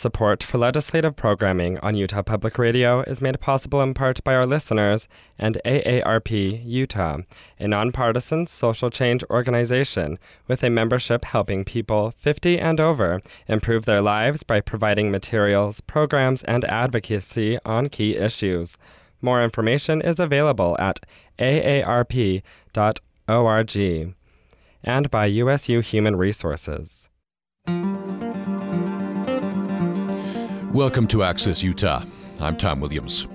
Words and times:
support 0.00 0.42
for 0.42 0.56
legislative 0.56 1.14
programming 1.14 1.78
on 1.80 1.94
Utah 1.94 2.22
Public 2.22 2.56
Radio 2.58 3.02
is 3.02 3.20
made 3.20 3.38
possible 3.38 3.82
in 3.82 3.92
part 3.92 4.24
by 4.24 4.34
our 4.34 4.46
listeners 4.46 5.06
and 5.38 5.58
AARP 5.64 6.64
Utah, 6.64 7.18
a 7.58 7.68
nonpartisan 7.68 8.46
social 8.46 8.88
change 8.88 9.22
organization 9.28 10.18
with 10.48 10.64
a 10.64 10.70
membership 10.70 11.26
helping 11.26 11.64
people 11.64 12.14
50 12.16 12.58
and 12.58 12.80
over 12.80 13.20
improve 13.46 13.84
their 13.84 14.00
lives 14.00 14.42
by 14.42 14.60
providing 14.60 15.10
materials, 15.10 15.82
programs, 15.82 16.42
and 16.44 16.64
advocacy 16.64 17.58
on 17.66 17.90
key 17.90 18.16
issues. 18.16 18.78
More 19.20 19.44
information 19.44 20.00
is 20.00 20.18
available 20.18 20.76
at 20.78 21.00
aarp.org 21.38 22.42
and 24.82 25.10
by 25.10 25.26
USU 25.26 25.80
Human 25.80 26.16
Resources. 26.16 27.08
Welcome 30.72 31.08
to 31.08 31.24
Access 31.24 31.64
Utah. 31.64 32.04
I'm 32.38 32.56
Tom 32.56 32.78
Williams. 32.78 33.26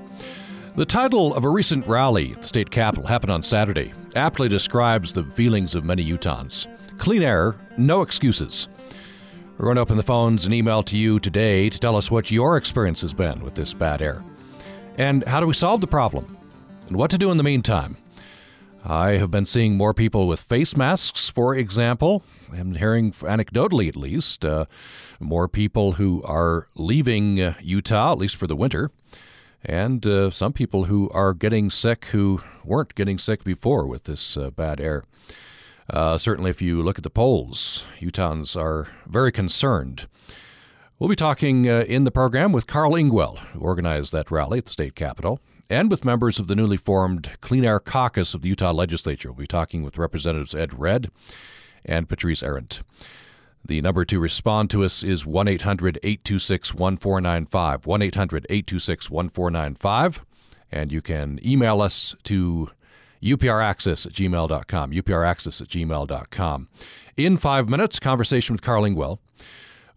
The 0.78 0.86
title 0.86 1.36
of 1.36 1.44
a 1.44 1.50
recent 1.50 1.86
rally 1.86 2.32
at 2.32 2.42
the 2.42 2.48
state 2.48 2.72
capitol 2.72 3.06
happened 3.06 3.34
on 3.34 3.44
Saturday 3.44 3.92
aptly 4.16 4.48
describes 4.48 5.12
the 5.12 5.26
feelings 5.26 5.76
of 5.76 5.84
many 5.84 6.06
Utahns. 6.06 6.66
Clean 6.98 7.22
air, 7.22 7.58
no 7.76 8.04
excuses. 8.04 8.70
We're 9.58 9.66
going 9.66 9.76
to 9.76 9.82
open 9.82 9.98
the 9.98 10.04
phones 10.04 10.46
and 10.46 10.56
email 10.56 10.82
to 10.84 10.98
you 10.98 11.20
today 11.20 11.70
to 11.70 11.78
tell 11.78 11.98
us 11.98 12.10
what 12.10 12.32
your 12.32 12.56
experience 12.56 13.02
has 13.02 13.14
been 13.14 13.42
with 13.42 13.54
this 13.54 13.74
bad 13.74 14.02
air. 14.02 14.24
And 14.98 15.22
how 15.26 15.42
do 15.42 15.46
we 15.46 15.54
solve 15.54 15.82
the 15.82 15.88
problem? 15.88 16.38
And 16.88 16.96
what 16.96 17.12
to 17.12 17.18
do 17.18 17.32
in 17.32 17.38
the 17.38 17.44
meantime? 17.44 17.98
I 18.88 19.18
have 19.18 19.32
been 19.32 19.48
seeing 19.48 19.78
more 19.78 19.96
people 19.96 20.28
with 20.28 20.42
face 20.42 20.78
masks, 20.78 21.28
for 21.28 21.56
example. 21.56 22.22
I'm 22.54 22.76
hearing, 22.76 23.14
anecdotally 23.14 23.88
at 23.88 23.96
least, 23.96 24.46
uh, 24.46 24.66
more 25.20 25.48
people 25.48 25.94
who 25.94 26.22
are 26.22 26.68
leaving 26.76 27.42
uh, 27.42 27.56
Utah, 27.62 28.12
at 28.12 28.20
least 28.20 28.36
for 28.36 28.46
the 28.46 28.56
winter, 28.56 28.92
and 29.64 30.06
uh, 30.06 30.30
some 30.30 30.54
people 30.54 30.84
who 30.84 31.10
are 31.10 31.34
getting 31.34 31.72
sick 31.72 32.06
who 32.06 32.44
weren't 32.64 32.94
getting 32.94 33.18
sick 33.18 33.44
before 33.44 33.88
with 33.88 34.04
this 34.04 34.38
uh, 34.38 34.52
bad 34.52 34.80
air. 34.80 35.04
Uh, 35.90 36.20
certainly, 36.20 36.52
if 36.52 36.62
you 36.62 36.84
look 36.84 37.00
at 37.00 37.04
the 37.04 37.10
polls, 37.10 37.86
Utahns 38.00 38.56
are 38.56 38.88
very 39.08 39.32
concerned. 39.32 40.08
We'll 41.00 41.10
be 41.10 41.16
talking 41.16 41.66
in 41.66 42.04
the 42.04 42.12
program 42.12 42.52
with 42.52 42.68
Carl 42.68 42.94
Ingwell, 42.94 43.40
who 43.52 43.62
organized 43.62 44.12
that 44.12 44.30
rally 44.30 44.60
at 44.60 44.66
the 44.66 44.72
state 44.72 44.96
capitol 44.96 45.40
and 45.70 45.90
with 45.90 46.06
members 46.06 46.40
of 46.40 46.48
the 46.48 46.56
newly 46.56 46.78
formed 46.78 47.32
Clean 47.42 47.66
Air 47.66 47.80
Caucus 47.80 48.34
of 48.34 48.42
the 48.42 48.50
Utah 48.50 48.72
Legislature. 48.72 49.32
We'll 49.32 49.44
be 49.44 49.48
talking 49.48 49.84
with 49.84 49.98
Representatives 49.98 50.56
Ed 50.56 50.80
Redd 50.80 51.10
and 51.84 52.10
Patrice 52.10 52.44
Arent. 52.44 52.82
The 53.64 53.82
number 53.82 54.06
to 54.06 54.20
respond 54.20 54.70
to 54.72 54.84
us 54.84 55.04
is 55.04 55.26
1 55.26 55.48
800 55.48 55.98
826 56.04 56.74
1495. 56.74 57.86
1 57.86 58.02
800 58.02 58.46
826 58.50 59.10
1495. 59.10 60.26
And 60.72 60.92
you 60.92 61.02
can 61.02 61.40
email 61.46 61.82
us 61.82 62.16
to 62.24 62.70
upraccess 63.24 64.06
at 64.06 64.14
gmail.com. 64.14 64.92
upraccess 64.92 65.62
at 65.62 65.68
gmail.com. 65.68 66.70
In 67.18 67.38
five 67.38 67.70
minutes, 67.70 68.00
conversation 68.00 68.54
with 68.54 68.62
Carl 68.62 68.84
Ingwell. 68.84 69.20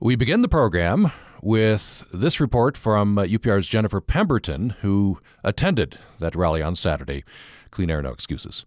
We 0.01 0.17
begin 0.17 0.43
the 0.43 0.49
program 0.49 1.13
with 1.43 2.05
this 2.13 2.41
report 2.41 2.77
from 2.77 3.17
UPR's 3.17 3.69
uh, 3.69 3.71
Jennifer 3.71 4.01
Pemberton, 4.01 4.71
who 4.81 5.19
attended 5.45 5.99
that 6.19 6.35
rally 6.35 6.63
on 6.63 6.77
Saturday. 6.77 7.25
Clean 7.71 7.91
air, 7.91 8.03
no 8.03 8.11
excuses. 8.11 8.65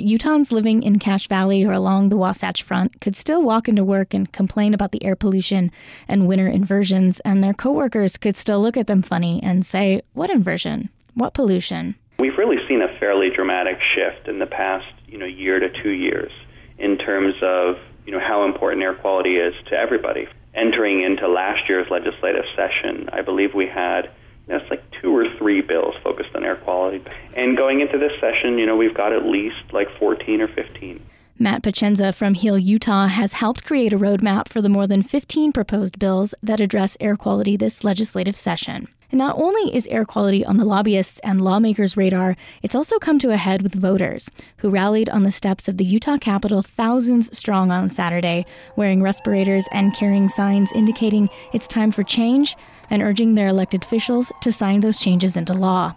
Utahns 0.00 0.52
living 0.52 0.82
in 0.82 0.98
Cache 0.98 1.26
Valley 1.26 1.64
or 1.64 1.72
along 1.72 2.08
the 2.08 2.16
Wasatch 2.16 2.62
Front 2.62 3.00
could 3.00 3.16
still 3.16 3.42
walk 3.42 3.68
into 3.68 3.84
work 3.84 4.14
and 4.14 4.30
complain 4.32 4.74
about 4.74 4.92
the 4.92 5.04
air 5.04 5.16
pollution 5.16 5.70
and 6.06 6.28
winter 6.28 6.46
inversions, 6.46 7.20
and 7.20 7.42
their 7.42 7.54
coworkers 7.54 8.16
could 8.16 8.36
still 8.36 8.60
look 8.60 8.76
at 8.76 8.86
them 8.86 9.02
funny 9.02 9.40
and 9.42 9.66
say, 9.66 10.02
What 10.12 10.30
inversion? 10.30 10.88
What 11.14 11.34
pollution? 11.34 11.96
We've 12.20 12.38
really 12.38 12.58
seen 12.68 12.82
a 12.82 12.98
fairly 12.98 13.28
dramatic 13.34 13.78
shift 13.94 14.28
in 14.28 14.38
the 14.38 14.46
past, 14.46 14.86
you 15.06 15.18
know, 15.18 15.26
year 15.26 15.58
to 15.60 15.68
two 15.82 15.90
years 15.90 16.32
in 16.78 16.96
terms 16.98 17.34
of 17.42 17.76
you 18.08 18.14
know 18.14 18.20
how 18.26 18.46
important 18.46 18.82
air 18.82 18.94
quality 18.94 19.36
is 19.36 19.52
to 19.66 19.74
everybody. 19.74 20.26
Entering 20.54 21.02
into 21.02 21.28
last 21.28 21.68
year's 21.68 21.86
legislative 21.90 22.46
session, 22.56 23.10
I 23.12 23.20
believe 23.20 23.52
we 23.52 23.66
had 23.66 24.10
that's 24.46 24.64
like 24.70 24.82
two 25.02 25.14
or 25.14 25.26
three 25.36 25.60
bills 25.60 25.94
focused 26.02 26.34
on 26.34 26.42
air 26.42 26.56
quality. 26.56 27.04
And 27.36 27.54
going 27.54 27.82
into 27.82 27.98
this 27.98 28.12
session, 28.18 28.56
you 28.56 28.64
know, 28.64 28.78
we've 28.78 28.96
got 28.96 29.12
at 29.12 29.26
least 29.26 29.56
like 29.72 29.88
14 29.98 30.40
or 30.40 30.48
15. 30.48 31.04
Matt 31.38 31.62
Pacenza 31.62 32.14
from 32.14 32.32
Heal 32.32 32.56
Utah 32.56 33.08
has 33.08 33.34
helped 33.34 33.64
create 33.64 33.92
a 33.92 33.98
roadmap 33.98 34.48
for 34.48 34.62
the 34.62 34.70
more 34.70 34.86
than 34.86 35.02
15 35.02 35.52
proposed 35.52 35.98
bills 35.98 36.32
that 36.42 36.60
address 36.60 36.96
air 37.00 37.14
quality 37.14 37.58
this 37.58 37.84
legislative 37.84 38.36
session. 38.36 38.88
And 39.10 39.18
not 39.18 39.38
only 39.38 39.74
is 39.74 39.86
air 39.86 40.04
quality 40.04 40.44
on 40.44 40.58
the 40.58 40.66
lobbyists' 40.66 41.18
and 41.20 41.40
lawmakers' 41.40 41.96
radar, 41.96 42.36
it's 42.62 42.74
also 42.74 42.98
come 42.98 43.18
to 43.20 43.30
a 43.30 43.38
head 43.38 43.62
with 43.62 43.74
voters, 43.74 44.30
who 44.58 44.68
rallied 44.68 45.08
on 45.08 45.22
the 45.22 45.32
steps 45.32 45.66
of 45.66 45.78
the 45.78 45.84
Utah 45.84 46.18
Capitol 46.18 46.60
thousands 46.60 47.36
strong 47.36 47.70
on 47.70 47.90
Saturday, 47.90 48.44
wearing 48.76 49.00
respirators 49.00 49.66
and 49.72 49.94
carrying 49.94 50.28
signs 50.28 50.72
indicating 50.72 51.30
it's 51.54 51.66
time 51.66 51.90
for 51.90 52.02
change 52.02 52.54
and 52.90 53.02
urging 53.02 53.34
their 53.34 53.48
elected 53.48 53.82
officials 53.82 54.30
to 54.42 54.52
sign 54.52 54.80
those 54.80 54.98
changes 54.98 55.36
into 55.36 55.54
law. 55.54 55.94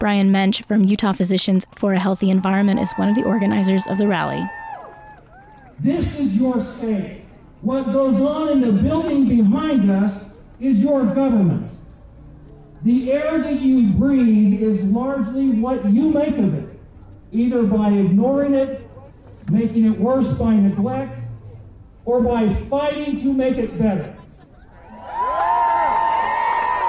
Brian 0.00 0.32
Moench 0.32 0.64
from 0.64 0.82
Utah 0.82 1.12
Physicians 1.12 1.64
for 1.76 1.92
a 1.92 1.98
Healthy 1.98 2.28
Environment 2.28 2.80
is 2.80 2.90
one 2.94 3.08
of 3.08 3.14
the 3.14 3.22
organizers 3.22 3.86
of 3.86 3.98
the 3.98 4.08
rally. 4.08 4.42
This 5.78 6.18
is 6.18 6.36
your 6.36 6.60
state. 6.60 7.22
What 7.60 7.92
goes 7.92 8.20
on 8.20 8.48
in 8.48 8.60
the 8.60 8.72
building 8.72 9.28
behind 9.28 9.88
us 9.88 10.24
is 10.58 10.82
your 10.82 11.06
government. 11.06 11.70
The 12.84 13.12
air 13.12 13.38
that 13.38 13.60
you 13.60 13.92
breathe 13.92 14.60
is 14.60 14.82
largely 14.82 15.50
what 15.50 15.88
you 15.88 16.10
make 16.10 16.36
of 16.36 16.54
it, 16.54 16.80
either 17.30 17.62
by 17.62 17.90
ignoring 17.90 18.54
it, 18.54 18.88
making 19.50 19.86
it 19.86 20.00
worse 20.00 20.32
by 20.32 20.54
neglect, 20.54 21.20
or 22.04 22.20
by 22.20 22.48
fighting 22.48 23.14
to 23.16 23.32
make 23.32 23.56
it 23.56 23.78
better. 23.78 24.16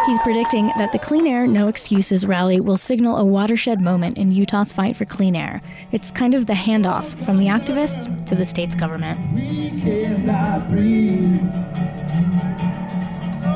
He's 0.07 0.19
predicting 0.19 0.71
that 0.77 0.91
the 0.91 0.99
Clean 0.99 1.25
Air 1.27 1.47
No 1.47 1.67
Excuses 1.67 2.25
rally 2.25 2.59
will 2.59 2.75
signal 2.75 3.15
a 3.15 3.23
watershed 3.23 3.79
moment 3.79 4.17
in 4.17 4.33
Utah's 4.33 4.71
fight 4.71 4.97
for 4.97 5.05
clean 5.05 5.35
air. 5.35 5.61
It's 5.93 6.11
kind 6.11 6.33
of 6.33 6.47
the 6.47 6.53
handoff 6.53 7.05
from 7.23 7.37
the 7.37 7.45
activists 7.45 8.25
to 8.25 8.35
the 8.35 8.45
state's 8.45 8.75
government. 8.75 9.33
We 9.33 9.69
cannot 9.79 10.67
breathe. 10.69 11.39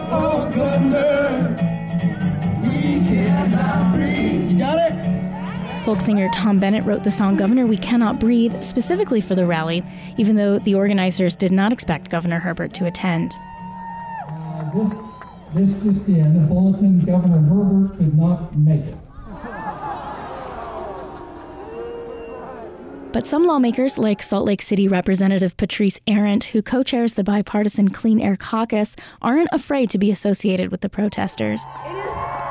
Oh, 0.09 1.66
Folk 5.87 6.01
singer 6.01 6.27
Tom 6.33 6.59
Bennett 6.59 6.83
wrote 6.83 7.05
the 7.05 7.11
song 7.11 7.37
Governor 7.37 7.65
We 7.65 7.77
Cannot 7.77 8.19
Breathe 8.19 8.61
specifically 8.61 9.21
for 9.21 9.35
the 9.35 9.45
rally, 9.45 9.85
even 10.17 10.35
though 10.35 10.59
the 10.59 10.75
organizers 10.75 11.33
did 11.33 11.53
not 11.53 11.71
expect 11.71 12.09
Governor 12.09 12.39
Herbert 12.39 12.73
to 12.73 12.87
attend. 12.87 13.33
Uh, 14.27 14.69
this, 14.75 14.99
this 15.55 15.81
just 15.85 16.05
in, 16.09 16.33
the 16.33 16.45
bulletin, 16.45 16.99
Governor 17.05 17.39
Herbert 17.39 17.97
could 17.97 18.17
not 18.17 18.53
make 18.57 18.81
it. 18.81 18.95
But 23.13 23.25
some 23.25 23.45
lawmakers, 23.45 23.97
like 23.97 24.21
Salt 24.21 24.45
Lake 24.45 24.61
City 24.61 24.89
Representative 24.89 25.55
Patrice 25.55 26.01
Arent, 26.05 26.43
who 26.43 26.61
co 26.61 26.83
chairs 26.83 27.13
the 27.13 27.23
bipartisan 27.23 27.91
Clean 27.91 28.19
Air 28.19 28.35
Caucus, 28.35 28.97
aren't 29.21 29.47
afraid 29.53 29.89
to 29.91 29.97
be 29.97 30.11
associated 30.11 30.69
with 30.69 30.81
the 30.81 30.89
protesters. 30.89 31.63
It 31.85 31.95
is 31.95 32.46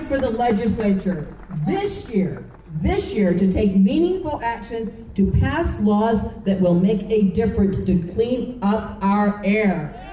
for 0.00 0.18
the 0.18 0.30
legislature 0.30 1.34
this 1.66 2.08
year, 2.08 2.50
this 2.80 3.12
year, 3.12 3.32
to 3.32 3.52
take 3.52 3.76
meaningful 3.76 4.40
action 4.42 5.10
to 5.14 5.30
pass 5.32 5.78
laws 5.80 6.20
that 6.44 6.60
will 6.60 6.74
make 6.74 7.02
a 7.10 7.22
difference 7.30 7.80
to 7.86 8.02
clean 8.14 8.58
up 8.62 8.98
our 9.00 9.40
air. 9.44 10.03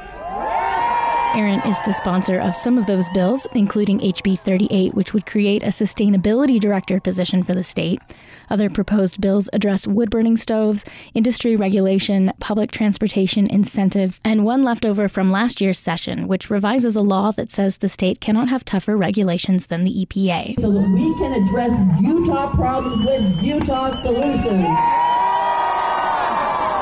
Arent 1.33 1.65
is 1.65 1.79
the 1.85 1.93
sponsor 1.93 2.39
of 2.41 2.57
some 2.57 2.77
of 2.77 2.87
those 2.87 3.07
bills, 3.09 3.47
including 3.53 3.99
HB 3.99 4.37
38, 4.37 4.93
which 4.93 5.13
would 5.13 5.25
create 5.25 5.63
a 5.63 5.67
sustainability 5.67 6.59
director 6.59 6.99
position 6.99 7.41
for 7.41 7.55
the 7.55 7.63
state. 7.63 8.01
Other 8.49 8.69
proposed 8.69 9.21
bills 9.21 9.49
address 9.53 9.87
wood 9.87 10.09
burning 10.09 10.35
stoves, 10.35 10.83
industry 11.13 11.55
regulation, 11.55 12.33
public 12.41 12.71
transportation 12.71 13.49
incentives, 13.49 14.19
and 14.25 14.43
one 14.43 14.63
leftover 14.63 15.07
from 15.07 15.31
last 15.31 15.61
year's 15.61 15.79
session, 15.79 16.27
which 16.27 16.49
revises 16.49 16.97
a 16.97 17.01
law 17.01 17.31
that 17.31 17.49
says 17.49 17.77
the 17.77 17.87
state 17.87 18.19
cannot 18.19 18.49
have 18.49 18.65
tougher 18.65 18.97
regulations 18.97 19.67
than 19.67 19.85
the 19.85 20.05
EPA. 20.05 20.59
So 20.59 20.69
that 20.69 20.89
we 20.89 21.13
can 21.15 21.45
address 21.45 21.71
Utah 22.01 22.53
problems 22.53 23.05
with 23.05 23.41
Utah 23.41 24.01
solutions. 24.01 24.67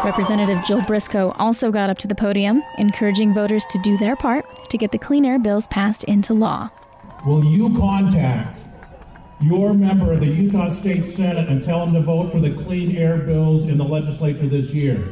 Representative 0.06 0.64
Joel 0.64 0.82
Briscoe 0.84 1.32
also 1.38 1.72
got 1.72 1.90
up 1.90 1.98
to 1.98 2.08
the 2.08 2.16
podium, 2.16 2.64
encouraging 2.78 3.34
voters 3.34 3.66
to 3.66 3.78
do 3.80 3.98
their 3.98 4.16
part 4.16 4.46
to 4.70 4.78
get 4.78 4.94
the 4.94 4.98
clean 4.98 5.26
air 5.26 5.38
bills 5.38 5.68
passed 5.68 6.06
into 6.06 6.34
law. 6.34 6.70
Will 7.26 7.44
you 7.44 7.78
contact 7.78 8.64
your 9.42 9.74
member 9.74 10.14
of 10.14 10.22
the 10.22 10.26
Utah 10.26 10.70
State 10.70 11.06
Senate 11.06 11.50
and 11.50 11.62
tell 11.62 11.86
him 11.86 11.94
to 11.94 12.02
vote 12.02 12.32
for 12.32 12.40
the 12.40 12.52
clean 12.52 12.96
air 12.96 13.18
bills 13.18 13.66
in 13.66 13.78
the 13.78 13.84
legislature 13.84 14.48
this 14.48 14.70
year? 14.70 15.04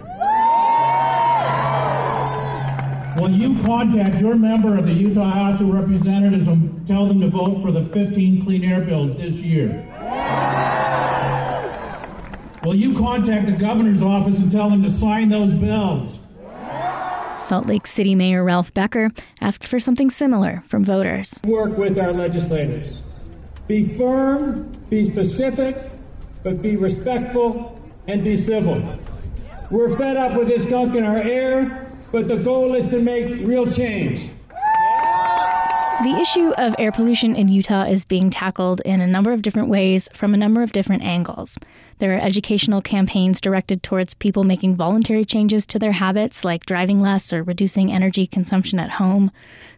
Will 3.20 3.32
you 3.32 3.62
contact 3.64 4.22
your 4.22 4.36
member 4.36 4.78
of 4.78 4.86
the 4.86 4.94
Utah 4.94 5.30
House 5.30 5.60
of 5.60 5.70
Representatives 5.70 6.48
and 6.48 6.88
tell 6.88 7.08
them 7.08 7.20
to 7.20 7.28
vote 7.28 7.62
for 7.62 7.74
the 7.74 7.84
15 7.84 8.42
clean 8.42 8.64
air 8.64 8.82
bills 8.82 9.16
this 9.16 9.34
year? 9.34 9.84
Will 12.64 12.76
you 12.76 12.98
contact 12.98 13.46
the 13.46 13.54
governor's 13.54 14.02
office 14.02 14.40
and 14.40 14.52
tell 14.52 14.70
them 14.70 14.84
to 14.84 14.90
sign 14.90 15.30
those 15.30 15.54
bills? 15.54 16.20
Salt 17.36 17.68
Lake 17.68 17.88
City 17.88 18.16
Mayor 18.16 18.44
Ralph 18.44 18.74
Becker 18.74 19.12
asked 19.40 19.68
for 19.68 19.80
something 19.80 20.10
similar 20.10 20.64
from 20.66 20.84
voters. 20.84 21.40
Work 21.46 21.78
with 21.78 21.98
our 22.00 22.12
legislators. 22.12 23.02
Be 23.68 23.84
firm, 23.84 24.72
be 24.90 25.04
specific, 25.04 25.78
but 26.44 26.62
be 26.62 26.76
respectful 26.76 27.80
and 28.08 28.24
be 28.24 28.36
civil. 28.36 28.98
We're 29.70 29.96
fed 29.96 30.18
up 30.18 30.38
with 30.38 30.48
this 30.48 30.64
gunk 30.64 30.96
in 30.96 31.04
our 31.04 31.18
air, 31.18 31.92
but 32.12 32.28
the 32.28 32.38
goal 32.38 32.76
is 32.76 32.88
to 32.90 33.00
make 33.00 33.46
real 33.46 33.70
change. 33.70 34.30
The 36.04 36.16
issue 36.22 36.52
of 36.60 36.76
air 36.78 36.92
pollution 36.92 37.36
in 37.36 37.48
Utah 37.48 37.86
is 37.86 38.06
being 38.06 38.30
tackled 38.30 38.82
in 38.86 39.02
a 39.02 39.08
number 39.08 39.34
of 39.34 39.42
different 39.42 39.68
ways 39.68 40.08
from 40.14 40.36
a 40.36 40.38
number 40.38 40.62
of 40.62 40.72
different 40.72 41.02
angles. 41.02 41.58
There 41.98 42.16
are 42.16 42.20
educational 42.20 42.84
campaigns 42.84 43.42
directed 43.42 43.82
towards 43.82 44.14
people 44.14 44.44
making 44.44 44.76
voluntary 44.76 45.26
changes 45.26 45.66
to 45.66 45.80
their 45.80 45.94
habits, 45.94 46.46
like 46.46 46.68
driving 46.68 47.02
less 47.02 47.34
or 47.34 47.42
reducing 47.42 47.92
energy 47.92 48.28
consumption 48.28 48.80
at 48.80 48.92
home. 48.92 49.32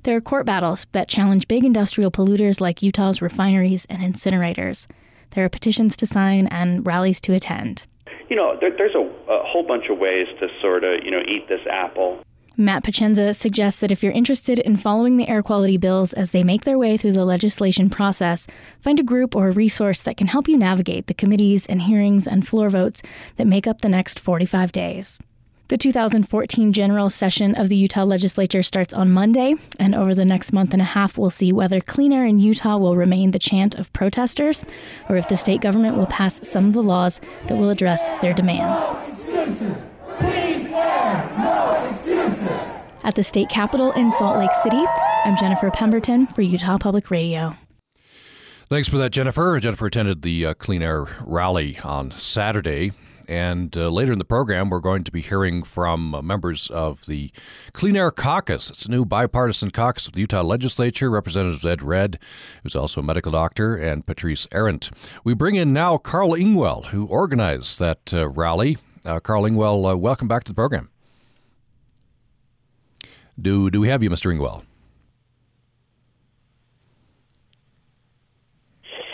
There 0.03 0.17
are 0.17 0.21
court 0.21 0.45
battles 0.45 0.87
that 0.91 1.07
challenge 1.07 1.47
big 1.47 1.63
industrial 1.63 2.11
polluters 2.11 2.59
like 2.59 2.83
Utah's 2.83 3.21
refineries 3.21 3.85
and 3.89 4.01
incinerators. 4.01 4.87
There 5.31 5.45
are 5.45 5.49
petitions 5.49 5.95
to 5.95 6.05
sign 6.05 6.47
and 6.47 6.85
rallies 6.85 7.21
to 7.21 7.33
attend. 7.33 7.85
You 8.29 8.35
know, 8.35 8.57
there, 8.59 8.75
there's 8.75 8.93
a, 8.93 9.09
a 9.31 9.43
whole 9.45 9.63
bunch 9.63 9.85
of 9.89 9.97
ways 9.97 10.27
to 10.41 10.49
sort 10.61 10.83
of, 10.83 11.01
you 11.01 11.11
know, 11.11 11.21
eat 11.21 11.47
this 11.47 11.61
apple. 11.71 12.21
Matt 12.59 12.83
Pacenza 12.83 13.33
suggests 13.33 13.79
that 13.79 13.89
if 13.89 14.03
you're 14.03 14.11
interested 14.11 14.59
in 14.59 14.75
following 14.75 15.15
the 15.15 15.29
air 15.29 15.41
quality 15.41 15.77
bills 15.77 16.11
as 16.11 16.31
they 16.31 16.43
make 16.43 16.65
their 16.65 16.77
way 16.77 16.97
through 16.97 17.13
the 17.13 17.23
legislation 17.23 17.89
process, 17.89 18.47
find 18.81 18.99
a 18.99 19.03
group 19.03 19.33
or 19.33 19.47
a 19.47 19.53
resource 19.53 20.01
that 20.01 20.17
can 20.17 20.27
help 20.27 20.49
you 20.49 20.57
navigate 20.57 21.07
the 21.07 21.13
committees 21.13 21.65
and 21.67 21.83
hearings 21.83 22.27
and 22.27 22.45
floor 22.45 22.69
votes 22.69 23.01
that 23.37 23.47
make 23.47 23.65
up 23.65 23.79
the 23.79 23.87
next 23.87 24.19
45 24.19 24.73
days. 24.73 25.19
The 25.69 25.77
2014 25.77 26.73
general 26.73 27.09
session 27.09 27.55
of 27.55 27.69
the 27.69 27.77
Utah 27.77 28.03
legislature 28.03 28.61
starts 28.61 28.93
on 28.93 29.09
Monday, 29.09 29.55
and 29.79 29.95
over 29.95 30.13
the 30.13 30.25
next 30.25 30.51
month 30.51 30.73
and 30.73 30.81
a 30.81 30.85
half, 30.85 31.17
we'll 31.17 31.29
see 31.29 31.53
whether 31.53 31.79
clean 31.79 32.11
air 32.11 32.25
in 32.25 32.39
Utah 32.39 32.75
will 32.75 32.97
remain 32.97 33.31
the 33.31 33.39
chant 33.39 33.75
of 33.75 33.93
protesters 33.93 34.65
or 35.07 35.15
if 35.15 35.29
the 35.29 35.37
state 35.37 35.61
government 35.61 35.95
will 35.95 36.07
pass 36.07 36.45
some 36.45 36.67
of 36.67 36.73
the 36.73 36.83
laws 36.83 37.21
that 37.47 37.57
will 37.57 37.69
address 37.69 38.09
their 38.19 38.33
demands. 38.33 38.83
At 43.03 43.15
the 43.15 43.23
state 43.23 43.49
capitol 43.49 43.91
in 43.93 44.11
Salt 44.11 44.37
Lake 44.37 44.53
City, 44.61 44.83
I'm 45.25 45.37
Jennifer 45.37 45.71
Pemberton 45.71 46.27
for 46.27 46.41
Utah 46.41 46.77
Public 46.77 47.09
Radio. 47.09 47.55
Thanks 48.67 48.89
for 48.89 48.97
that, 48.97 49.11
Jennifer. 49.11 49.59
Jennifer 49.59 49.87
attended 49.87 50.21
the 50.21 50.47
uh, 50.47 50.53
Clean 50.53 50.83
Air 50.83 51.05
Rally 51.21 51.79
on 51.83 52.11
Saturday. 52.11 52.91
And 53.27 53.75
uh, 53.77 53.89
later 53.89 54.11
in 54.11 54.19
the 54.19 54.25
program, 54.25 54.69
we're 54.69 54.79
going 54.79 55.03
to 55.03 55.11
be 55.11 55.21
hearing 55.21 55.63
from 55.63 56.13
uh, 56.13 56.21
members 56.21 56.67
of 56.67 57.05
the 57.05 57.31
Clean 57.73 57.95
Air 57.95 58.11
Caucus. 58.11 58.69
It's 58.69 58.85
a 58.85 58.91
new 58.91 59.05
bipartisan 59.05 59.71
caucus 59.71 60.07
of 60.07 60.13
the 60.13 60.21
Utah 60.21 60.41
legislature. 60.41 61.09
Representatives 61.09 61.65
Ed 61.65 61.81
Redd, 61.81 62.19
who's 62.63 62.75
also 62.75 63.01
a 63.01 63.03
medical 63.03 63.31
doctor, 63.31 63.75
and 63.75 64.05
Patrice 64.05 64.45
Arent. 64.51 64.89
We 65.23 65.33
bring 65.33 65.55
in 65.55 65.71
now 65.71 65.97
Carl 65.97 66.31
Ingwell, 66.31 66.87
who 66.87 67.05
organized 67.05 67.79
that 67.79 68.13
uh, 68.13 68.27
rally. 68.29 68.77
Uh, 69.05 69.19
Carl 69.19 69.43
Ingwell, 69.43 69.93
uh, 69.93 69.97
welcome 69.97 70.27
back 70.27 70.43
to 70.43 70.51
the 70.51 70.55
program. 70.55 70.89
Do 73.41 73.69
do 73.69 73.79
we 73.79 73.89
have 73.89 74.03
you, 74.03 74.09
Mr. 74.09 74.33
Ingwell? 74.35 74.63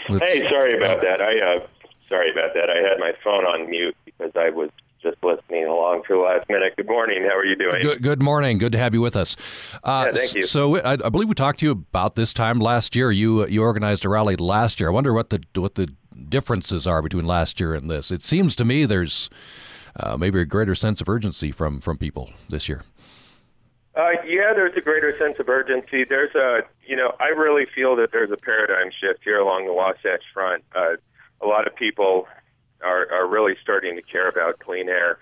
Let's, 0.08 0.32
hey, 0.32 0.50
sorry 0.50 0.78
about 0.78 1.00
uh, 1.00 1.02
that. 1.02 1.22
I 1.22 1.30
uh, 1.30 1.68
sorry 2.10 2.32
about 2.32 2.54
that. 2.54 2.70
I 2.70 2.88
had 2.88 3.00
my 3.00 3.14
phone 3.24 3.46
on 3.46 3.70
mute 3.70 3.96
because 4.06 4.32
I 4.36 4.50
was 4.50 4.70
just 5.02 5.18
listening 5.24 5.66
along 5.66 6.04
for 6.08 6.16
the 6.16 6.22
last 6.22 6.50
minute. 6.50 6.76
Good 6.76 6.88
morning. 6.88 7.24
How 7.24 7.38
are 7.38 7.46
you 7.46 7.56
doing? 7.56 7.82
Good, 7.82 8.02
good 8.02 8.22
morning. 8.22 8.58
Good 8.58 8.72
to 8.72 8.78
have 8.78 8.94
you 8.94 9.02
with 9.02 9.16
us. 9.16 9.36
Uh, 9.84 10.06
yeah, 10.08 10.12
thank 10.14 10.36
you. 10.36 10.44
So 10.44 10.78
I, 10.78 10.94
I, 10.94 11.10
believe 11.10 11.30
we 11.30 11.36
talked 11.36 11.60
to 11.60 11.66
you 11.66 11.72
about 11.72 12.16
this 12.16 12.34
time 12.34 12.60
last 12.60 12.96
year. 12.96 13.12
You 13.12 13.48
you 13.48 13.62
organized 13.62 14.06
a 14.06 14.10
rally 14.10 14.36
last 14.36 14.80
year. 14.80 14.90
I 14.90 14.92
wonder 14.92 15.14
what 15.14 15.30
the 15.30 15.44
what 15.56 15.76
the 15.76 15.94
differences 16.30 16.88
are 16.88 17.02
between 17.02 17.26
last 17.26 17.60
year 17.60 17.74
and 17.74 17.90
this. 17.90 18.12
It 18.12 18.24
seems 18.24 18.56
to 18.58 18.66
me 18.66 18.86
there's 18.86 19.30
uh, 19.96 20.18
maybe 20.18 20.40
a 20.40 20.46
greater 20.46 20.76
sense 20.76 21.02
of 21.02 21.10
urgency 21.10 21.52
from 21.52 21.82
from 21.82 21.98
people 21.98 22.32
this 22.50 22.68
year. 22.68 22.84
Uh, 23.96 24.12
yeah, 24.28 24.52
there's 24.54 24.76
a 24.76 24.82
greater 24.82 25.18
sense 25.18 25.40
of 25.40 25.48
urgency. 25.48 26.04
There's 26.04 26.36
a, 26.36 26.64
you 26.86 26.98
know, 26.98 27.14
I 27.20 27.28
really 27.28 27.66
feel 27.66 27.96
that 27.96 28.12
there's 28.12 28.32
a 28.32 28.36
paradigm 28.36 28.92
shift 28.92 29.24
here 29.24 29.40
along 29.40 29.66
the 29.66 29.74
Wasatch 29.74 30.24
Front. 30.34 30.64
Uh, 30.76 30.96
a 31.42 31.48
lot 31.48 31.66
of 31.66 31.76
people 31.76 32.28
are, 32.84 33.10
are 33.12 33.26
really 33.26 33.56
starting 33.62 33.96
to 33.96 34.02
care 34.02 34.28
about 34.28 34.60
clean 34.60 34.90
air, 34.90 35.18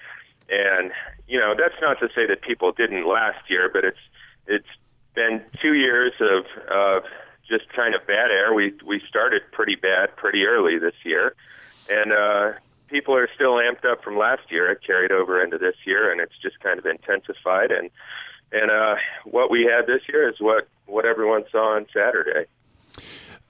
and 0.49 0.91
you 1.27 1.39
know, 1.39 1.53
that's 1.55 1.79
not 1.81 1.99
to 1.99 2.07
say 2.15 2.25
that 2.27 2.41
people 2.41 2.71
didn't 2.71 3.07
last 3.07 3.47
year, 3.47 3.69
but 3.71 3.85
it's 3.85 3.99
it's 4.47 4.67
been 5.13 5.41
two 5.61 5.73
years 5.73 6.13
of 6.19 6.45
of 6.71 7.03
just 7.47 7.71
kind 7.73 7.93
of 7.93 8.05
bad 8.07 8.31
air. 8.31 8.55
We 8.55 8.73
we 8.83 9.01
started 9.07 9.43
pretty 9.51 9.75
bad 9.75 10.15
pretty 10.15 10.45
early 10.45 10.79
this 10.79 10.95
year, 11.05 11.35
and 11.89 12.11
uh, 12.11 12.59
people 12.87 13.15
are 13.15 13.29
still 13.35 13.53
amped 13.53 13.85
up 13.85 14.03
from 14.03 14.17
last 14.17 14.51
year. 14.51 14.71
It 14.71 14.79
carried 14.85 15.11
over 15.11 15.43
into 15.43 15.59
this 15.59 15.75
year, 15.85 16.11
and 16.11 16.19
it's 16.19 16.37
just 16.41 16.59
kind 16.59 16.79
of 16.79 16.87
intensified 16.87 17.71
and 17.71 17.91
and 18.53 18.71
uh, 18.71 18.95
what 19.25 19.50
we 19.51 19.63
had 19.63 19.88
this 19.88 20.01
year 20.07 20.29
is 20.29 20.35
what 20.39 20.67
what 20.85 21.05
everyone 21.05 21.44
saw 21.51 21.75
on 21.75 21.85
Saturday. 21.94 22.45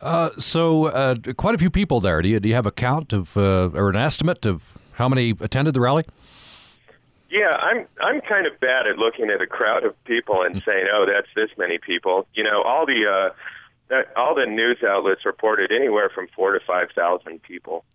Uh, 0.01 0.29
so, 0.31 0.85
uh, 0.87 1.15
quite 1.37 1.55
a 1.55 1.57
few 1.57 1.69
people 1.69 2.01
there. 2.01 2.21
Do 2.21 2.27
you, 2.27 2.39
do 2.39 2.49
you 2.49 2.55
have 2.55 2.65
a 2.65 2.71
count 2.71 3.13
of 3.13 3.37
uh, 3.37 3.69
or 3.73 3.89
an 3.89 3.95
estimate 3.95 4.45
of 4.45 4.77
how 4.93 5.07
many 5.07 5.31
attended 5.39 5.73
the 5.73 5.81
rally? 5.81 6.05
Yeah, 7.29 7.57
I'm 7.59 7.87
I'm 8.01 8.21
kind 8.21 8.45
of 8.45 8.59
bad 8.59 8.85
at 8.87 8.97
looking 8.97 9.29
at 9.29 9.41
a 9.41 9.47
crowd 9.47 9.83
of 9.83 10.01
people 10.05 10.43
and 10.43 10.61
saying, 10.65 10.85
"Oh, 10.93 11.05
that's 11.07 11.27
this 11.35 11.49
many 11.57 11.77
people." 11.77 12.27
You 12.33 12.43
know, 12.43 12.61
all 12.61 12.85
the 12.85 13.05
uh, 13.07 13.33
that, 13.89 14.15
all 14.15 14.35
the 14.35 14.45
news 14.45 14.83
outlets 14.87 15.25
reported 15.25 15.71
anywhere 15.71 16.09
from 16.13 16.27
four 16.35 16.53
to 16.53 16.59
five 16.65 16.89
thousand 16.95 17.41
people. 17.41 17.85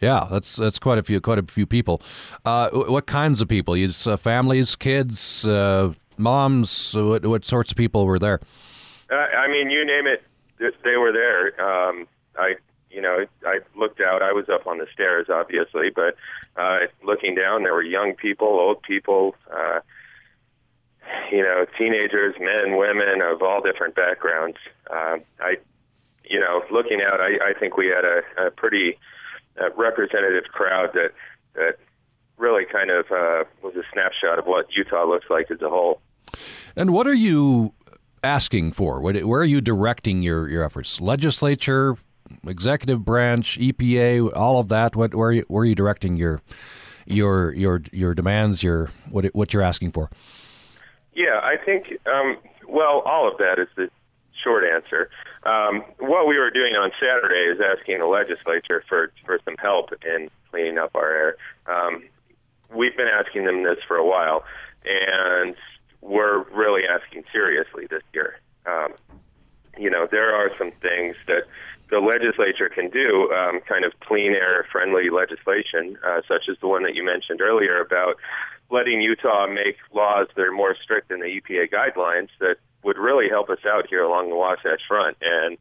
Yeah, 0.00 0.28
that's 0.30 0.56
that's 0.56 0.78
quite 0.78 0.98
a 0.98 1.02
few 1.02 1.20
quite 1.20 1.38
a 1.38 1.42
few 1.42 1.66
people. 1.66 2.02
Uh, 2.44 2.68
what 2.70 3.06
kinds 3.06 3.40
of 3.40 3.48
people? 3.48 3.76
You 3.76 3.90
uh, 4.06 4.16
families, 4.16 4.76
kids, 4.76 5.46
uh, 5.46 5.94
moms? 6.18 6.94
What, 6.94 7.24
what 7.26 7.44
sorts 7.44 7.70
of 7.70 7.76
people 7.76 8.06
were 8.06 8.18
there? 8.18 8.40
Uh, 9.10 9.14
I 9.14 9.48
mean, 9.48 9.70
you 9.70 9.84
name 9.84 10.06
it, 10.06 10.22
they 10.58 10.96
were 10.96 11.12
there. 11.12 11.60
Um, 11.60 12.08
I, 12.36 12.54
you 12.90 13.00
know, 13.00 13.26
I 13.44 13.58
looked 13.76 14.00
out. 14.00 14.22
I 14.22 14.32
was 14.32 14.48
up 14.48 14.66
on 14.66 14.78
the 14.78 14.86
stairs, 14.92 15.28
obviously, 15.30 15.90
but 15.94 16.16
uh, 16.56 16.78
looking 17.04 17.34
down, 17.34 17.62
there 17.62 17.74
were 17.74 17.82
young 17.82 18.14
people, 18.14 18.48
old 18.48 18.82
people, 18.82 19.34
uh, 19.54 19.80
you 21.30 21.42
know, 21.42 21.66
teenagers, 21.78 22.34
men, 22.40 22.76
women 22.76 23.20
of 23.22 23.42
all 23.42 23.60
different 23.60 23.94
backgrounds. 23.94 24.56
Uh, 24.90 25.18
I, 25.40 25.56
you 26.24 26.40
know, 26.40 26.62
looking 26.70 27.02
out, 27.04 27.20
I, 27.20 27.50
I 27.50 27.52
think 27.58 27.76
we 27.76 27.86
had 27.86 28.04
a, 28.04 28.46
a 28.46 28.50
pretty 28.50 28.98
uh, 29.60 29.70
representative 29.76 30.44
crowd 30.52 30.90
that 30.94 31.12
that 31.54 31.78
really 32.36 32.64
kind 32.64 32.90
of 32.90 33.06
uh, 33.10 33.44
was 33.62 33.74
a 33.76 33.82
snapshot 33.92 34.38
of 34.38 34.46
what 34.46 34.66
Utah 34.76 35.04
looks 35.04 35.26
like 35.30 35.50
as 35.50 35.62
a 35.62 35.68
whole. 35.70 36.00
And 36.74 36.92
what 36.92 37.06
are 37.06 37.14
you 37.14 37.72
asking 38.22 38.72
for? 38.72 39.00
Where 39.00 39.40
are 39.40 39.44
you 39.44 39.60
directing 39.60 40.22
your, 40.22 40.48
your 40.48 40.64
efforts? 40.64 41.00
Legislature, 41.00 41.96
executive 42.46 43.04
branch, 43.04 43.58
EPA, 43.58 44.36
all 44.36 44.58
of 44.58 44.68
that. 44.68 44.96
What 44.96 45.14
where 45.14 45.28
are 45.28 45.32
you, 45.32 45.44
where 45.48 45.62
are 45.62 45.66
you 45.66 45.74
directing 45.74 46.16
your 46.16 46.40
your 47.06 47.52
your 47.52 47.82
your 47.92 48.14
demands? 48.14 48.62
Your 48.62 48.90
what 49.10 49.26
what 49.26 49.52
you're 49.52 49.62
asking 49.62 49.92
for? 49.92 50.10
Yeah, 51.14 51.40
I 51.42 51.56
think 51.62 51.86
um, 52.06 52.36
well, 52.68 53.02
all 53.06 53.30
of 53.30 53.38
that 53.38 53.58
is 53.58 53.68
the 53.76 53.88
short 54.42 54.64
answer. 54.64 55.10
Um, 55.44 55.84
what 55.98 56.26
we 56.26 56.38
were 56.38 56.50
doing 56.50 56.74
on 56.74 56.90
Saturday 57.00 57.52
is 57.52 57.60
asking 57.60 58.00
the 58.00 58.06
legislature 58.06 58.82
for 58.88 59.12
for 59.24 59.38
some 59.44 59.56
help 59.58 59.90
in 60.04 60.28
cleaning 60.50 60.78
up 60.78 60.90
our 60.94 61.10
air. 61.10 61.36
Um, 61.66 62.02
we've 62.74 62.96
been 62.96 63.08
asking 63.08 63.44
them 63.44 63.62
this 63.62 63.78
for 63.86 63.96
a 63.96 64.04
while, 64.04 64.44
and 64.84 65.54
we're 66.06 66.44
really 66.50 66.82
asking 66.86 67.24
seriously 67.32 67.86
this 67.90 68.02
year. 68.14 68.38
Um, 68.64 68.94
you 69.76 69.90
know, 69.90 70.06
there 70.10 70.34
are 70.34 70.50
some 70.56 70.72
things 70.80 71.16
that 71.26 71.44
the 71.90 71.98
legislature 71.98 72.68
can 72.68 72.90
do, 72.90 73.30
um, 73.32 73.60
kind 73.68 73.84
of 73.84 73.92
clean 74.00 74.32
air 74.32 74.66
friendly 74.72 75.10
legislation, 75.10 75.98
uh, 76.04 76.22
such 76.26 76.48
as 76.50 76.56
the 76.60 76.66
one 76.66 76.82
that 76.82 76.94
you 76.94 77.04
mentioned 77.04 77.40
earlier 77.40 77.80
about 77.80 78.16
letting 78.70 79.00
Utah 79.00 79.46
make 79.46 79.76
laws 79.92 80.26
that 80.34 80.42
are 80.42 80.52
more 80.52 80.74
strict 80.82 81.08
than 81.08 81.20
the 81.20 81.40
EPA 81.40 81.70
guidelines 81.70 82.28
that 82.40 82.56
would 82.82 82.98
really 82.98 83.28
help 83.28 83.50
us 83.50 83.60
out 83.66 83.86
here 83.88 84.02
along 84.02 84.30
the 84.30 84.36
Wasatch 84.36 84.82
Front. 84.88 85.16
And, 85.20 85.58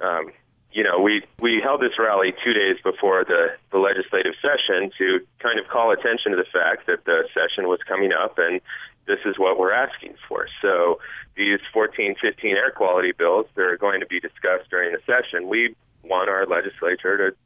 um, 0.00 0.32
you 0.72 0.82
know, 0.82 1.00
we 1.00 1.22
we 1.40 1.60
held 1.62 1.80
this 1.80 1.98
rally 1.98 2.32
two 2.44 2.52
days 2.52 2.76
before 2.82 3.24
the 3.24 3.54
the 3.72 3.78
legislative 3.78 4.34
session 4.40 4.90
to 4.98 5.20
kind 5.40 5.58
of 5.58 5.68
call 5.68 5.90
attention 5.90 6.30
to 6.30 6.36
the 6.36 6.46
fact 6.52 6.86
that 6.86 7.04
the 7.04 7.28
session 7.34 7.68
was 7.68 7.80
coming 7.86 8.12
up 8.12 8.38
and 8.38 8.60
this 9.06 9.18
is 9.24 9.38
what 9.38 9.58
we're 9.58 9.72
asking 9.72 10.14
for. 10.28 10.46
So 10.62 11.00
these 11.36 11.60
14, 11.72 12.16
15 12.20 12.56
air 12.56 12.70
quality 12.70 13.12
bills 13.12 13.46
that 13.54 13.62
are 13.62 13.76
going 13.76 14.00
to 14.00 14.06
be 14.06 14.20
discussed 14.20 14.70
during 14.70 14.92
the 14.92 15.00
session, 15.06 15.48
we 15.48 15.74
want 16.02 16.28
our 16.28 16.46
legislature 16.46 17.30
to, 17.30 17.36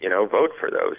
you 0.00 0.08
know, 0.08 0.26
vote 0.26 0.50
for 0.58 0.70
those. 0.70 0.96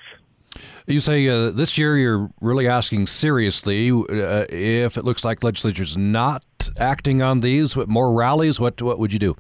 You 0.88 1.00
say 1.00 1.28
uh, 1.28 1.52
this 1.52 1.78
year 1.78 1.98
you're 1.98 2.30
really 2.42 2.68
asking 2.68 3.08
seriously 3.08 3.92
uh, 3.92 4.46
if 4.50 4.98
it 4.98 5.06
looks 5.06 5.24
like 5.24 5.44
legislature's 5.44 5.96
not 5.96 6.44
acting 6.78 7.22
on 7.22 7.42
these, 7.42 7.76
with 7.76 7.88
more 7.88 8.12
rallies. 8.12 8.60
What 8.60 8.82
what 8.82 8.98
would 8.98 9.14
you 9.14 9.20
do? 9.20 9.38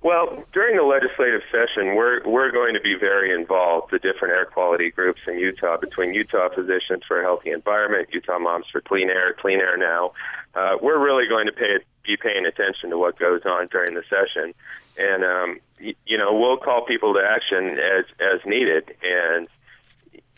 Well, 0.00 0.44
during 0.52 0.76
the 0.76 0.84
legislative 0.84 1.42
session, 1.50 1.96
we're 1.96 2.22
we're 2.24 2.52
going 2.52 2.74
to 2.74 2.80
be 2.80 2.94
very 2.94 3.34
involved. 3.34 3.90
The 3.90 3.98
different 3.98 4.32
air 4.32 4.46
quality 4.46 4.90
groups 4.92 5.20
in 5.26 5.38
Utah, 5.38 5.76
between 5.76 6.14
Utah 6.14 6.48
Physicians 6.54 7.02
for 7.06 7.20
a 7.20 7.24
Healthy 7.24 7.50
Environment, 7.50 8.08
Utah 8.12 8.38
Moms 8.38 8.66
for 8.70 8.80
Clean 8.80 9.10
Air, 9.10 9.34
Clean 9.34 9.58
Air 9.58 9.76
Now, 9.76 10.12
uh, 10.54 10.76
we're 10.80 11.04
really 11.04 11.26
going 11.28 11.46
to 11.46 11.52
pay 11.52 11.78
be 12.06 12.16
paying 12.16 12.46
attention 12.46 12.90
to 12.90 12.98
what 12.98 13.18
goes 13.18 13.42
on 13.44 13.66
during 13.72 13.94
the 13.94 14.04
session, 14.08 14.54
and 14.96 15.24
um, 15.24 15.60
you 15.80 16.16
know 16.16 16.32
we'll 16.32 16.58
call 16.58 16.84
people 16.86 17.12
to 17.14 17.20
action 17.20 17.78
as 17.78 18.04
as 18.20 18.40
needed. 18.46 18.94
And 19.02 19.48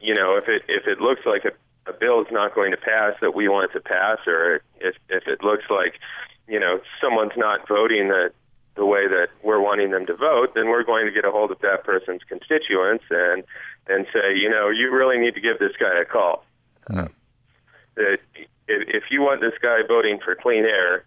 you 0.00 0.14
know 0.14 0.36
if 0.36 0.48
it 0.48 0.62
if 0.68 0.86
it 0.86 1.02
looks 1.02 1.26
like 1.26 1.44
a, 1.44 1.90
a 1.90 1.92
bill 1.92 2.22
is 2.22 2.28
not 2.30 2.54
going 2.54 2.70
to 2.70 2.78
pass 2.78 3.12
that 3.20 3.34
we 3.34 3.46
want 3.46 3.70
it 3.70 3.74
to 3.74 3.80
pass, 3.80 4.18
or 4.26 4.62
if 4.80 4.96
if 5.10 5.28
it 5.28 5.44
looks 5.44 5.64
like 5.68 6.00
you 6.48 6.58
know 6.58 6.80
someone's 6.98 7.36
not 7.36 7.68
voting 7.68 8.08
that 8.08 8.32
the 8.80 8.86
way 8.86 9.06
that 9.06 9.28
we're 9.44 9.60
wanting 9.60 9.90
them 9.90 10.06
to 10.06 10.16
vote, 10.16 10.54
then 10.54 10.68
we're 10.68 10.82
going 10.82 11.04
to 11.04 11.12
get 11.12 11.26
a 11.26 11.30
hold 11.30 11.50
of 11.50 11.58
that 11.60 11.84
person's 11.84 12.22
constituents 12.26 13.04
and 13.10 13.44
and 13.88 14.06
say, 14.10 14.34
you 14.34 14.48
know, 14.48 14.70
you 14.70 14.90
really 14.90 15.18
need 15.18 15.34
to 15.34 15.40
give 15.40 15.58
this 15.58 15.76
guy 15.78 16.00
a 16.00 16.06
call. 16.06 16.46
Mm. 16.88 17.10
That 17.96 18.18
if, 18.66 18.88
if 18.88 19.04
you 19.10 19.20
want 19.20 19.42
this 19.42 19.52
guy 19.60 19.80
voting 19.86 20.18
for 20.24 20.34
clean 20.34 20.64
air, 20.64 21.04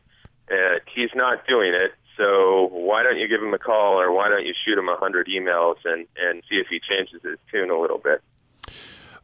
uh, 0.51 0.79
he's 0.93 1.09
not 1.15 1.47
doing 1.47 1.73
it. 1.73 1.91
So 2.15 2.69
why 2.71 3.01
don't 3.01 3.17
you 3.17 3.27
give 3.27 3.41
him 3.41 3.55
a 3.55 3.57
call, 3.57 3.99
or 3.99 4.11
why 4.11 4.29
don't 4.29 4.45
you 4.45 4.53
shoot 4.63 4.77
him 4.77 4.87
a 4.87 4.95
hundred 4.95 5.27
emails 5.27 5.77
and 5.83 6.05
and 6.21 6.43
see 6.47 6.57
if 6.57 6.67
he 6.69 6.79
changes 6.79 7.21
his 7.23 7.39
tune 7.51 7.71
a 7.71 7.79
little 7.81 7.97
bit? 7.97 8.21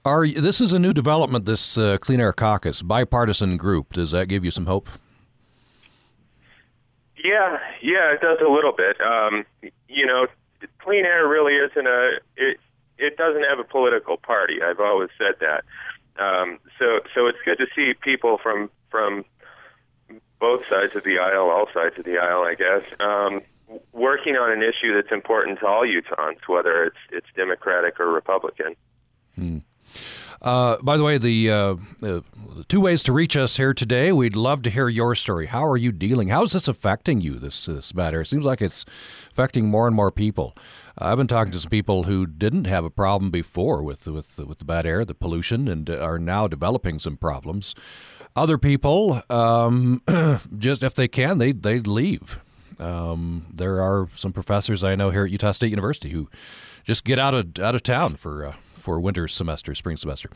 Are 0.03 0.27
this 0.27 0.59
is 0.59 0.73
a 0.73 0.79
new 0.79 0.93
development? 0.93 1.45
This 1.45 1.77
uh, 1.77 1.99
Clean 2.01 2.19
Air 2.19 2.33
Caucus 2.33 2.81
bipartisan 2.81 3.57
group. 3.57 3.93
Does 3.93 4.09
that 4.09 4.27
give 4.27 4.43
you 4.43 4.49
some 4.49 4.65
hope? 4.65 4.89
Yeah, 7.23 7.59
yeah, 7.81 8.13
it 8.13 8.21
does 8.21 8.39
a 8.45 8.49
little 8.49 8.71
bit. 8.71 8.99
Um, 9.01 9.45
you 9.87 10.05
know, 10.05 10.27
clean 10.79 11.05
air 11.05 11.27
really 11.27 11.55
isn't 11.55 11.87
a 11.87 12.19
it. 12.37 12.57
It 12.97 13.17
doesn't 13.17 13.43
have 13.43 13.59
a 13.59 13.63
political 13.63 14.17
party. 14.17 14.61
I've 14.61 14.79
always 14.79 15.09
said 15.17 15.35
that. 15.39 15.63
Um, 16.21 16.59
so, 16.77 16.99
so 17.15 17.27
it's 17.27 17.37
good 17.45 17.57
to 17.59 17.67
see 17.75 17.93
people 17.93 18.39
from 18.41 18.69
from 18.89 19.23
both 20.39 20.61
sides 20.69 20.95
of 20.95 21.03
the 21.03 21.19
aisle, 21.19 21.49
all 21.49 21.67
sides 21.73 21.97
of 21.97 22.05
the 22.05 22.17
aisle, 22.17 22.43
I 22.43 22.55
guess, 22.55 22.83
um, 22.99 23.41
working 23.91 24.35
on 24.35 24.51
an 24.51 24.63
issue 24.63 24.93
that's 24.95 25.11
important 25.11 25.59
to 25.59 25.67
all 25.67 25.85
Utahns, 25.85 26.39
whether 26.47 26.83
it's 26.85 26.97
it's 27.11 27.27
Democratic 27.35 27.99
or 27.99 28.11
Republican. 28.11 28.75
Hmm. 29.35 29.57
Uh, 30.41 30.77
by 30.81 30.95
the 30.95 31.03
way, 31.03 31.17
the 31.17 31.51
uh, 31.51 31.75
uh, 32.01 32.21
two 32.67 32.79
ways 32.79 33.03
to 33.03 33.11
reach 33.11 33.35
us 33.35 33.57
here 33.57 33.73
today. 33.73 34.11
We'd 34.11 34.35
love 34.35 34.61
to 34.63 34.69
hear 34.69 34.87
your 34.87 35.13
story. 35.15 35.47
How 35.47 35.65
are 35.65 35.77
you 35.77 35.91
dealing? 35.91 36.29
How 36.29 36.43
is 36.43 36.53
this 36.53 36.67
affecting 36.67 37.19
you? 37.19 37.35
This 37.35 37.65
this 37.65 37.93
matter. 37.93 38.21
It 38.21 38.27
seems 38.27 38.45
like 38.45 38.61
it's 38.61 38.85
affecting 39.31 39.67
more 39.67 39.85
and 39.85 39.95
more 39.95 40.11
people. 40.11 40.55
I've 40.97 41.17
been 41.17 41.27
talking 41.27 41.51
to 41.51 41.59
some 41.59 41.69
people 41.69 42.03
who 42.03 42.25
didn't 42.25 42.65
have 42.65 42.85
a 42.85 42.89
problem 42.89 43.31
before 43.31 43.83
with 43.83 44.07
with 44.07 44.37
with 44.37 44.59
the 44.59 44.65
bad 44.65 44.85
air, 44.85 45.03
the 45.03 45.13
pollution, 45.13 45.67
and 45.67 45.89
are 45.89 46.19
now 46.19 46.47
developing 46.47 46.99
some 46.99 47.17
problems. 47.17 47.75
Other 48.35 48.57
people, 48.57 49.21
um, 49.29 50.01
just 50.57 50.83
if 50.83 50.95
they 50.95 51.09
can, 51.09 51.37
they 51.37 51.51
they 51.51 51.79
leave. 51.79 52.39
Um, 52.79 53.45
there 53.53 53.81
are 53.81 54.07
some 54.15 54.31
professors 54.31 54.85
I 54.85 54.95
know 54.95 55.09
here 55.09 55.25
at 55.25 55.31
Utah 55.31 55.51
State 55.51 55.69
University 55.69 56.11
who 56.11 56.29
just 56.85 57.03
get 57.03 57.19
out 57.19 57.33
of 57.33 57.59
out 57.59 57.75
of 57.75 57.83
town 57.83 58.15
for 58.15 58.45
uh, 58.45 58.53
for 58.79 58.99
winter 58.99 59.27
semester, 59.27 59.75
spring 59.75 59.97
semester. 59.97 60.29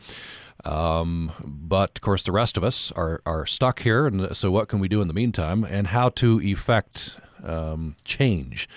Um, 0.64 1.32
but 1.44 1.92
of 1.96 2.00
course, 2.00 2.22
the 2.22 2.32
rest 2.32 2.56
of 2.56 2.64
us 2.64 2.92
are 2.92 3.20
are 3.26 3.46
stuck 3.46 3.80
here, 3.80 4.06
and 4.06 4.36
so 4.36 4.50
what 4.50 4.68
can 4.68 4.78
we 4.78 4.88
do 4.88 5.02
in 5.02 5.08
the 5.08 5.14
meantime? 5.14 5.64
And 5.64 5.88
how 5.88 6.10
to 6.10 6.40
effect 6.40 7.18
um, 7.42 7.96
change? 8.04 8.68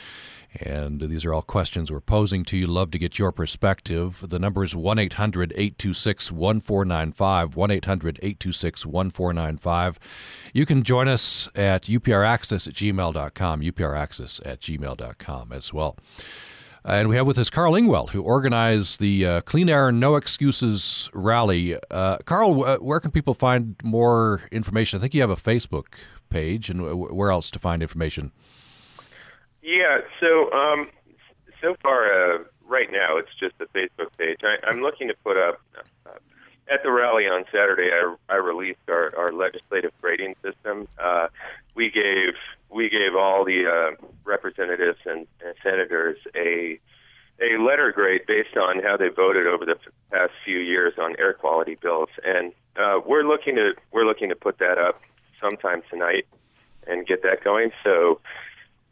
And 0.61 1.01
these 1.01 1.25
are 1.25 1.33
all 1.33 1.41
questions 1.41 1.91
we're 1.91 1.99
posing 2.01 2.43
to 2.45 2.57
you. 2.57 2.67
Love 2.67 2.91
to 2.91 2.97
get 2.97 3.19
your 3.19 3.31
perspective. 3.31 4.23
The 4.27 4.39
number 4.39 4.63
is 4.63 4.75
1 4.75 4.97
800 4.97 5.51
826 5.51 6.31
1495. 6.31 7.55
1 7.55 7.71
800 7.71 8.19
826 8.21 8.85
1495. 8.85 9.99
You 10.53 10.65
can 10.65 10.83
join 10.83 11.07
us 11.07 11.49
at 11.55 11.83
upraccess 11.83 12.67
at 12.67 12.73
gmail.com, 12.73 13.61
upraccess 13.61 14.41
at 14.45 14.61
gmail.com 14.61 15.51
as 15.51 15.73
well. 15.73 15.97
And 16.87 17.09
we 17.09 17.17
have 17.17 17.27
with 17.27 17.37
us 17.37 17.49
Carl 17.49 17.73
Ingwell, 17.73 18.11
who 18.11 18.21
organized 18.21 19.01
the 19.01 19.25
uh, 19.25 19.41
Clean 19.41 19.67
Air 19.67 19.91
No 19.91 20.15
Excuses 20.15 21.09
rally. 21.13 21.75
Uh, 21.91 22.17
Carl, 22.19 22.53
where 22.79 23.01
can 23.01 23.11
people 23.11 23.33
find 23.33 23.75
more 23.83 24.43
information? 24.53 24.97
I 24.97 25.01
think 25.01 25.13
you 25.13 25.19
have 25.19 25.29
a 25.29 25.35
Facebook 25.35 25.95
page, 26.29 26.69
and 26.69 26.97
where 26.97 27.29
else 27.29 27.51
to 27.51 27.59
find 27.59 27.81
information? 27.81 28.31
Yeah, 29.61 29.99
so 30.21 30.49
um, 30.53 30.87
so 31.61 31.75
far, 31.83 32.05
uh, 32.05 32.43
right 32.65 32.89
now, 32.89 33.17
it's 33.17 33.35
just 33.37 33.55
a 33.59 33.65
Facebook 33.77 34.15
page. 34.17 34.39
I, 34.43 34.71
am 34.71 34.79
looking 34.79 35.09
to 35.09 35.13
put 35.25 35.35
up 35.35 35.59
uh, 36.05 36.11
at 36.71 36.83
the 36.83 36.91
rally 36.91 37.25
on 37.25 37.43
Saturday. 37.51 37.89
I, 37.91 38.15
I 38.29 38.35
released 38.37 38.79
our, 38.87 39.11
our 39.17 39.29
legislative 39.33 39.91
grading 40.01 40.35
system. 40.41 40.87
Uh, 40.97 41.27
we 41.75 41.91
gave 41.91 42.35
we 42.69 42.89
gave 42.89 43.15
all 43.17 43.45
the 43.45 43.65
uh, 43.65 44.05
representatives 44.23 44.99
and, 45.05 45.27
and 45.43 45.55
senators 45.63 46.17
a 46.35 46.79
a 47.39 47.61
letter 47.61 47.91
grade 47.91 48.21
based 48.27 48.57
on 48.57 48.81
how 48.81 48.97
they 48.97 49.09
voted 49.09 49.45
over 49.45 49.63
the 49.63 49.75
past 50.11 50.31
few 50.43 50.57
years 50.57 50.93
on 50.97 51.15
air 51.19 51.33
quality 51.33 51.77
bills, 51.79 52.09
and 52.25 52.51
uh, 52.75 52.99
we're 53.05 53.23
looking 53.23 53.55
to 53.55 53.73
we're 53.91 54.05
looking 54.05 54.29
to 54.29 54.35
put 54.35 54.57
that 54.59 54.77
up 54.77 55.01
sometime 55.39 55.81
tonight 55.89 56.25
and 56.87 57.05
get 57.05 57.21
that 57.23 57.43
going. 57.43 57.71
So 57.83 58.19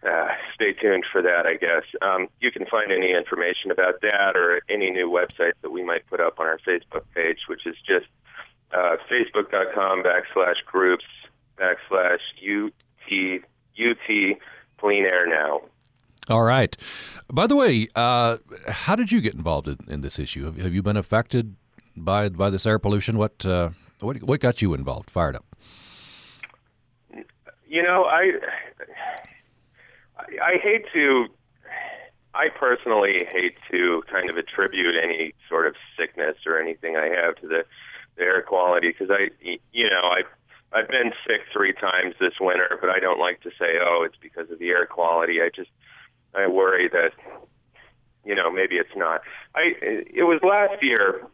uh, 0.05 0.27
stay 0.53 0.73
tuned 0.73 1.05
for 1.11 1.21
that, 1.21 1.45
I 1.47 1.55
guess. 1.55 1.83
Um, 2.01 2.27
you 2.39 2.51
can 2.51 2.65
find 2.67 2.91
any 2.91 3.11
information 3.13 3.71
about 3.71 4.01
that 4.01 4.35
or 4.35 4.61
any 4.69 4.91
new 4.91 5.09
websites 5.09 5.57
that 5.61 5.71
we 5.71 5.83
might 5.83 6.05
put 6.07 6.19
up 6.19 6.39
on 6.39 6.45
our 6.45 6.59
Facebook 6.59 7.03
page, 7.15 7.39
which 7.47 7.65
is 7.65 7.75
just 7.87 8.05
uh, 8.71 8.97
facebook.com 9.09 10.03
backslash 10.03 10.63
groups 10.65 11.05
backslash 11.57 12.19
UT, 12.43 13.41
UT 13.79 14.37
Clean 14.79 15.03
Air 15.05 15.27
Now. 15.27 15.61
All 16.29 16.43
right. 16.43 16.75
By 17.31 17.47
the 17.47 17.55
way, 17.55 17.87
uh, 17.95 18.37
how 18.67 18.95
did 18.95 19.11
you 19.11 19.21
get 19.21 19.35
involved 19.35 19.67
in, 19.67 19.77
in 19.87 20.01
this 20.01 20.17
issue? 20.17 20.45
Have, 20.45 20.57
have, 20.57 20.73
you 20.73 20.81
been 20.81 20.97
affected 20.97 21.55
by 21.95 22.29
by 22.29 22.49
this 22.49 22.65
air 22.65 22.79
pollution? 22.79 23.17
What 23.17 23.45
uh, 23.45 23.69
what 23.99 24.21
what 24.23 24.39
got 24.39 24.61
you 24.61 24.73
involved? 24.73 25.09
Fired 25.09 25.35
up. 25.35 25.45
You 27.67 27.83
know, 27.83 28.05
I 28.05 28.31
I 30.41 30.57
hate 30.61 30.85
to. 30.93 31.27
I 32.33 32.49
personally 32.49 33.25
hate 33.31 33.55
to 33.71 34.03
kind 34.11 34.29
of 34.29 34.35
attribute 34.35 34.95
any 35.01 35.33
sort 35.47 35.67
of 35.67 35.75
sickness 35.97 36.35
or 36.45 36.59
anything 36.59 36.97
I 36.97 37.07
have 37.07 37.35
to 37.37 37.47
the, 37.47 37.63
the 38.17 38.23
air 38.23 38.41
quality 38.41 38.89
because 38.89 39.09
I, 39.09 39.29
you 39.71 39.89
know, 39.89 40.01
I 40.03 40.23
I've 40.75 40.89
been 40.89 41.13
sick 41.25 41.41
three 41.53 41.71
times 41.73 42.15
this 42.19 42.33
winter, 42.39 42.77
but 42.81 42.89
I 42.89 42.99
don't 42.99 43.19
like 43.19 43.41
to 43.41 43.49
say, 43.57 43.79
oh, 43.81 44.03
it's 44.05 44.17
because 44.21 44.51
of 44.51 44.59
the 44.59 44.69
air 44.69 44.85
quality. 44.85 45.41
I 45.41 45.49
just 45.55 45.69
I 46.35 46.47
worry 46.47 46.89
that, 46.89 47.11
you 48.25 48.35
know, 48.35 48.51
maybe 48.51 48.75
it's 48.75 48.95
not. 48.95 49.21
I 49.55 49.73
it 49.79 50.27
was 50.27 50.41
last 50.43 50.83
year. 50.83 51.25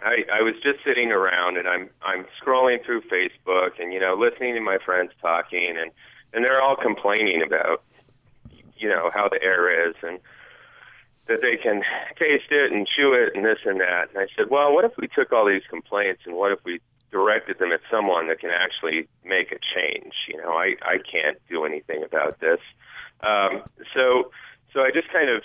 I, 0.00 0.24
I 0.34 0.42
was 0.42 0.54
just 0.64 0.80
sitting 0.84 1.12
around 1.12 1.58
and 1.58 1.68
I'm 1.68 1.88
I'm 2.02 2.26
scrolling 2.42 2.84
through 2.84 3.02
Facebook 3.02 3.78
and 3.78 3.92
you 3.92 4.00
know 4.00 4.14
listening 4.14 4.54
to 4.54 4.60
my 4.60 4.78
friends 4.84 5.12
talking 5.20 5.76
and 5.80 5.92
and 6.34 6.44
they're 6.44 6.60
all 6.60 6.74
complaining 6.74 7.40
about 7.40 7.84
you 8.76 8.88
know 8.88 9.12
how 9.14 9.28
the 9.28 9.40
air 9.40 9.88
is 9.88 9.94
and 10.02 10.18
that 11.28 11.40
they 11.40 11.56
can 11.56 11.82
taste 12.18 12.50
it 12.50 12.72
and 12.72 12.88
chew 12.88 13.12
it 13.12 13.36
and 13.36 13.44
this 13.44 13.58
and 13.64 13.80
that. 13.80 14.08
And 14.10 14.18
I 14.18 14.26
said, 14.36 14.50
well, 14.50 14.74
what 14.74 14.84
if 14.84 14.92
we 14.98 15.06
took 15.06 15.32
all 15.32 15.46
these 15.46 15.62
complaints 15.70 16.22
and 16.26 16.34
what 16.34 16.50
if 16.50 16.58
we 16.64 16.80
directed 17.12 17.58
them 17.58 17.72
at 17.72 17.80
someone 17.90 18.28
that 18.28 18.40
can 18.40 18.50
actually 18.50 19.08
make 19.24 19.52
a 19.52 19.58
change? 19.74 20.14
You 20.28 20.38
know, 20.38 20.52
I 20.52 20.74
I 20.82 20.98
can't 20.98 21.38
do 21.48 21.64
anything 21.64 22.02
about 22.02 22.40
this. 22.40 22.60
Um, 23.20 23.62
so 23.94 24.30
so 24.72 24.80
I 24.80 24.90
just 24.92 25.12
kind 25.12 25.30
of 25.30 25.42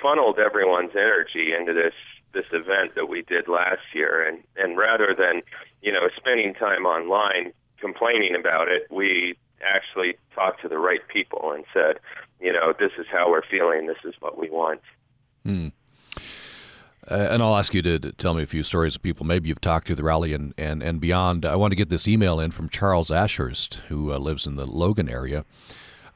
funneled 0.00 0.38
everyone's 0.38 0.92
energy 0.94 1.52
into 1.58 1.74
this 1.74 1.94
this 2.32 2.46
event 2.52 2.94
that 2.94 3.06
we 3.06 3.22
did 3.22 3.48
last 3.48 3.82
year 3.92 4.26
and 4.26 4.42
and 4.56 4.78
rather 4.78 5.14
than 5.18 5.42
you 5.82 5.92
know 5.92 6.08
spending 6.16 6.54
time 6.54 6.86
online 6.86 7.52
complaining 7.80 8.36
about 8.38 8.68
it 8.68 8.86
we 8.90 9.36
actually 9.62 10.14
talked 10.34 10.62
to 10.62 10.68
the 10.68 10.78
right 10.78 11.00
people 11.08 11.52
and 11.52 11.64
said 11.74 11.98
you 12.40 12.52
know, 12.52 12.72
this 12.78 12.92
is 12.98 13.06
how 13.10 13.30
we're 13.30 13.46
feeling. 13.48 13.86
This 13.86 13.98
is 14.04 14.14
what 14.20 14.38
we 14.38 14.50
want. 14.50 14.80
Hmm. 15.44 15.68
Uh, 17.08 17.28
and 17.30 17.42
I'll 17.42 17.56
ask 17.56 17.72
you 17.74 17.82
to, 17.82 17.98
to, 17.98 18.12
tell 18.12 18.34
me 18.34 18.42
a 18.42 18.46
few 18.46 18.62
stories 18.62 18.94
of 18.94 19.02
people 19.02 19.24
maybe 19.24 19.48
you've 19.48 19.60
talked 19.60 19.86
to 19.86 19.94
the 19.94 20.04
rally 20.04 20.32
and, 20.32 20.52
and, 20.58 20.82
and 20.82 21.00
beyond. 21.00 21.46
I 21.46 21.56
want 21.56 21.70
to 21.70 21.76
get 21.76 21.88
this 21.88 22.06
email 22.06 22.38
in 22.38 22.50
from 22.50 22.68
Charles 22.68 23.10
Ashurst, 23.10 23.74
who 23.88 24.12
uh, 24.12 24.18
lives 24.18 24.46
in 24.46 24.56
the 24.56 24.66
Logan 24.66 25.08
area. 25.08 25.44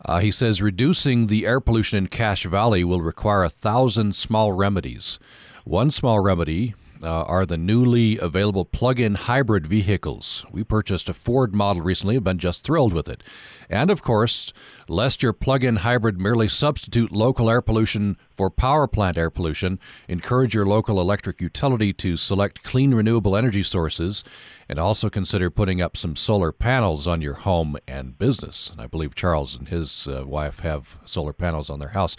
Uh, 0.05 0.19
he 0.19 0.31
says 0.31 0.61
reducing 0.61 1.27
the 1.27 1.47
air 1.47 1.61
pollution 1.61 1.99
in 1.99 2.09
Cache 2.09 2.45
Valley 2.45 2.85
will 2.85 3.01
require 3.01 3.45
a 3.45 3.49
thousand 3.49 4.15
small 4.15 4.53
remedies. 4.53 5.19
One 5.65 5.91
small 5.91 6.21
remedy 6.21 6.75
uh, 7.05 7.25
are 7.25 7.47
the 7.47 7.59
newly 7.59 8.19
available 8.19 8.65
plug 8.65 8.99
in 8.99 9.15
hybrid 9.15 9.67
vehicles. 9.67 10.45
We 10.51 10.65
purchased 10.65 11.09
a 11.09 11.15
Ford 11.15 11.55
model 11.55 11.83
recently, 11.83 12.15
have 12.15 12.25
been 12.25 12.39
just 12.39 12.65
thrilled 12.65 12.93
with 12.93 13.09
it. 13.09 13.23
And 13.69 13.91
of 13.91 14.03
course, 14.03 14.53
lest 14.89 15.23
your 15.23 15.33
plug 15.33 15.65
in 15.65 15.77
hybrid 15.77 16.19
merely 16.19 16.49
substitute 16.49 17.13
local 17.13 17.51
air 17.51 17.63
pollution 17.63 18.17
for 18.37 18.51
power 18.51 18.87
plant 18.87 19.17
air 19.17 19.31
pollution, 19.31 19.79
encourage 20.09 20.55
your 20.55 20.67
local 20.67 21.01
electric 21.01 21.41
utility 21.41 21.93
to 21.93 22.17
select 22.17 22.63
clean 22.63 22.95
renewable 22.95 23.37
energy 23.37 23.63
sources 23.63 24.25
and 24.69 24.79
also 24.79 25.11
consider 25.11 25.51
putting 25.51 25.81
up 25.81 25.97
some 25.97 26.17
solar 26.17 26.53
panels 26.53 27.07
on 27.07 27.21
your 27.21 27.35
home 27.35 27.77
and 27.87 28.19
business. 28.19 28.71
And 28.71 28.81
I 28.81 28.87
believe 28.87 29.15
Charles 29.15 29.55
and 29.55 29.69
his 29.69 30.09
uh, 30.09 30.25
wife 30.27 30.61
have 30.61 30.99
solar 31.05 31.33
panels 31.33 31.71
on 31.71 31.79
their 31.79 31.91
house. 31.91 32.17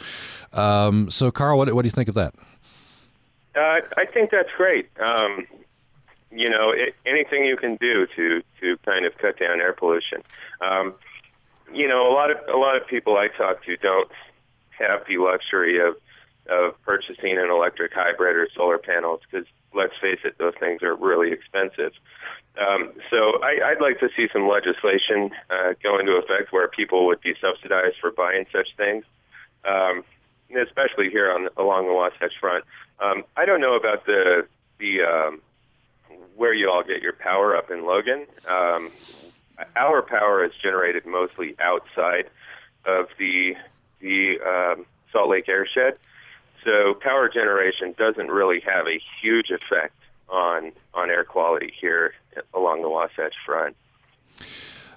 Um, 0.53 1.09
so, 1.09 1.31
Carl, 1.31 1.57
what, 1.57 1.73
what 1.73 1.81
do 1.81 1.87
you 1.87 1.91
think 1.91 2.09
of 2.09 2.15
that? 2.15 2.35
Uh, 3.55 3.79
I 3.97 4.05
think 4.05 4.31
that's 4.31 4.49
great. 4.57 4.89
Um, 4.99 5.47
you 6.31 6.49
know, 6.49 6.71
it, 6.71 6.95
anything 7.05 7.45
you 7.45 7.57
can 7.57 7.77
do 7.77 8.07
to 8.15 8.41
to 8.61 8.77
kind 8.85 9.05
of 9.05 9.17
cut 9.17 9.39
down 9.39 9.61
air 9.61 9.73
pollution. 9.73 10.21
Um, 10.61 10.93
you 11.73 11.87
know, 11.87 12.07
a 12.07 12.13
lot 12.13 12.31
of 12.31 12.37
a 12.53 12.57
lot 12.57 12.75
of 12.75 12.87
people 12.87 13.17
I 13.17 13.27
talk 13.29 13.63
to 13.65 13.77
don't 13.77 14.11
have 14.77 15.01
the 15.07 15.17
luxury 15.17 15.79
of 15.79 15.95
of 16.47 16.79
purchasing 16.83 17.37
an 17.37 17.49
electric 17.49 17.93
hybrid 17.93 18.35
or 18.35 18.47
solar 18.55 18.77
panels 18.77 19.21
because 19.29 19.47
let's 19.73 19.93
face 20.01 20.19
it, 20.23 20.37
those 20.37 20.53
things 20.59 20.83
are 20.83 20.95
really 20.95 21.31
expensive. 21.31 21.91
Um, 22.57 22.93
so 23.09 23.41
I, 23.43 23.71
I'd 23.71 23.81
like 23.81 23.99
to 23.99 24.09
see 24.15 24.27
some 24.31 24.47
legislation 24.47 25.31
uh, 25.49 25.73
go 25.83 25.99
into 25.99 26.13
effect 26.13 26.51
where 26.51 26.67
people 26.67 27.05
would 27.07 27.21
be 27.21 27.33
subsidized 27.41 27.97
for 27.99 28.11
buying 28.11 28.45
such 28.51 28.69
things, 28.77 29.03
um, 29.65 30.03
especially 30.49 31.09
here 31.09 31.31
on 31.31 31.49
along 31.57 31.87
the 31.87 31.93
Wasatch 31.93 32.33
Front. 32.39 32.63
Um, 32.99 33.23
I 33.35 33.45
don't 33.45 33.61
know 33.61 33.75
about 33.75 34.05
the 34.05 34.47
the 34.79 35.01
um, 35.01 35.41
where 36.35 36.53
you 36.53 36.69
all 36.69 36.83
get 36.83 37.01
your 37.01 37.13
power 37.13 37.55
up 37.55 37.71
in 37.71 37.85
Logan. 37.85 38.25
Um, 38.47 38.91
our 39.75 40.01
power 40.01 40.43
is 40.43 40.51
generated 40.61 41.05
mostly 41.05 41.55
outside 41.59 42.25
of 42.85 43.07
the 43.17 43.55
the 43.99 44.39
um, 44.45 44.85
Salt 45.11 45.29
Lake 45.29 45.47
airshed, 45.47 45.95
so 46.63 46.93
power 46.93 47.29
generation 47.29 47.95
doesn't 47.97 48.29
really 48.29 48.59
have 48.61 48.87
a 48.87 48.99
huge 49.21 49.51
effect 49.51 49.95
on 50.29 50.71
on 50.93 51.09
air 51.09 51.23
quality 51.23 51.73
here 51.79 52.13
along 52.53 52.81
the 52.81 52.89
Wasatch 52.89 53.35
Front. 53.45 53.75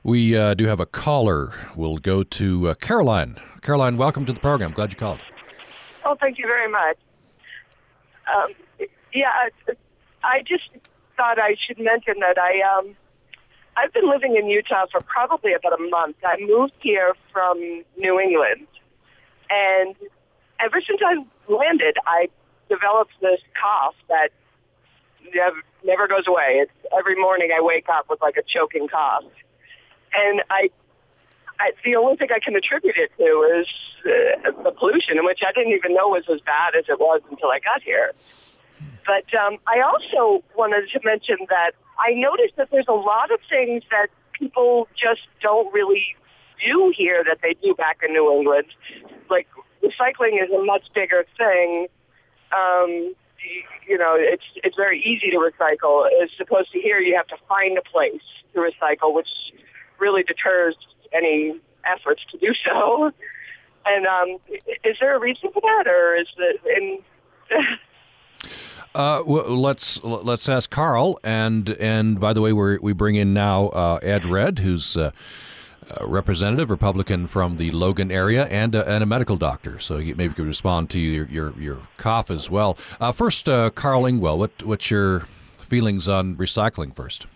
We 0.03 0.37
uh, 0.37 0.55
do 0.55 0.67
have 0.67 0.81
a 0.81 0.87
caller. 0.87 1.53
We'll 1.75 1.99
go 1.99 2.23
to 2.23 2.69
uh, 2.69 2.75
Caroline. 2.75 3.37
Caroline, 3.63 3.97
welcome 3.97 4.25
to 4.27 4.33
the 4.33 4.41
program. 4.41 4.73
Glad 4.73 4.91
you 4.91 4.97
called. 4.97 5.21
Oh, 6.05 6.17
thank 6.21 6.39
you 6.39 6.47
very 6.47 6.71
much. 6.71 6.97
Um, 8.35 8.89
yeah, 9.13 9.49
I 10.23 10.43
just 10.43 10.71
thought 11.17 11.39
I 11.39 11.57
should 11.59 11.79
mention 11.79 12.15
that 12.21 12.39
I 12.39 12.61
um, 12.61 12.97
I've 13.77 13.93
been 13.93 14.09
living 14.09 14.37
in 14.37 14.49
Utah 14.49 14.87
for 14.91 15.01
probably 15.01 15.53
about 15.53 15.79
a 15.79 15.83
month. 15.91 16.17
I 16.25 16.37
moved 16.41 16.75
here 16.81 17.15
from 17.33 17.59
New 17.97 18.21
England, 18.21 18.67
and 19.49 19.95
ever 20.61 20.81
since 20.81 21.01
I 21.05 21.25
landed, 21.53 21.97
I 22.07 22.29
developed 22.69 23.13
this 23.21 23.41
cough 23.61 23.95
that 24.09 24.31
never, 25.85 26.09
goes 26.09 26.27
away. 26.27 26.61
It's 26.63 26.73
every 26.97 27.15
morning 27.17 27.51
I 27.57 27.63
wake 27.63 27.89
up 27.89 28.07
with 28.11 28.21
like 28.21 28.37
a 28.37 28.43
choking 28.43 28.89
cough, 28.89 29.25
and 30.15 30.43
I, 30.51 30.71
I 31.61 31.73
the 31.85 31.97
only 31.97 32.17
thing 32.17 32.29
I 32.35 32.39
can 32.39 32.57
attribute 32.57 32.97
it 32.97 33.11
to 33.19 33.61
is 33.61 33.67
uh, 34.05 34.63
the 34.63 34.71
pollution, 34.71 35.25
which 35.25 35.41
I 35.47 35.53
didn't 35.53 35.73
even 35.73 35.95
know 35.95 36.09
was 36.09 36.25
as 36.33 36.41
bad 36.41 36.75
as 36.77 36.85
it 36.89 36.99
was 37.01 37.21
until 37.31 37.51
I 37.51 37.59
got 37.59 37.83
here. 37.83 38.13
But 39.07 39.33
um, 39.35 39.59
I 39.67 39.81
also 39.81 40.45
wanted 40.57 40.89
to 40.91 41.01
mention 41.05 41.39
that 41.49 41.73
I 41.99 42.13
noticed 42.13 42.57
that 42.57 42.71
there's 42.71 42.89
a 42.89 42.93
lot 42.93 43.31
of 43.31 43.41
things 43.49 43.83
that 43.91 44.09
people 44.33 44.87
just 44.95 45.23
don't 45.41 45.73
really 45.73 46.05
do 46.65 46.93
here 46.97 47.25
that 47.25 47.39
they 47.43 47.55
do 47.63 47.75
back 47.75 48.01
in 48.07 48.13
New 48.13 48.31
England. 48.33 48.67
Like 49.31 49.49
recycling 49.83 50.43
is 50.43 50.51
a 50.51 50.63
much 50.63 50.85
bigger 50.95 51.25
thing. 51.37 51.89
Um, 52.53 53.15
you 53.87 53.97
know, 53.97 54.15
it's 54.19 54.45
it's 54.57 54.77
very 54.77 55.01
easy 55.03 55.31
to 55.31 55.39
recycle. 55.39 56.07
As 56.23 56.31
opposed 56.41 56.73
to 56.73 56.81
here, 56.81 56.99
you 56.99 57.17
have 57.17 57.27
to 57.29 57.37
find 57.49 57.79
a 57.79 57.83
place 57.83 58.23
to 58.55 58.61
recycle, 58.61 59.15
which 59.15 59.29
really 59.99 60.23
deters 60.23 60.77
any 61.13 61.61
efforts 61.85 62.23
to 62.31 62.39
do 62.39 62.53
so. 62.65 63.13
And 63.87 64.07
um, 64.07 64.39
is 64.85 64.97
there 65.01 65.17
a 65.17 65.21
reason 65.21 65.51
for 65.53 65.61
that, 65.63 65.87
or 65.87 66.17
is 66.17 66.29
it 66.37 66.61
in? 66.77 66.99
Uh, 68.95 69.23
let's 69.23 70.03
let's 70.03 70.49
ask 70.49 70.71
Carl, 70.71 71.21
and 71.23 71.71
and 71.71 72.19
by 72.19 72.33
the 72.33 72.41
way, 72.41 72.53
we 72.53 72.79
we 72.79 72.93
bring 72.93 73.17
in 73.17 73.35
now 73.35 73.69
uh, 73.69 74.01
Ed 74.03 74.25
Redd, 74.25 74.61
who's 74.61 74.97
uh, 74.97 75.11
a 75.91 76.07
representative 76.07 76.71
Republican 76.71 77.27
from 77.27 77.59
the 77.59 77.71
Logan 77.71 78.11
area, 78.11 78.47
and 78.47 78.75
a, 78.75 78.89
and 78.89 79.03
a 79.03 79.07
medical 79.07 79.37
doctor. 79.37 79.79
So 79.79 79.99
maybe 79.99 80.25
you 80.25 80.31
could 80.31 80.47
respond 80.47 80.91
to 80.91 80.99
your 80.99 81.27
your, 81.27 81.53
your 81.59 81.79
cough 81.97 82.31
as 82.31 82.51
well. 82.51 82.79
Uh, 82.99 83.13
first, 83.13 83.49
uh, 83.49 83.71
Carl 83.71 84.03
Ingwell, 84.03 84.39
what 84.39 84.63
what's 84.63 84.91
your 84.91 85.29
feelings 85.61 86.09
on 86.09 86.37
recycling 86.37 86.95
first? 86.95 87.27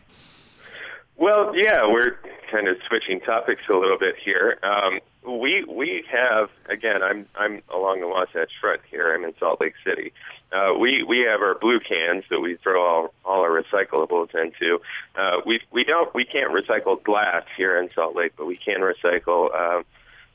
Well, 1.22 1.52
yeah, 1.54 1.86
we're 1.86 2.16
kind 2.50 2.66
of 2.66 2.78
switching 2.88 3.20
topics 3.20 3.62
a 3.72 3.78
little 3.78 3.96
bit 3.96 4.16
here. 4.24 4.58
Um, 4.64 4.98
we 5.40 5.62
we 5.62 6.04
have 6.10 6.50
again. 6.68 7.00
I'm 7.00 7.26
I'm 7.36 7.62
along 7.72 8.00
the 8.00 8.08
Wasatch 8.08 8.50
Front 8.60 8.80
here. 8.90 9.14
I'm 9.14 9.22
in 9.22 9.32
Salt 9.38 9.60
Lake 9.60 9.74
City. 9.86 10.12
Uh, 10.50 10.74
we 10.76 11.04
we 11.04 11.20
have 11.20 11.40
our 11.40 11.56
blue 11.56 11.78
cans 11.78 12.24
that 12.28 12.40
we 12.40 12.56
throw 12.56 12.82
all 12.84 13.14
all 13.24 13.42
our 13.42 13.62
recyclables 13.62 14.34
into. 14.34 14.80
Uh, 15.14 15.36
we 15.46 15.60
we 15.70 15.84
don't 15.84 16.12
we 16.12 16.24
can't 16.24 16.50
recycle 16.50 17.00
glass 17.00 17.44
here 17.56 17.80
in 17.80 17.88
Salt 17.90 18.16
Lake, 18.16 18.32
but 18.36 18.46
we 18.46 18.56
can 18.56 18.80
recycle 18.80 19.54
uh, 19.54 19.84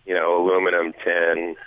you 0.06 0.14
know 0.14 0.42
aluminum, 0.42 0.94
tin, 1.04 1.58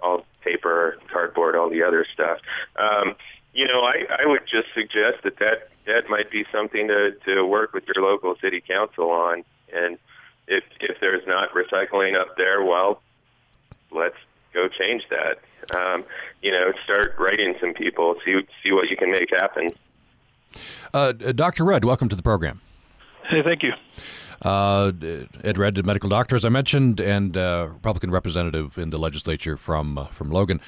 all 0.00 0.24
paper, 0.44 0.98
cardboard, 1.12 1.56
all 1.56 1.68
the 1.68 1.82
other 1.82 2.06
stuff. 2.14 2.38
Um, 2.76 3.16
you 3.52 3.66
know, 3.66 3.80
I, 3.80 4.04
I 4.22 4.26
would 4.26 4.42
just 4.42 4.68
suggest 4.74 5.24
that, 5.24 5.38
that 5.38 5.68
that 5.86 6.08
might 6.08 6.30
be 6.30 6.44
something 6.52 6.88
to, 6.88 7.12
to 7.26 7.44
work 7.44 7.72
with 7.72 7.84
your 7.86 8.04
local 8.04 8.34
city 8.40 8.62
council 8.66 9.10
on. 9.10 9.44
And 9.72 9.98
if 10.48 10.64
if 10.80 10.98
there's 11.00 11.26
not 11.26 11.50
recycling 11.52 12.18
up 12.18 12.36
there, 12.36 12.62
well, 12.62 13.02
let's 13.90 14.16
go 14.54 14.68
change 14.68 15.02
that. 15.10 15.40
Um, 15.76 16.04
you 16.40 16.50
know, 16.50 16.72
start 16.84 17.14
writing 17.18 17.54
some 17.60 17.74
people, 17.74 18.16
see 18.24 18.40
see 18.62 18.72
what 18.72 18.88
you 18.88 18.96
can 18.96 19.10
make 19.10 19.30
happen. 19.30 19.72
Uh, 20.92 21.12
Dr. 21.12 21.64
Redd, 21.64 21.84
welcome 21.84 22.08
to 22.08 22.16
the 22.16 22.22
program. 22.22 22.60
Hey, 23.24 23.42
thank 23.42 23.62
you. 23.62 23.72
Uh, 24.42 24.90
Ed 25.44 25.56
Redd, 25.56 25.76
the 25.76 25.82
medical 25.84 26.08
doctor, 26.08 26.34
as 26.34 26.44
I 26.44 26.48
mentioned, 26.48 27.00
and 27.00 27.36
uh, 27.36 27.68
Republican 27.72 28.10
representative 28.10 28.76
in 28.76 28.90
the 28.90 28.98
legislature 28.98 29.56
from 29.56 29.96
uh, 29.96 30.06
from 30.06 30.30
Logan. 30.30 30.60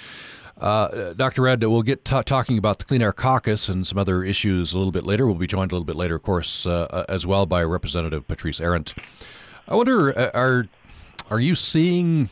Uh, 0.59 1.13
Dr. 1.15 1.43
Redd, 1.43 1.65
we'll 1.65 1.83
get 1.83 2.05
t- 2.05 2.23
talking 2.23 2.59
about 2.59 2.79
the 2.79 2.85
Clean 2.85 3.03
Air 3.03 3.13
Caucus 3.13 3.69
and 3.69 3.87
some 3.87 3.99
other 3.99 4.23
issues 4.23 4.73
a 4.73 4.79
little 4.79 4.93
bit 4.93 5.05
later. 5.05 5.27
We'll 5.27 5.35
be 5.35 5.47
joined 5.47 5.73
a 5.73 5.75
little 5.75 5.85
bit 5.85 5.97
later, 5.97 6.15
of 6.15 6.23
course, 6.23 6.67
uh, 6.67 7.05
as 7.09 7.27
well 7.27 7.45
by 7.47 7.65
Representative 7.65 8.27
Patrice 8.29 8.61
Arent. 8.61 8.95
I 9.67 9.75
wonder, 9.75 10.17
uh, 10.17 10.31
are 10.35 10.67
are 11.31 11.41
you 11.41 11.55
seeing 11.55 12.29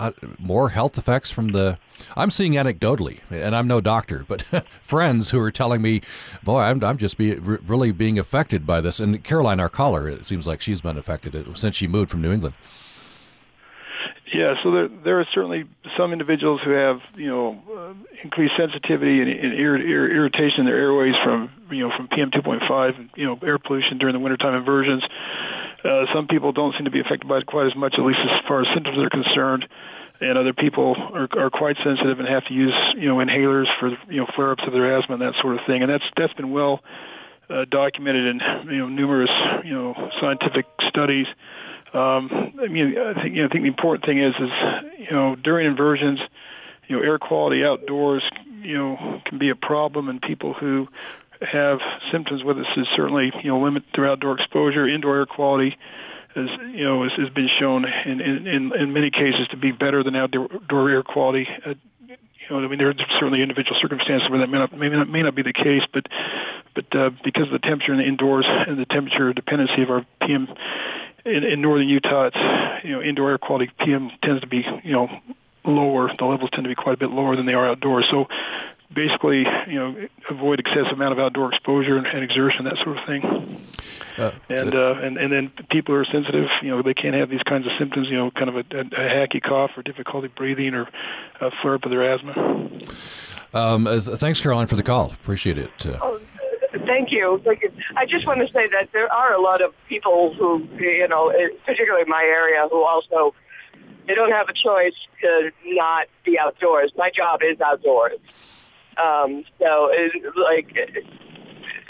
uh, 0.00 0.12
more 0.38 0.70
health 0.70 0.98
effects 0.98 1.30
from 1.30 1.48
the? 1.48 1.78
I'm 2.16 2.30
seeing 2.30 2.54
anecdotally, 2.54 3.20
and 3.30 3.54
I'm 3.54 3.68
no 3.68 3.80
doctor, 3.80 4.24
but 4.26 4.42
friends 4.82 5.30
who 5.30 5.38
are 5.38 5.52
telling 5.52 5.82
me, 5.82 6.00
"Boy, 6.42 6.60
I'm 6.60 6.82
I'm 6.82 6.98
just 6.98 7.18
be, 7.18 7.34
really 7.34 7.92
being 7.92 8.18
affected 8.18 8.66
by 8.66 8.80
this." 8.80 8.98
And 8.98 9.22
Caroline, 9.22 9.60
our 9.60 9.68
caller, 9.68 10.08
it 10.08 10.26
seems 10.26 10.46
like 10.46 10.60
she's 10.60 10.80
been 10.80 10.98
affected 10.98 11.46
since 11.56 11.76
she 11.76 11.86
moved 11.86 12.10
from 12.10 12.22
New 12.22 12.32
England. 12.32 12.54
Yeah, 14.32 14.54
so 14.62 14.70
there 14.70 14.88
there 14.88 15.20
are 15.20 15.26
certainly 15.34 15.64
some 15.96 16.12
individuals 16.12 16.60
who 16.64 16.70
have 16.70 17.00
you 17.16 17.28
know 17.28 17.62
uh, 17.76 17.94
increased 18.24 18.54
sensitivity 18.56 19.20
and, 19.20 19.28
and 19.28 19.52
ir- 19.52 19.76
ir- 19.76 20.10
irritation 20.10 20.60
in 20.60 20.66
their 20.66 20.78
airways 20.78 21.14
from 21.22 21.50
you 21.70 21.86
know 21.86 21.94
from 21.94 22.08
PM 22.08 22.30
2.5 22.30 23.10
you 23.14 23.26
know 23.26 23.38
air 23.42 23.58
pollution 23.58 23.98
during 23.98 24.14
the 24.14 24.20
wintertime 24.20 24.54
inversions. 24.54 25.02
Uh, 25.84 26.06
some 26.14 26.28
people 26.28 26.52
don't 26.52 26.74
seem 26.74 26.84
to 26.84 26.90
be 26.90 27.00
affected 27.00 27.28
by 27.28 27.38
it 27.38 27.46
quite 27.46 27.66
as 27.66 27.74
much, 27.76 27.94
at 27.94 28.04
least 28.04 28.20
as 28.20 28.40
far 28.46 28.62
as 28.62 28.68
symptoms 28.72 28.98
are 28.98 29.10
concerned. 29.10 29.68
And 30.20 30.38
other 30.38 30.52
people 30.52 30.94
are, 30.96 31.28
are 31.36 31.50
quite 31.50 31.76
sensitive 31.82 32.20
and 32.20 32.28
have 32.28 32.44
to 32.46 32.54
use, 32.54 32.74
you 32.96 33.08
know, 33.08 33.16
inhalers 33.16 33.66
for, 33.80 33.88
you 34.08 34.20
know, 34.20 34.26
flare-ups 34.36 34.62
of 34.64 34.72
their 34.72 34.96
asthma 34.96 35.14
and 35.16 35.22
that 35.22 35.34
sort 35.40 35.58
of 35.58 35.66
thing. 35.66 35.82
And 35.82 35.90
that's 35.90 36.04
that's 36.16 36.32
been 36.34 36.52
well 36.52 36.80
uh, 37.50 37.64
documented 37.68 38.26
in, 38.26 38.40
you 38.70 38.78
know, 38.78 38.88
numerous, 38.88 39.30
you 39.64 39.74
know, 39.74 40.10
scientific 40.20 40.64
studies. 40.88 41.26
Um, 41.94 42.54
I 42.60 42.68
mean, 42.68 42.96
I 42.98 43.22
think 43.22 43.34
you 43.34 43.42
know, 43.42 43.48
I 43.48 43.52
think 43.52 43.64
the 43.64 43.68
important 43.68 44.04
thing 44.06 44.18
is 44.18 44.34
is 44.34 44.50
you 44.98 45.10
know 45.10 45.36
during 45.36 45.66
inversions, 45.66 46.20
you 46.88 46.96
know, 46.96 47.02
air 47.02 47.18
quality 47.18 47.64
outdoors, 47.64 48.22
you 48.62 48.78
know, 48.78 49.20
can 49.26 49.38
be 49.38 49.50
a 49.50 49.56
problem, 49.56 50.08
and 50.08 50.20
people 50.20 50.54
who 50.54 50.88
have 51.40 51.80
symptoms 52.10 52.44
with 52.44 52.56
this 52.56 52.66
is 52.76 52.86
certainly 52.96 53.32
you 53.42 53.50
know 53.50 53.60
limit 53.60 53.82
their 53.94 54.08
outdoor 54.08 54.38
exposure. 54.38 54.88
Indoor 54.88 55.18
air 55.18 55.26
quality, 55.26 55.76
is 56.36 56.50
you 56.72 56.84
know, 56.84 57.02
has, 57.02 57.12
has 57.12 57.28
been 57.28 57.48
shown 57.58 57.84
in, 57.84 58.20
in 58.20 58.72
in 58.72 58.92
many 58.92 59.10
cases 59.10 59.46
to 59.50 59.56
be 59.56 59.72
better 59.72 60.02
than 60.02 60.16
outdoor 60.16 60.90
air 60.90 61.02
quality. 61.02 61.46
Uh, 61.64 61.74
you 62.08 62.16
know, 62.50 62.64
I 62.64 62.68
mean, 62.68 62.78
there 62.78 62.88
are 62.88 62.94
certainly 63.20 63.42
individual 63.42 63.78
circumstances 63.80 64.28
where 64.28 64.40
that 64.40 64.48
may 64.48 64.58
not 64.58 64.76
may 64.76 64.88
not, 64.88 65.08
may 65.08 65.22
not 65.22 65.34
be 65.34 65.42
the 65.42 65.52
case, 65.52 65.82
but 65.92 66.06
but 66.74 66.94
uh, 66.96 67.10
because 67.22 67.46
of 67.46 67.52
the 67.52 67.58
temperature 67.58 67.92
in 67.92 67.98
the 67.98 68.06
indoors 68.06 68.46
and 68.48 68.78
the 68.78 68.86
temperature 68.86 69.32
dependency 69.32 69.82
of 69.82 69.90
our 69.90 70.06
PM 70.22 70.48
in, 71.24 71.44
in 71.44 71.60
northern 71.60 71.88
Utah, 71.88 72.30
it's 72.32 72.84
you 72.84 72.92
know 72.92 73.02
indoor 73.02 73.30
air 73.30 73.38
quality 73.38 73.70
PM 73.78 74.10
tends 74.22 74.40
to 74.40 74.46
be 74.46 74.66
you 74.84 74.92
know 74.92 75.08
lower. 75.64 76.10
The 76.16 76.24
levels 76.24 76.50
tend 76.52 76.64
to 76.64 76.68
be 76.68 76.74
quite 76.74 76.94
a 76.94 76.98
bit 76.98 77.10
lower 77.10 77.36
than 77.36 77.46
they 77.46 77.54
are 77.54 77.68
outdoors. 77.68 78.06
So 78.10 78.26
basically, 78.94 79.38
you 79.68 79.74
know, 79.74 80.08
avoid 80.30 80.60
excessive 80.60 80.92
amount 80.92 81.12
of 81.12 81.18
outdoor 81.18 81.52
exposure 81.52 81.96
and, 81.96 82.06
and 82.06 82.22
exertion, 82.22 82.64
that 82.64 82.76
sort 82.78 82.98
of 82.98 83.06
thing. 83.06 83.66
Uh, 84.18 84.32
and 84.48 84.74
uh, 84.74 84.94
and 85.02 85.16
and 85.16 85.32
then 85.32 85.52
people 85.70 85.94
who 85.94 86.00
are 86.00 86.04
sensitive, 86.04 86.48
you 86.62 86.70
know, 86.70 86.82
they 86.82 86.94
can't 86.94 87.14
have 87.14 87.30
these 87.30 87.42
kinds 87.42 87.66
of 87.66 87.72
symptoms, 87.78 88.08
you 88.08 88.16
know, 88.16 88.30
kind 88.30 88.48
of 88.48 88.56
a, 88.56 88.76
a, 88.76 88.80
a 88.80 89.26
hacky 89.26 89.42
cough 89.42 89.70
or 89.76 89.82
difficulty 89.82 90.28
breathing 90.28 90.74
or 90.74 90.88
a 91.40 91.50
flare 91.62 91.74
up 91.74 91.84
of 91.84 91.90
their 91.90 92.02
asthma. 92.02 92.70
Um, 93.54 93.86
uh, 93.86 94.00
thanks, 94.00 94.40
Caroline, 94.40 94.66
for 94.66 94.76
the 94.76 94.82
call. 94.82 95.12
Appreciate 95.12 95.58
it. 95.58 95.86
Uh, 95.86 95.98
oh, 96.00 96.20
thank 96.86 97.10
you. 97.12 97.40
Thank 97.44 97.62
you. 97.62 97.72
I 97.96 98.06
just 98.06 98.26
want 98.26 98.40
to 98.40 98.52
say 98.52 98.68
that 98.68 98.90
there 98.92 99.12
are 99.12 99.32
a 99.34 99.40
lot 99.40 99.62
of 99.62 99.74
people 99.88 100.34
who, 100.34 100.66
you 100.78 101.08
know, 101.08 101.28
eh, 101.28 101.48
particularly 101.64 102.02
in 102.02 102.08
my 102.08 102.22
area, 102.22 102.66
who 102.70 102.84
also 102.84 103.34
they 104.06 104.14
don't 104.14 104.32
have 104.32 104.48
a 104.48 104.52
choice 104.52 104.94
to 105.20 105.50
not 105.64 106.08
be 106.24 106.38
outdoors. 106.38 106.92
My 106.96 107.10
job 107.10 107.40
is 107.42 107.60
outdoors. 107.60 108.18
Um, 109.02 109.44
so, 109.58 109.88
it, 109.92 110.12
like, 110.36 110.76
eh, 110.76 111.00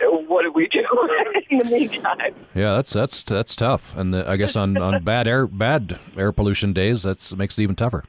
what 0.06 0.42
do 0.42 0.52
we 0.52 0.68
do 0.68 0.86
in 1.50 1.58
the 1.58 1.64
meantime? 1.64 2.34
Yeah, 2.54 2.76
that's 2.76 2.92
that's 2.92 3.22
that's 3.22 3.56
tough, 3.56 3.94
and 3.96 4.14
the, 4.14 4.28
I 4.28 4.36
guess 4.36 4.56
on, 4.56 4.76
on 4.76 5.02
bad 5.04 5.26
air 5.26 5.46
bad 5.46 5.98
air 6.16 6.32
pollution 6.32 6.72
days, 6.72 7.02
that 7.02 7.34
makes 7.36 7.58
it 7.58 7.62
even 7.62 7.76
tougher. 7.76 8.04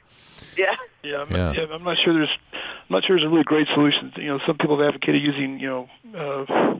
Yeah. 0.57 0.75
Yeah, 1.03 1.21
I'm, 1.21 1.35
yeah. 1.35 1.51
yeah, 1.51 1.65
I'm 1.71 1.83
not 1.83 1.97
sure 1.97 2.13
there's, 2.13 2.29
I'm 2.53 2.59
not 2.89 3.03
sure 3.03 3.17
there's 3.17 3.27
a 3.27 3.29
really 3.29 3.43
great 3.43 3.67
solution. 3.73 4.13
You 4.15 4.27
know, 4.27 4.39
some 4.47 4.57
people 4.57 4.77
have 4.77 4.87
advocated 4.87 5.21
using, 5.21 5.59
you 5.59 5.67
know, 5.67 5.89
uh, 6.17 6.79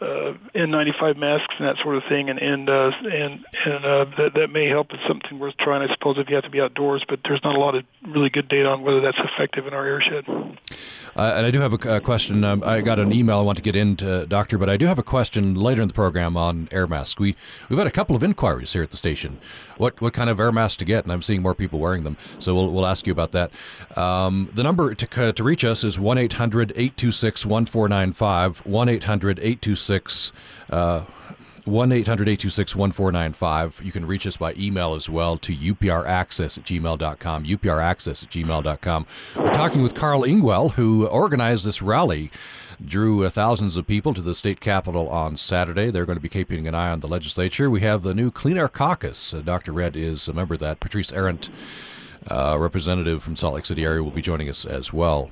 uh, 0.00 0.34
N95 0.54 1.16
masks 1.16 1.54
and 1.58 1.66
that 1.66 1.78
sort 1.82 1.96
of 1.96 2.04
thing, 2.04 2.28
and 2.28 2.38
and 2.38 2.68
uh, 2.68 2.92
and 3.10 3.46
and 3.64 3.84
uh, 3.84 4.04
that 4.18 4.32
that 4.34 4.50
may 4.50 4.68
help. 4.68 4.92
It's 4.92 5.02
something 5.08 5.38
worth 5.38 5.56
trying, 5.56 5.88
I 5.88 5.92
suppose, 5.92 6.18
if 6.18 6.28
you 6.28 6.34
have 6.34 6.44
to 6.44 6.50
be 6.50 6.60
outdoors. 6.60 7.02
But 7.08 7.20
there's 7.24 7.42
not 7.42 7.56
a 7.56 7.58
lot 7.58 7.74
of 7.74 7.84
really 8.06 8.28
good 8.28 8.48
data 8.48 8.68
on 8.68 8.82
whether 8.82 9.00
that's 9.00 9.18
effective 9.18 9.66
in 9.66 9.72
our 9.72 9.84
airshed. 9.84 10.28
Uh, 11.16 11.32
and 11.36 11.46
I 11.46 11.50
do 11.50 11.60
have 11.60 11.72
a, 11.72 11.96
a 11.96 12.00
question. 12.00 12.44
Um, 12.44 12.62
I 12.62 12.82
got 12.82 12.98
an 12.98 13.10
email 13.10 13.38
I 13.38 13.42
want 13.42 13.56
to 13.56 13.62
get 13.62 13.74
into, 13.74 14.26
Doctor, 14.26 14.58
but 14.58 14.68
I 14.68 14.76
do 14.76 14.84
have 14.84 14.98
a 14.98 15.02
question 15.02 15.54
later 15.54 15.80
in 15.80 15.88
the 15.88 15.94
program 15.94 16.36
on 16.36 16.68
air 16.70 16.86
masks. 16.86 17.18
We 17.18 17.34
we've 17.70 17.78
had 17.78 17.86
a 17.86 17.92
couple 17.92 18.14
of 18.14 18.22
inquiries 18.22 18.74
here 18.74 18.82
at 18.82 18.90
the 18.90 18.98
station. 18.98 19.40
What 19.78 20.00
what 20.00 20.12
kind 20.12 20.30
of 20.30 20.40
air 20.40 20.52
masks 20.52 20.76
to 20.78 20.84
get? 20.84 21.04
And 21.04 21.12
I'm 21.12 21.22
seeing 21.22 21.42
more 21.42 21.54
people 21.54 21.78
wearing 21.78 22.04
them. 22.04 22.16
So 22.38 22.54
we'll 22.54 22.70
we'll 22.70 22.86
ask 22.86 23.06
you 23.06 23.12
about 23.12 23.32
that. 23.32 23.50
Um, 23.96 24.50
the 24.54 24.62
number 24.62 24.94
to 24.94 25.32
to 25.32 25.44
reach 25.44 25.64
us 25.64 25.84
is 25.84 25.98
one 25.98 26.18
826 26.18 27.46
1495 27.46 28.66
one 28.66 28.88
826 28.88 30.32
uh, 30.70 31.04
1 31.66 31.92
800 31.92 32.28
826 32.28 32.76
1495. 32.76 33.80
You 33.84 33.92
can 33.92 34.06
reach 34.06 34.26
us 34.26 34.36
by 34.36 34.54
email 34.54 34.94
as 34.94 35.10
well 35.10 35.36
to 35.38 35.54
upraccess 35.54 36.58
at 36.58 36.64
gmail.com. 36.64 37.44
upraccess 37.44 38.22
at 38.24 38.30
gmail.com. 38.30 39.06
We're 39.36 39.52
talking 39.52 39.82
with 39.82 39.94
Carl 39.94 40.22
Ingwell, 40.22 40.72
who 40.72 41.06
organized 41.06 41.66
this 41.66 41.82
rally, 41.82 42.30
drew 42.84 43.24
uh, 43.24 43.30
thousands 43.30 43.76
of 43.76 43.86
people 43.86 44.14
to 44.14 44.20
the 44.20 44.34
state 44.34 44.60
capitol 44.60 45.08
on 45.08 45.36
Saturday. 45.36 45.90
They're 45.90 46.06
going 46.06 46.18
to 46.18 46.22
be 46.22 46.28
keeping 46.28 46.68
an 46.68 46.74
eye 46.74 46.90
on 46.90 47.00
the 47.00 47.08
legislature. 47.08 47.70
We 47.70 47.80
have 47.80 48.02
the 48.02 48.14
new 48.14 48.30
Clean 48.30 48.58
Air 48.58 48.68
Caucus. 48.68 49.32
Uh, 49.32 49.40
Dr. 49.40 49.72
Redd 49.72 49.96
is 49.96 50.28
a 50.28 50.32
member 50.32 50.54
of 50.54 50.60
that. 50.60 50.80
Patrice 50.80 51.12
Arent, 51.12 51.50
uh, 52.28 52.56
representative 52.58 53.22
from 53.22 53.36
Salt 53.36 53.54
Lake 53.54 53.66
City 53.66 53.84
area, 53.84 54.02
will 54.02 54.10
be 54.10 54.22
joining 54.22 54.48
us 54.48 54.64
as 54.64 54.92
well. 54.92 55.30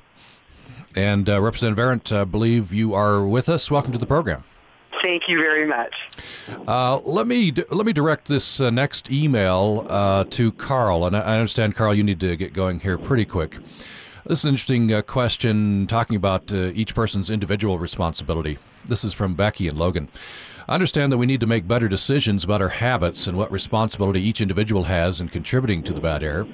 And 0.95 1.29
uh, 1.29 1.41
Representative 1.41 1.79
Arent, 1.79 2.11
I 2.11 2.23
believe 2.23 2.73
you 2.73 2.93
are 2.93 3.25
with 3.25 3.49
us. 3.49 3.69
Welcome 3.69 3.91
to 3.91 3.99
the 3.99 4.05
program. 4.05 4.43
Thank 5.01 5.27
you 5.27 5.37
very 5.37 5.67
much. 5.67 5.93
Uh, 6.67 6.97
let 6.99 7.27
me 7.27 7.53
let 7.69 7.85
me 7.85 7.93
direct 7.93 8.27
this 8.27 8.59
uh, 8.59 8.69
next 8.69 9.11
email 9.11 9.85
uh, 9.89 10.23
to 10.31 10.51
Carl, 10.53 11.05
and 11.05 11.15
I 11.15 11.35
understand 11.35 11.75
Carl, 11.75 11.93
you 11.93 12.01
need 12.01 12.19
to 12.21 12.35
get 12.35 12.53
going 12.53 12.79
here 12.79 12.97
pretty 12.97 13.25
quick. 13.25 13.57
This 14.27 14.39
is 14.39 14.45
an 14.45 14.49
interesting 14.55 14.91
uh, 14.91 15.03
question 15.03 15.85
talking 15.85 16.15
about 16.15 16.51
uh, 16.51 16.71
each 16.73 16.95
person's 16.95 17.29
individual 17.29 17.77
responsibility. 17.77 18.57
This 18.83 19.03
is 19.03 19.13
from 19.13 19.35
Becky 19.35 19.67
and 19.67 19.77
Logan. 19.77 20.09
I 20.67 20.73
understand 20.73 21.11
that 21.11 21.19
we 21.19 21.27
need 21.27 21.41
to 21.41 21.47
make 21.47 21.67
better 21.67 21.87
decisions 21.87 22.43
about 22.43 22.59
our 22.59 22.69
habits 22.69 23.27
and 23.27 23.37
what 23.37 23.51
responsibility 23.51 24.19
each 24.19 24.41
individual 24.41 24.83
has 24.83 25.21
in 25.21 25.29
contributing 25.29 25.83
to 25.83 25.93
the 25.93 26.01
bad 26.01 26.23
air. 26.23 26.47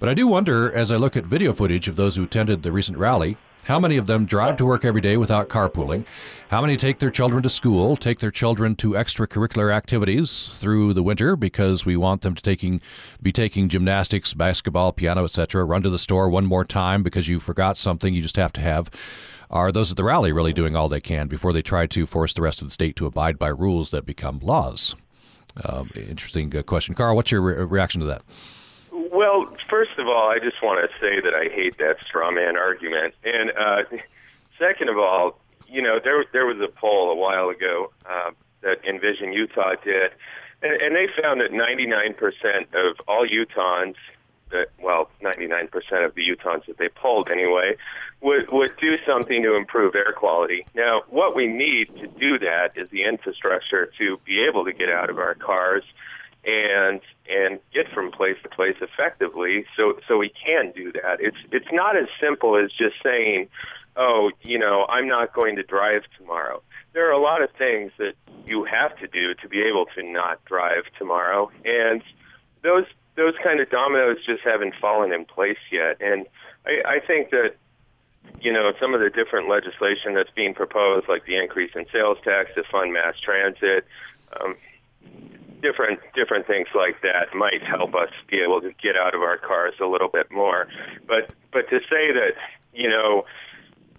But 0.00 0.08
I 0.08 0.14
do 0.14 0.26
wonder, 0.26 0.72
as 0.72 0.90
I 0.90 0.96
look 0.96 1.16
at 1.16 1.26
video 1.26 1.52
footage 1.52 1.86
of 1.86 1.94
those 1.94 2.16
who 2.16 2.24
attended 2.24 2.64
the 2.64 2.72
recent 2.72 2.98
rally, 2.98 3.36
how 3.62 3.78
many 3.78 3.96
of 3.96 4.06
them 4.06 4.26
drive 4.26 4.56
to 4.56 4.66
work 4.66 4.84
every 4.84 5.00
day 5.00 5.16
without 5.16 5.48
carpooling? 5.48 6.04
How 6.48 6.60
many 6.60 6.76
take 6.76 6.98
their 6.98 7.12
children 7.12 7.44
to 7.44 7.48
school, 7.48 7.96
take 7.96 8.18
their 8.18 8.32
children 8.32 8.74
to 8.76 8.90
extracurricular 8.94 9.72
activities 9.72 10.48
through 10.48 10.94
the 10.94 11.02
winter 11.04 11.36
because 11.36 11.86
we 11.86 11.96
want 11.96 12.22
them 12.22 12.34
to 12.34 12.42
taking 12.42 12.82
be 13.22 13.30
taking 13.30 13.68
gymnastics, 13.68 14.34
basketball, 14.34 14.92
piano, 14.92 15.22
etc. 15.22 15.64
Run 15.64 15.84
to 15.84 15.90
the 15.90 16.00
store 16.00 16.28
one 16.28 16.46
more 16.46 16.64
time 16.64 17.04
because 17.04 17.28
you 17.28 17.38
forgot 17.38 17.78
something 17.78 18.12
you 18.12 18.22
just 18.22 18.34
have 18.34 18.52
to 18.54 18.60
have. 18.60 18.90
Are 19.52 19.70
those 19.70 19.90
at 19.90 19.98
the 19.98 20.04
rally 20.04 20.32
really 20.32 20.54
doing 20.54 20.74
all 20.74 20.88
they 20.88 21.00
can 21.00 21.28
before 21.28 21.52
they 21.52 21.60
try 21.60 21.86
to 21.86 22.06
force 22.06 22.32
the 22.32 22.40
rest 22.40 22.62
of 22.62 22.66
the 22.66 22.72
state 22.72 22.96
to 22.96 23.06
abide 23.06 23.38
by 23.38 23.48
rules 23.48 23.90
that 23.90 24.06
become 24.06 24.40
laws? 24.40 24.96
Um, 25.62 25.90
interesting 25.94 26.56
uh, 26.56 26.62
question, 26.62 26.94
Carl. 26.94 27.14
What's 27.14 27.30
your 27.30 27.42
re- 27.42 27.64
reaction 27.64 28.00
to 28.00 28.06
that? 28.06 28.22
Well, 28.90 29.54
first 29.68 29.98
of 29.98 30.08
all, 30.08 30.30
I 30.30 30.38
just 30.38 30.62
want 30.62 30.88
to 30.88 30.98
say 30.98 31.20
that 31.20 31.34
I 31.34 31.54
hate 31.54 31.76
that 31.78 31.96
straw 32.06 32.30
man 32.30 32.56
argument, 32.56 33.14
and 33.24 33.50
uh, 33.50 33.82
second 34.58 34.88
of 34.88 34.98
all, 34.98 35.38
you 35.68 35.82
know, 35.82 35.98
there 36.02 36.24
there 36.32 36.46
was 36.46 36.58
a 36.60 36.68
poll 36.68 37.10
a 37.10 37.14
while 37.14 37.50
ago 37.50 37.92
uh, 38.06 38.30
that 38.62 38.82
Envision 38.88 39.34
Utah 39.34 39.74
did, 39.84 40.12
and, 40.62 40.80
and 40.80 40.96
they 40.96 41.08
found 41.20 41.42
that 41.42 41.50
99% 41.50 42.14
of 42.74 42.96
all 43.06 43.26
Utahns, 43.26 43.96
that 44.50 44.68
well, 44.80 45.10
99% 45.22 45.68
of 46.06 46.14
the 46.14 46.22
Utahns 46.22 46.64
that 46.66 46.78
they 46.78 46.88
polled 46.88 47.30
anyway, 47.30 47.76
would 48.22 48.50
would 48.50 48.70
do 48.80 48.96
something 49.06 49.42
to 49.42 49.56
improve 49.56 49.94
air 49.94 50.12
quality. 50.16 50.64
Now, 50.74 51.02
what 51.08 51.34
we 51.34 51.46
need 51.46 51.88
to 51.96 52.06
do 52.06 52.38
that 52.38 52.70
is 52.76 52.88
the 52.90 53.04
infrastructure 53.04 53.90
to 53.98 54.18
be 54.24 54.44
able 54.48 54.64
to 54.64 54.72
get 54.72 54.88
out 54.88 55.10
of 55.10 55.18
our 55.18 55.34
cars 55.34 55.82
and 56.44 57.00
and 57.28 57.60
get 57.72 57.88
from 57.92 58.10
place 58.10 58.36
to 58.42 58.48
place 58.48 58.76
effectively. 58.80 59.64
So 59.76 59.98
so 60.08 60.18
we 60.18 60.30
can 60.30 60.72
do 60.72 60.92
that. 60.92 61.18
It's 61.20 61.36
it's 61.50 61.72
not 61.72 61.96
as 61.96 62.08
simple 62.20 62.56
as 62.56 62.70
just 62.70 62.96
saying 63.02 63.48
oh 63.94 64.30
you 64.40 64.58
know 64.58 64.86
i'm 64.88 65.06
not 65.06 65.34
going 65.34 65.56
to 65.56 65.62
drive 65.62 66.02
tomorrow. 66.18 66.62
There 66.94 67.08
are 67.08 67.12
a 67.12 67.20
lot 67.20 67.42
of 67.42 67.50
things 67.58 67.92
that 67.98 68.14
you 68.46 68.64
have 68.64 68.96
to 68.98 69.06
do 69.06 69.34
to 69.34 69.48
be 69.48 69.62
able 69.62 69.86
to 69.94 70.02
not 70.02 70.44
drive 70.44 70.84
tomorrow. 70.98 71.50
And 71.64 72.02
those 72.62 72.86
those 73.16 73.34
kind 73.42 73.60
of 73.60 73.68
dominoes 73.70 74.16
just 74.26 74.42
haven't 74.42 74.74
fallen 74.80 75.12
in 75.12 75.24
place 75.24 75.62
yet. 75.70 75.96
And 76.00 76.26
i 76.66 76.96
i 76.96 76.98
think 77.06 77.30
that 77.30 77.54
you 78.40 78.52
know 78.52 78.72
some 78.80 78.94
of 78.94 79.00
the 79.00 79.10
different 79.10 79.48
legislation 79.48 80.14
that's 80.14 80.30
being 80.34 80.54
proposed 80.54 81.08
like 81.08 81.24
the 81.26 81.36
increase 81.36 81.70
in 81.74 81.86
sales 81.92 82.18
tax 82.24 82.50
to 82.54 82.62
fund 82.70 82.92
mass 82.92 83.14
transit 83.20 83.86
um, 84.40 84.56
different 85.62 86.00
different 86.14 86.46
things 86.46 86.66
like 86.74 87.00
that 87.02 87.34
might 87.34 87.62
help 87.62 87.94
us 87.94 88.10
be 88.28 88.40
able 88.40 88.60
to 88.60 88.72
get 88.82 88.96
out 88.96 89.14
of 89.14 89.22
our 89.22 89.38
cars 89.38 89.74
a 89.80 89.86
little 89.86 90.08
bit 90.08 90.30
more. 90.30 90.66
But 91.06 91.30
but 91.52 91.70
to 91.70 91.78
say 91.88 92.12
that 92.12 92.34
you 92.74 92.90
know 92.90 93.24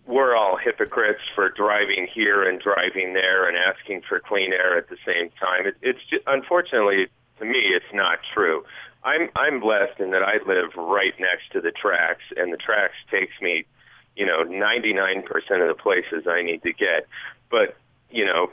we're 0.06 0.36
all 0.36 0.58
hypocrites 0.58 1.22
for 1.34 1.50
driving 1.50 2.08
here 2.14 2.44
and 2.48 2.60
driving 2.60 3.14
there 3.14 3.48
and 3.48 3.58
asking 3.58 4.02
for 4.08 4.20
clean 4.20 4.52
air 4.52 4.78
at 4.78 4.90
the 4.90 4.98
same 5.06 5.30
time, 5.40 5.66
it, 5.66 5.76
it's 5.82 6.04
just, 6.10 6.24
unfortunately 6.28 7.08
to 7.40 7.46
me 7.46 7.72
it's 7.74 7.94
not 7.94 8.20
true. 8.34 8.64
I'm 9.04 9.30
I'm 9.36 9.60
blessed 9.60 10.00
in 10.00 10.12
that 10.12 10.24
I 10.24 10.38
live 10.46 10.76
right 10.76 11.14
next 11.20 11.52
to 11.54 11.62
the 11.62 11.72
tracks, 11.72 12.24
and 12.36 12.54
the 12.54 12.58
tracks 12.58 12.96
takes 13.10 13.34
me, 13.42 13.66
you 14.16 14.26
know, 14.26 14.44
99% 14.44 15.24
of 15.26 15.68
the 15.68 15.82
places 15.82 16.28
I 16.28 16.44
need 16.44 16.64
to 16.64 16.74
get. 16.74 17.08
But 17.50 17.78
you 18.10 18.26
know, 18.26 18.52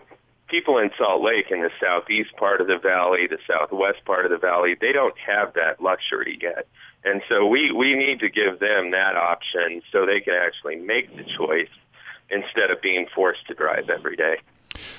people 0.50 0.78
in 0.78 0.90
Salt 0.98 1.22
Lake 1.22 1.50
in 1.50 1.62
the 1.62 1.70
southeast 1.80 2.34
part 2.36 2.60
of 2.60 2.66
the 2.66 2.78
valley, 2.78 3.26
the 3.28 3.38
southwest 3.46 4.04
part 4.04 4.24
of 4.24 4.30
the 4.30 4.38
valley, 4.38 4.74
they 4.80 4.92
don't 4.92 5.14
have 5.18 5.54
that 5.54 5.80
luxury 5.80 6.38
yet. 6.42 6.66
And 7.04 7.22
so 7.28 7.46
we, 7.46 7.72
we 7.72 7.94
need 7.94 8.20
to 8.20 8.28
give 8.28 8.58
them 8.58 8.90
that 8.90 9.16
option 9.16 9.80
so 9.92 10.04
they 10.04 10.20
can 10.20 10.34
actually 10.34 10.76
make 10.76 11.16
the 11.16 11.24
choice 11.38 11.70
instead 12.30 12.70
of 12.70 12.82
being 12.82 13.06
forced 13.14 13.46
to 13.46 13.54
drive 13.54 13.88
every 13.88 14.16
day. 14.16 14.36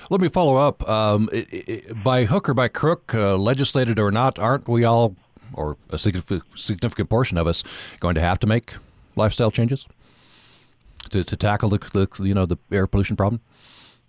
Let 0.10 0.21
me 0.21 0.30
follow 0.30 0.58
up. 0.58 0.88
Um, 0.89 1.30
it, 1.32 1.47
it, 1.52 2.04
by 2.04 2.26
hook 2.26 2.50
or 2.50 2.54
by 2.54 2.67
crook, 2.67 3.13
uh, 3.13 3.38
legislated 3.38 4.00
or 4.00 4.12
not, 4.12 4.39
aren't 4.39 4.67
we 4.67 4.84
all, 4.84 5.15
or 5.54 5.78
a 5.89 5.97
significant 5.97 7.10
portion 7.10 7.38
of 7.38 7.47
us, 7.47 7.63
going 8.00 8.15
to 8.15 8.21
have 8.21 8.39
to 8.39 8.47
make 8.47 8.74
lifestyle 9.15 9.52
changes 9.52 9.88
to, 11.10 11.24
to 11.24 11.36
tackle 11.36 11.70
the, 11.70 11.78
the 11.78 12.24
you 12.24 12.34
know 12.34 12.46
the 12.46 12.58
air 12.72 12.88
pollution 12.88 13.16
problem? 13.16 13.42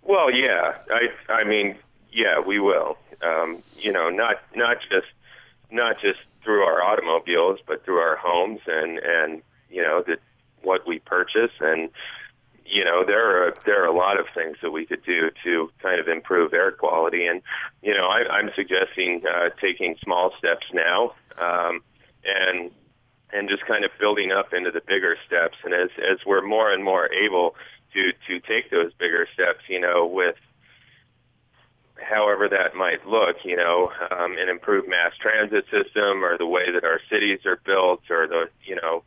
Well, 0.03 0.31
yeah. 0.31 0.77
I 0.89 1.33
I 1.33 1.43
mean, 1.43 1.75
yeah, 2.11 2.39
we 2.39 2.59
will. 2.59 2.97
Um, 3.21 3.63
you 3.77 3.91
know, 3.91 4.09
not 4.09 4.35
not 4.55 4.77
just 4.81 5.07
not 5.71 5.99
just 6.01 6.19
through 6.43 6.61
our 6.63 6.83
automobiles, 6.83 7.59
but 7.65 7.83
through 7.85 7.99
our 7.99 8.17
homes 8.17 8.59
and 8.67 8.99
and 8.99 9.41
you 9.69 9.81
know 9.81 10.03
the 10.05 10.17
what 10.61 10.87
we 10.87 10.99
purchase 10.99 11.51
and 11.59 11.89
you 12.65 12.83
know 12.83 13.03
there 13.05 13.45
are 13.47 13.53
there 13.65 13.83
are 13.83 13.87
a 13.87 13.95
lot 13.95 14.19
of 14.19 14.25
things 14.33 14.57
that 14.61 14.71
we 14.71 14.85
could 14.85 15.03
do 15.03 15.29
to 15.43 15.69
kind 15.81 15.99
of 15.99 16.07
improve 16.07 16.53
air 16.53 16.71
quality 16.71 17.25
and 17.25 17.41
you 17.81 17.93
know 17.93 18.07
I, 18.07 18.23
I'm 18.29 18.49
suggesting 18.55 19.23
uh, 19.27 19.49
taking 19.61 19.95
small 20.03 20.31
steps 20.37 20.65
now 20.73 21.13
um, 21.39 21.81
and 22.25 22.71
and 23.33 23.49
just 23.49 23.65
kind 23.65 23.83
of 23.83 23.91
building 23.99 24.31
up 24.31 24.53
into 24.53 24.71
the 24.71 24.81
bigger 24.87 25.15
steps 25.25 25.57
and 25.63 25.73
as 25.73 25.89
as 25.99 26.19
we're 26.25 26.45
more 26.45 26.71
and 26.71 26.83
more 26.83 27.11
able 27.11 27.55
to 27.93 28.11
to 28.27 28.39
take 28.47 28.71
those 28.71 28.93
bigger 28.93 29.27
steps 29.33 29.59
you 29.67 29.79
know 29.79 30.05
with 30.05 30.35
however 32.03 32.47
that 32.49 32.75
might 32.75 33.05
look, 33.07 33.37
you 33.43 33.55
know, 33.55 33.91
um, 34.11 34.37
an 34.37 34.49
improved 34.49 34.87
mass 34.87 35.13
transit 35.19 35.65
system 35.65 36.23
or 36.23 36.37
the 36.37 36.45
way 36.45 36.71
that 36.71 36.83
our 36.83 36.99
cities 37.09 37.39
are 37.45 37.59
built 37.65 38.01
or 38.09 38.27
the, 38.27 38.45
you 38.65 38.75
know, 38.75 39.03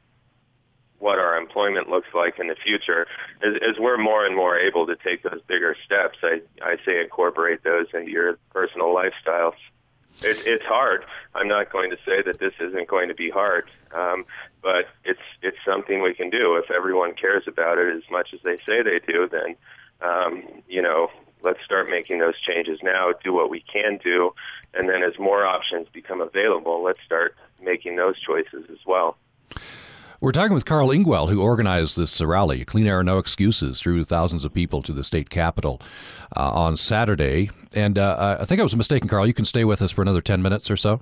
what 0.99 1.19
our 1.19 1.37
employment 1.37 1.89
looks 1.89 2.09
like 2.15 2.39
in 2.39 2.49
the 2.49 2.57
future. 2.57 3.07
As, 3.47 3.55
as 3.57 3.79
we're 3.79 3.99
more 3.99 4.25
and 4.25 4.35
more 4.35 4.59
able 4.59 4.87
to 4.87 4.97
take 4.97 5.23
those 5.23 5.41
bigger 5.47 5.77
steps, 5.85 6.19
I, 6.23 6.41
I 6.63 6.77
say 6.85 7.01
incorporate 7.01 7.63
those 7.65 7.87
into 7.93 8.11
your 8.11 8.39
personal 8.51 8.95
lifestyles. 8.95 9.55
It, 10.23 10.39
it's 10.47 10.65
hard. 10.65 11.05
I'm 11.35 11.49
not 11.49 11.71
going 11.71 11.91
to 11.91 11.97
say 12.07 12.23
that 12.23 12.39
this 12.39 12.55
isn't 12.61 12.89
going 12.89 13.09
to 13.09 13.15
be 13.15 13.31
hard, 13.31 13.71
um, 13.95 14.25
but 14.63 14.87
it's 15.05 15.21
it's 15.43 15.59
something 15.65 16.03
we 16.03 16.15
can 16.15 16.31
do. 16.31 16.57
If 16.57 16.71
everyone 16.71 17.15
cares 17.15 17.45
about 17.47 17.79
it 17.79 17.95
as 17.95 18.03
much 18.11 18.33
as 18.33 18.41
they 18.43 18.57
say 18.67 18.83
they 18.83 19.01
do, 19.07 19.29
then 19.29 19.57
um, 20.01 20.43
you 20.69 20.81
know 20.81 21.11
let's 21.43 21.63
start 21.65 21.89
making 21.89 22.19
those 22.19 22.41
changes 22.41 22.81
now, 22.83 23.13
do 23.23 23.33
what 23.33 23.51
we 23.51 23.61
can 23.61 23.99
do, 24.03 24.33
and 24.75 24.89
then 24.89 25.03
as 25.03 25.19
more 25.19 25.47
options 25.47 25.87
become 25.93 26.21
available, 26.21 26.83
let's 26.83 27.01
start 27.05 27.37
making 27.63 27.97
those 27.97 28.19
choices 28.21 28.65
as 28.71 28.79
well. 28.87 29.17
We're 30.27 30.33
talking 30.33 30.55
with 30.55 30.65
Carl 30.65 30.89
Ingwell, 30.89 31.29
who 31.29 31.41
organized 31.41 31.97
this 31.97 32.21
rally, 32.21 32.65
Clean 32.65 32.85
Air 32.85 33.05
No 33.05 33.19
Excuses, 33.19 33.79
drew 33.79 34.03
thousands 34.03 34.45
of 34.45 34.53
people 34.53 34.83
to 34.83 34.93
the 34.93 35.05
state 35.05 35.31
capitol 35.31 35.81
uh, 36.37 36.51
on 36.51 36.77
Saturday. 36.77 37.49
And 37.77 37.97
uh, 37.97 38.39
I 38.41 38.45
think 38.45 38.59
I 38.59 38.65
was 38.65 38.75
mistaken, 38.75 39.09
Carl. 39.09 39.29
You 39.29 39.33
can 39.33 39.45
stay 39.45 39.63
with 39.63 39.81
us 39.81 39.93
for 39.93 40.03
another 40.03 40.21
10 40.21 40.43
minutes 40.43 40.69
or 40.69 40.77
so. 40.77 41.01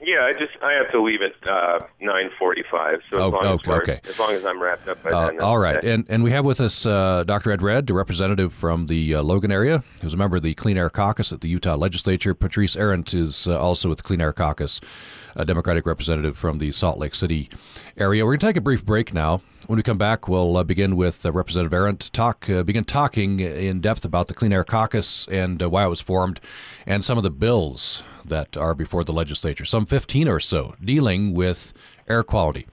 Yeah, 0.00 0.24
I 0.24 0.32
just 0.32 0.52
I 0.62 0.72
have 0.72 0.90
to 0.92 1.02
leave 1.02 1.20
at 1.22 1.48
uh, 1.48 1.86
nine 2.00 2.30
forty-five. 2.36 3.02
So 3.08 3.16
as, 3.18 3.22
oh, 3.22 3.28
long 3.28 3.46
okay, 3.46 3.70
as 3.70 3.78
okay. 3.78 4.00
as 4.08 4.18
long 4.18 4.32
as 4.32 4.44
I'm 4.44 4.60
wrapped 4.60 4.88
up 4.88 5.00
by 5.00 5.10
uh, 5.10 5.26
then. 5.28 5.40
All 5.40 5.58
right, 5.58 5.82
and 5.84 6.04
and 6.08 6.24
we 6.24 6.32
have 6.32 6.44
with 6.44 6.60
us 6.60 6.84
uh, 6.84 7.22
Dr. 7.24 7.52
Ed 7.52 7.62
Redd, 7.62 7.88
a 7.88 7.94
representative 7.94 8.52
from 8.52 8.86
the 8.86 9.14
uh, 9.14 9.22
Logan 9.22 9.52
area, 9.52 9.84
who's 10.00 10.14
a 10.14 10.16
member 10.16 10.38
of 10.38 10.42
the 10.42 10.54
Clean 10.54 10.76
Air 10.76 10.90
Caucus 10.90 11.30
at 11.30 11.40
the 11.40 11.48
Utah 11.48 11.76
Legislature. 11.76 12.34
Patrice 12.34 12.74
Arent 12.74 13.14
is 13.14 13.46
uh, 13.46 13.60
also 13.60 13.88
with 13.88 13.98
the 13.98 14.02
Clean 14.02 14.20
Air 14.20 14.32
Caucus, 14.32 14.80
a 15.34 15.44
Democratic 15.44 15.86
representative 15.86 16.36
from 16.36 16.58
the 16.58 16.72
Salt 16.72 16.98
Lake 16.98 17.14
City 17.14 17.50
area. 17.96 18.24
We're 18.24 18.32
going 18.32 18.40
to 18.40 18.46
take 18.46 18.56
a 18.56 18.60
brief 18.60 18.84
break 18.84 19.14
now. 19.14 19.42
When 19.66 19.76
we 19.76 19.82
come 19.82 19.98
back, 19.98 20.28
we'll 20.28 20.56
uh, 20.56 20.64
begin 20.64 20.96
with 20.96 21.24
uh, 21.24 21.32
Representative 21.32 21.72
Arent 21.72 22.10
talk 22.12 22.50
uh, 22.50 22.62
begin 22.62 22.84
talking 22.84 23.40
in 23.40 23.80
depth 23.80 24.04
about 24.04 24.28
the 24.28 24.34
Clean 24.34 24.52
Air 24.52 24.64
Caucus 24.64 25.26
and 25.28 25.62
uh, 25.62 25.70
why 25.70 25.84
it 25.84 25.88
was 25.88 26.00
formed, 26.00 26.40
and 26.86 27.04
some 27.04 27.16
of 27.16 27.24
the 27.24 27.30
bills 27.30 28.02
that 28.24 28.56
are 28.56 28.74
before 28.74 29.04
the 29.04 29.12
legislature, 29.12 29.64
some 29.64 29.86
15 29.86 30.28
or 30.28 30.40
so, 30.40 30.74
dealing 30.82 31.34
with 31.34 31.72
air 32.08 32.22
quality. 32.22 32.66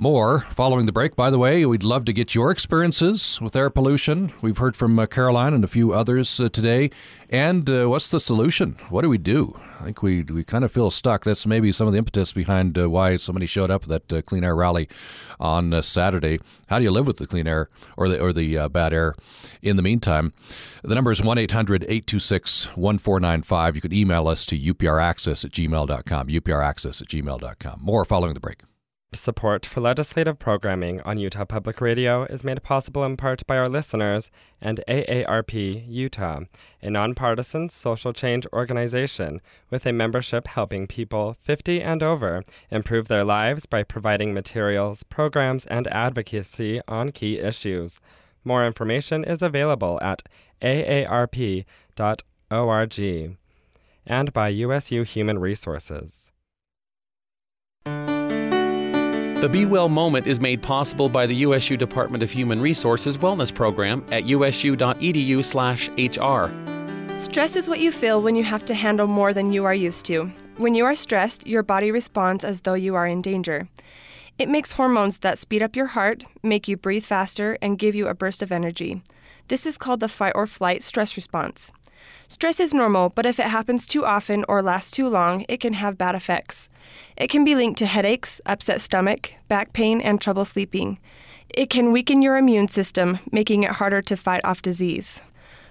More 0.00 0.42
following 0.50 0.86
the 0.86 0.92
break. 0.92 1.16
By 1.16 1.28
the 1.28 1.40
way, 1.40 1.66
we'd 1.66 1.82
love 1.82 2.04
to 2.04 2.12
get 2.12 2.32
your 2.32 2.52
experiences 2.52 3.40
with 3.40 3.56
air 3.56 3.68
pollution. 3.68 4.32
We've 4.40 4.56
heard 4.56 4.76
from 4.76 4.96
uh, 4.96 5.06
Caroline 5.06 5.52
and 5.52 5.64
a 5.64 5.66
few 5.66 5.92
others 5.92 6.38
uh, 6.38 6.48
today. 6.50 6.92
And 7.30 7.68
uh, 7.68 7.86
what's 7.86 8.08
the 8.08 8.20
solution? 8.20 8.76
What 8.90 9.02
do 9.02 9.08
we 9.08 9.18
do? 9.18 9.58
I 9.80 9.86
think 9.86 10.00
we 10.00 10.22
we 10.22 10.44
kind 10.44 10.62
of 10.62 10.70
feel 10.70 10.92
stuck. 10.92 11.24
That's 11.24 11.48
maybe 11.48 11.72
some 11.72 11.88
of 11.88 11.92
the 11.92 11.98
impetus 11.98 12.32
behind 12.32 12.78
uh, 12.78 12.88
why 12.88 13.16
somebody 13.16 13.46
showed 13.46 13.72
up 13.72 13.82
at 13.82 13.88
that 13.88 14.12
uh, 14.12 14.22
clean 14.22 14.44
air 14.44 14.54
rally 14.54 14.88
on 15.40 15.74
uh, 15.74 15.82
Saturday. 15.82 16.38
How 16.68 16.78
do 16.78 16.84
you 16.84 16.92
live 16.92 17.08
with 17.08 17.16
the 17.16 17.26
clean 17.26 17.48
air 17.48 17.68
or 17.96 18.08
the 18.08 18.20
or 18.20 18.32
the 18.32 18.68
bad 18.68 18.92
air? 18.92 19.16
In 19.62 19.74
the 19.74 19.82
meantime, 19.82 20.32
the 20.84 20.94
number 20.94 21.10
is 21.10 21.24
1 21.24 21.38
800 21.38 21.82
826 21.82 22.66
1495. 22.76 23.74
You 23.74 23.82
can 23.82 23.92
email 23.92 24.28
us 24.28 24.46
to 24.46 24.56
upraccess 24.56 25.44
at 25.44 25.50
gmail.com. 25.50 26.28
upraccess 26.28 27.02
at 27.02 27.08
gmail.com. 27.08 27.80
More 27.82 28.04
following 28.04 28.34
the 28.34 28.40
break. 28.40 28.67
Support 29.14 29.64
for 29.64 29.80
legislative 29.80 30.38
programming 30.38 31.00
on 31.00 31.16
Utah 31.16 31.46
Public 31.46 31.80
Radio 31.80 32.24
is 32.24 32.44
made 32.44 32.62
possible 32.62 33.04
in 33.04 33.16
part 33.16 33.46
by 33.46 33.56
our 33.56 33.66
listeners 33.66 34.30
and 34.60 34.84
AARP 34.86 35.86
Utah, 35.88 36.40
a 36.82 36.90
nonpartisan 36.90 37.70
social 37.70 38.12
change 38.12 38.46
organization 38.52 39.40
with 39.70 39.86
a 39.86 39.94
membership 39.94 40.46
helping 40.46 40.86
people 40.86 41.38
50 41.40 41.80
and 41.80 42.02
over 42.02 42.44
improve 42.70 43.08
their 43.08 43.24
lives 43.24 43.64
by 43.64 43.82
providing 43.82 44.34
materials, 44.34 45.04
programs, 45.04 45.64
and 45.64 45.88
advocacy 45.88 46.82
on 46.86 47.10
key 47.10 47.38
issues. 47.38 48.00
More 48.44 48.66
information 48.66 49.24
is 49.24 49.40
available 49.40 49.98
at 50.02 50.22
aarp.org 50.60 51.64
and 54.06 54.32
by 54.34 54.48
USU 54.48 55.02
Human 55.04 55.38
Resources. 55.38 56.27
The 59.40 59.48
Be 59.48 59.64
Well 59.66 59.88
moment 59.88 60.26
is 60.26 60.40
made 60.40 60.62
possible 60.62 61.08
by 61.08 61.24
the 61.24 61.36
USU 61.36 61.76
Department 61.76 62.24
of 62.24 62.30
Human 62.32 62.60
Resources 62.60 63.16
Wellness 63.18 63.54
Program 63.54 64.04
at 64.10 64.24
usu.edu/hr. 64.24 64.80
Stress 67.20 67.54
is 67.54 67.68
what 67.68 67.78
you 67.78 67.92
feel 67.92 68.20
when 68.20 68.34
you 68.34 68.42
have 68.42 68.64
to 68.64 68.74
handle 68.74 69.06
more 69.06 69.32
than 69.32 69.52
you 69.52 69.64
are 69.64 69.76
used 69.76 70.04
to. 70.06 70.32
When 70.56 70.74
you 70.74 70.84
are 70.84 70.96
stressed, 70.96 71.46
your 71.46 71.62
body 71.62 71.92
responds 71.92 72.42
as 72.42 72.62
though 72.62 72.74
you 72.74 72.96
are 72.96 73.06
in 73.06 73.22
danger. 73.22 73.68
It 74.40 74.48
makes 74.48 74.72
hormones 74.72 75.18
that 75.18 75.38
speed 75.38 75.62
up 75.62 75.76
your 75.76 75.86
heart, 75.86 76.24
make 76.42 76.66
you 76.66 76.76
breathe 76.76 77.04
faster, 77.04 77.56
and 77.62 77.78
give 77.78 77.94
you 77.94 78.08
a 78.08 78.14
burst 78.14 78.42
of 78.42 78.50
energy. 78.50 79.04
This 79.46 79.66
is 79.66 79.78
called 79.78 80.00
the 80.00 80.08
fight 80.08 80.32
or 80.34 80.48
flight 80.48 80.82
stress 80.82 81.14
response. 81.14 81.70
Stress 82.28 82.60
is 82.60 82.74
normal, 82.74 83.08
but 83.08 83.26
if 83.26 83.38
it 83.38 83.46
happens 83.46 83.86
too 83.86 84.04
often 84.04 84.44
or 84.48 84.62
lasts 84.62 84.90
too 84.90 85.08
long, 85.08 85.44
it 85.48 85.60
can 85.60 85.72
have 85.72 85.96
bad 85.96 86.14
effects. 86.14 86.68
It 87.16 87.28
can 87.28 87.44
be 87.44 87.54
linked 87.54 87.78
to 87.78 87.86
headaches, 87.86 88.40
upset 88.46 88.80
stomach, 88.80 89.32
back 89.48 89.72
pain, 89.72 90.00
and 90.00 90.20
trouble 90.20 90.44
sleeping. 90.44 90.98
It 91.48 91.70
can 91.70 91.92
weaken 91.92 92.20
your 92.20 92.36
immune 92.36 92.68
system, 92.68 93.18
making 93.32 93.62
it 93.62 93.72
harder 93.72 94.02
to 94.02 94.16
fight 94.16 94.44
off 94.44 94.62
disease. 94.62 95.20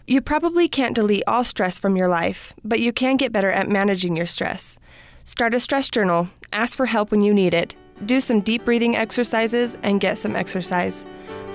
You 0.07 0.21
probably 0.21 0.67
can't 0.67 0.95
delete 0.95 1.23
all 1.27 1.43
stress 1.43 1.77
from 1.77 1.95
your 1.95 2.07
life, 2.07 2.53
but 2.63 2.79
you 2.79 2.91
can 2.93 3.17
get 3.17 3.31
better 3.31 3.51
at 3.51 3.69
managing 3.69 4.15
your 4.15 4.25
stress. 4.25 4.79
Start 5.25 5.53
a 5.53 5.59
stress 5.59 5.89
journal, 5.89 6.29
ask 6.53 6.77
for 6.77 6.85
help 6.85 7.11
when 7.11 7.21
you 7.21 7.33
need 7.33 7.53
it, 7.53 7.75
do 8.05 8.21
some 8.21 8.41
deep 8.41 8.63
breathing 8.63 8.95
exercises, 8.95 9.77
and 9.83 9.99
get 9.99 10.17
some 10.17 10.35
exercise. 10.35 11.05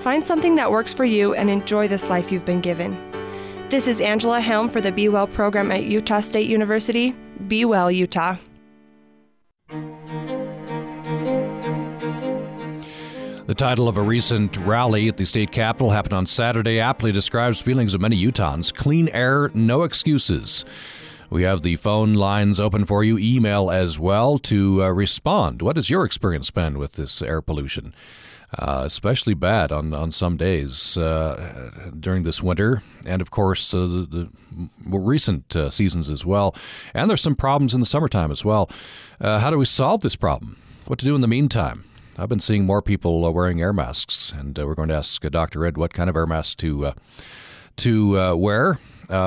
Find 0.01 0.25
something 0.25 0.55
that 0.55 0.71
works 0.71 0.93
for 0.93 1.05
you 1.05 1.33
and 1.33 1.49
enjoy 1.49 1.87
this 1.87 2.07
life 2.09 2.31
you've 2.31 2.45
been 2.45 2.61
given. 2.61 2.95
This 3.73 3.87
is 3.87 3.99
Angela 3.99 4.39
Helm 4.39 4.69
for 4.69 4.81
the 4.81 4.91
Be 4.91 5.09
Well 5.09 5.25
program 5.25 5.71
at 5.71 5.85
Utah 5.85 6.21
State 6.21 6.47
University. 6.47 7.15
Be 7.47 7.65
Well, 7.65 7.89
Utah. 7.89 8.35
The 13.47 13.55
title 13.57 13.87
of 13.87 13.97
a 13.97 14.01
recent 14.03 14.57
rally 14.57 15.07
at 15.07 15.17
the 15.17 15.25
state 15.25 15.51
capitol 15.51 15.89
happened 15.89 16.13
on 16.13 16.27
Saturday 16.27 16.79
aptly 16.79 17.11
describes 17.11 17.61
feelings 17.61 17.95
of 17.95 18.01
many 18.01 18.15
Utahns 18.15 18.71
clean 18.71 19.09
air, 19.09 19.49
no 19.55 19.81
excuses. 19.81 20.65
We 21.31 21.41
have 21.41 21.63
the 21.63 21.77
phone 21.77 22.13
lines 22.13 22.59
open 22.59 22.85
for 22.85 23.03
you, 23.03 23.17
email 23.17 23.71
as 23.71 23.97
well 23.97 24.37
to 24.37 24.83
uh, 24.83 24.89
respond. 24.91 25.63
What 25.63 25.77
has 25.77 25.89
your 25.89 26.05
experience 26.05 26.51
been 26.51 26.77
with 26.77 26.91
this 26.93 27.23
air 27.23 27.41
pollution? 27.41 27.95
Uh, 28.59 28.83
especially 28.85 29.33
bad 29.33 29.71
on, 29.71 29.93
on 29.93 30.11
some 30.11 30.37
days 30.37 30.97
uh, 30.97 31.71
during 31.99 32.23
this 32.23 32.41
winter, 32.41 32.83
and 33.05 33.21
of 33.21 33.31
course 33.31 33.73
uh, 33.73 33.79
the, 33.79 34.07
the, 34.09 34.29
more 34.85 35.01
recent 35.01 35.55
uh, 35.55 35.69
seasons 35.69 36.09
as 36.09 36.25
well. 36.25 36.55
And 36.93 37.09
there's 37.09 37.21
some 37.21 37.35
problems 37.35 37.73
in 37.73 37.79
the 37.79 37.85
summertime 37.85 38.31
as 38.31 38.45
well. 38.45 38.69
Uh, 39.19 39.39
how 39.39 39.49
do 39.49 39.57
we 39.57 39.65
solve 39.65 40.01
this 40.01 40.15
problem? 40.15 40.57
What 40.85 40.99
to 40.99 41.05
do 41.05 41.15
in 41.15 41.21
the 41.21 41.27
meantime? 41.27 41.85
I've 42.17 42.29
been 42.29 42.39
seeing 42.39 42.65
more 42.65 42.83
people 42.83 43.25
uh, 43.25 43.31
wearing 43.31 43.59
air 43.59 43.73
masks, 43.73 44.31
and 44.31 44.55
we're 44.55 44.75
going 44.75 44.89
to 44.89 44.95
ask 44.95 45.21
Dr. 45.23 45.65
Ed 45.65 45.77
what 45.77 45.93
kind 45.93 46.09
of 46.09 46.15
air 46.15 46.27
mask 46.27 46.57
to 46.57 46.93
to 47.77 48.35
wear. 48.37 48.77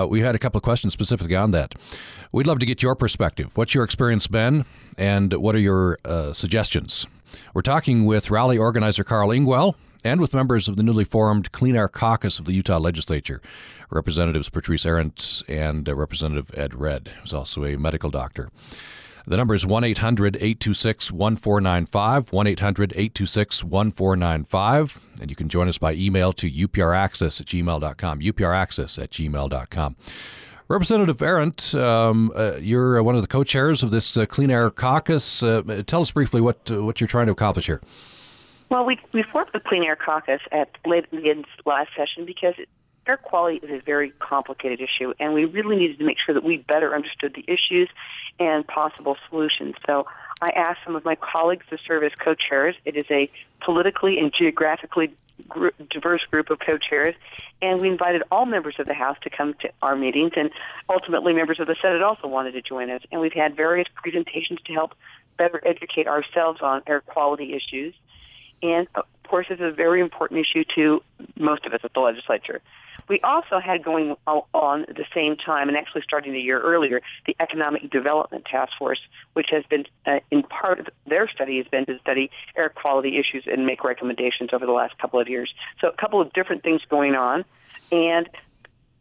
we 0.08 0.20
had 0.20 0.36
a 0.36 0.38
couple 0.38 0.58
of 0.58 0.62
questions 0.62 0.92
specifically 0.92 1.34
on 1.34 1.50
that. 1.50 1.74
We'd 2.32 2.46
love 2.46 2.60
to 2.60 2.66
get 2.66 2.80
your 2.80 2.94
perspective. 2.94 3.50
What's 3.56 3.74
your 3.74 3.82
experience 3.82 4.28
been, 4.28 4.66
and 4.96 5.32
what 5.32 5.56
are 5.56 5.60
your 5.60 5.98
suggestions? 6.32 7.08
We're 7.54 7.62
talking 7.62 8.04
with 8.04 8.30
rally 8.30 8.58
organizer 8.58 9.04
Carl 9.04 9.30
Ingwell 9.30 9.74
and 10.04 10.20
with 10.20 10.34
members 10.34 10.68
of 10.68 10.76
the 10.76 10.82
newly 10.82 11.04
formed 11.04 11.52
Clean 11.52 11.74
Air 11.74 11.88
Caucus 11.88 12.38
of 12.38 12.44
the 12.44 12.52
Utah 12.52 12.78
Legislature, 12.78 13.40
Representatives 13.90 14.48
Patrice 14.48 14.84
Arent 14.86 15.42
and 15.48 15.88
uh, 15.88 15.94
Representative 15.94 16.50
Ed 16.56 16.74
Redd, 16.74 17.08
who's 17.20 17.32
also 17.32 17.64
a 17.64 17.76
medical 17.76 18.10
doctor. 18.10 18.50
The 19.28 19.36
number 19.36 19.54
is 19.54 19.66
1 19.66 19.82
800 19.82 20.36
826 20.36 21.10
1495, 21.10 22.32
1 22.32 22.46
800 22.46 22.92
826 22.92 23.64
1495. 23.64 25.00
And 25.20 25.30
you 25.30 25.34
can 25.34 25.48
join 25.48 25.66
us 25.66 25.78
by 25.78 25.94
email 25.94 26.32
to 26.34 26.48
upraccess 26.48 27.40
at 27.40 27.46
gmail.com, 27.48 28.20
upraccess 28.20 29.02
at 29.02 29.10
gmail.com. 29.10 29.96
Representative 30.68 31.22
Arent, 31.22 31.74
um, 31.76 32.32
uh, 32.34 32.56
you're 32.56 33.00
one 33.02 33.14
of 33.14 33.22
the 33.22 33.28
co 33.28 33.44
chairs 33.44 33.84
of 33.84 33.92
this 33.92 34.16
uh, 34.16 34.26
Clean 34.26 34.50
Air 34.50 34.68
Caucus. 34.70 35.42
Uh, 35.42 35.82
tell 35.86 36.02
us 36.02 36.10
briefly 36.10 36.40
what, 36.40 36.70
uh, 36.70 36.82
what 36.82 37.00
you're 37.00 37.06
trying 37.06 37.26
to 37.26 37.32
accomplish 37.32 37.66
here. 37.66 37.80
Well, 38.68 38.84
we, 38.84 38.98
we 39.12 39.22
formed 39.22 39.50
the 39.54 39.60
Clean 39.60 39.84
Air 39.84 39.94
Caucus 39.94 40.40
at 40.50 40.70
late 40.84 41.06
in 41.12 41.44
last 41.64 41.90
session 41.96 42.26
because 42.26 42.54
air 43.06 43.16
quality 43.16 43.58
is 43.58 43.70
a 43.70 43.80
very 43.84 44.10
complicated 44.18 44.80
issue, 44.80 45.14
and 45.20 45.32
we 45.32 45.44
really 45.44 45.76
needed 45.76 45.98
to 45.98 46.04
make 46.04 46.18
sure 46.18 46.34
that 46.34 46.42
we 46.42 46.56
better 46.56 46.96
understood 46.96 47.34
the 47.34 47.44
issues 47.46 47.88
and 48.40 48.66
possible 48.66 49.16
solutions. 49.30 49.76
So 49.86 50.08
I 50.40 50.50
asked 50.50 50.80
some 50.84 50.96
of 50.96 51.04
my 51.04 51.14
colleagues 51.14 51.64
to 51.70 51.78
serve 51.86 52.02
as 52.02 52.12
co-chairs. 52.18 52.76
It 52.84 52.96
is 52.96 53.06
a 53.10 53.30
politically 53.60 54.18
and 54.18 54.32
geographically 54.32 55.14
gr- 55.48 55.68
diverse 55.88 56.24
group 56.26 56.50
of 56.50 56.58
co-chairs, 56.58 57.14
and 57.62 57.80
we 57.80 57.88
invited 57.88 58.22
all 58.30 58.44
members 58.44 58.74
of 58.78 58.86
the 58.86 58.94
House 58.94 59.16
to 59.22 59.30
come 59.30 59.54
to 59.60 59.70
our 59.82 59.96
meetings, 59.96 60.32
and 60.36 60.50
ultimately 60.88 61.32
members 61.32 61.58
of 61.58 61.66
the 61.66 61.76
Senate 61.80 62.02
also 62.02 62.28
wanted 62.28 62.52
to 62.52 62.62
join 62.62 62.90
us. 62.90 63.02
And 63.10 63.20
we've 63.20 63.32
had 63.32 63.56
various 63.56 63.88
presentations 63.94 64.60
to 64.66 64.72
help 64.72 64.94
better 65.38 65.60
educate 65.64 66.06
ourselves 66.06 66.60
on 66.60 66.82
air 66.86 67.00
quality 67.00 67.54
issues. 67.54 67.94
And 68.62 68.88
of 68.94 69.04
course, 69.28 69.46
it's 69.50 69.60
a 69.60 69.70
very 69.70 70.00
important 70.00 70.40
issue 70.40 70.64
to 70.74 71.02
most 71.36 71.66
of 71.66 71.72
us 71.72 71.80
at 71.82 71.92
the 71.94 72.00
legislature. 72.00 72.60
We 73.08 73.20
also 73.20 73.58
had 73.58 73.84
going 73.84 74.16
on 74.26 74.82
at 74.84 74.96
the 74.96 75.04
same 75.14 75.36
time, 75.36 75.68
and 75.68 75.76
actually 75.76 76.02
starting 76.02 76.34
a 76.34 76.38
year 76.38 76.60
earlier, 76.60 77.00
the 77.26 77.36
Economic 77.40 77.90
Development 77.90 78.44
Task 78.44 78.72
Force, 78.78 79.00
which 79.34 79.50
has 79.50 79.64
been, 79.70 79.86
uh, 80.06 80.20
in 80.30 80.42
part 80.42 80.80
of 80.80 80.88
their 81.06 81.28
study, 81.28 81.58
has 81.58 81.66
been 81.68 81.86
to 81.86 81.98
study 82.00 82.30
air 82.56 82.68
quality 82.68 83.18
issues 83.18 83.44
and 83.46 83.66
make 83.66 83.84
recommendations 83.84 84.50
over 84.52 84.66
the 84.66 84.72
last 84.72 84.98
couple 84.98 85.20
of 85.20 85.28
years. 85.28 85.52
So 85.80 85.88
a 85.88 85.96
couple 85.96 86.20
of 86.20 86.32
different 86.32 86.62
things 86.62 86.82
going 86.88 87.14
on, 87.14 87.44
and 87.92 88.28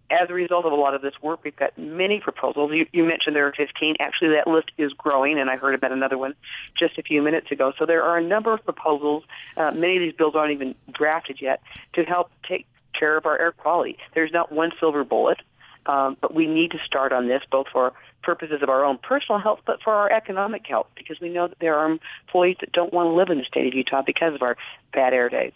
as 0.09 0.29
a 0.29 0.33
result 0.33 0.65
of 0.65 0.71
a 0.71 0.75
lot 0.75 0.93
of 0.93 1.01
this 1.01 1.13
work, 1.21 1.43
we've 1.43 1.55
got 1.55 1.77
many 1.77 2.19
proposals. 2.19 2.71
You, 2.73 2.85
you, 2.91 3.03
mentioned 3.03 3.35
there 3.35 3.47
are 3.47 3.53
15. 3.53 3.95
Actually, 3.99 4.35
that 4.35 4.47
list 4.47 4.71
is 4.77 4.93
growing, 4.93 5.39
and 5.39 5.49
I 5.49 5.57
heard 5.57 5.73
about 5.73 5.91
another 5.91 6.17
one 6.17 6.35
just 6.77 6.97
a 6.97 7.03
few 7.03 7.21
minutes 7.21 7.51
ago. 7.51 7.73
So 7.79 7.85
there 7.85 8.03
are 8.03 8.17
a 8.17 8.23
number 8.23 8.53
of 8.53 8.63
proposals. 8.63 9.23
Uh, 9.57 9.71
many 9.71 9.97
of 9.97 10.01
these 10.01 10.13
bills 10.13 10.35
aren't 10.35 10.53
even 10.53 10.75
drafted 10.93 11.41
yet 11.41 11.61
to 11.93 12.03
help 12.03 12.29
take 12.47 12.67
care 12.97 13.17
of 13.17 13.25
our 13.25 13.37
air 13.39 13.51
quality. 13.51 13.97
There's 14.13 14.31
not 14.31 14.51
one 14.51 14.71
silver 14.79 15.03
bullet, 15.03 15.39
um, 15.85 16.17
but 16.19 16.33
we 16.33 16.47
need 16.47 16.71
to 16.71 16.79
start 16.85 17.11
on 17.13 17.27
this 17.27 17.43
both 17.51 17.67
for 17.71 17.93
purposes 18.23 18.61
of 18.63 18.69
our 18.69 18.83
own 18.83 18.97
personal 18.97 19.39
health, 19.39 19.59
but 19.65 19.81
for 19.83 19.93
our 19.93 20.11
economic 20.11 20.65
health, 20.65 20.87
because 20.95 21.19
we 21.19 21.29
know 21.29 21.47
that 21.47 21.59
there 21.59 21.77
are 21.77 21.89
employees 21.89 22.57
that 22.61 22.71
don't 22.71 22.91
want 22.91 23.07
to 23.07 23.11
live 23.11 23.29
in 23.29 23.37
the 23.37 23.45
state 23.45 23.67
of 23.67 23.73
Utah 23.73 24.01
because 24.05 24.33
of 24.33 24.41
our 24.41 24.57
bad 24.93 25.13
air 25.13 25.29
days. 25.29 25.53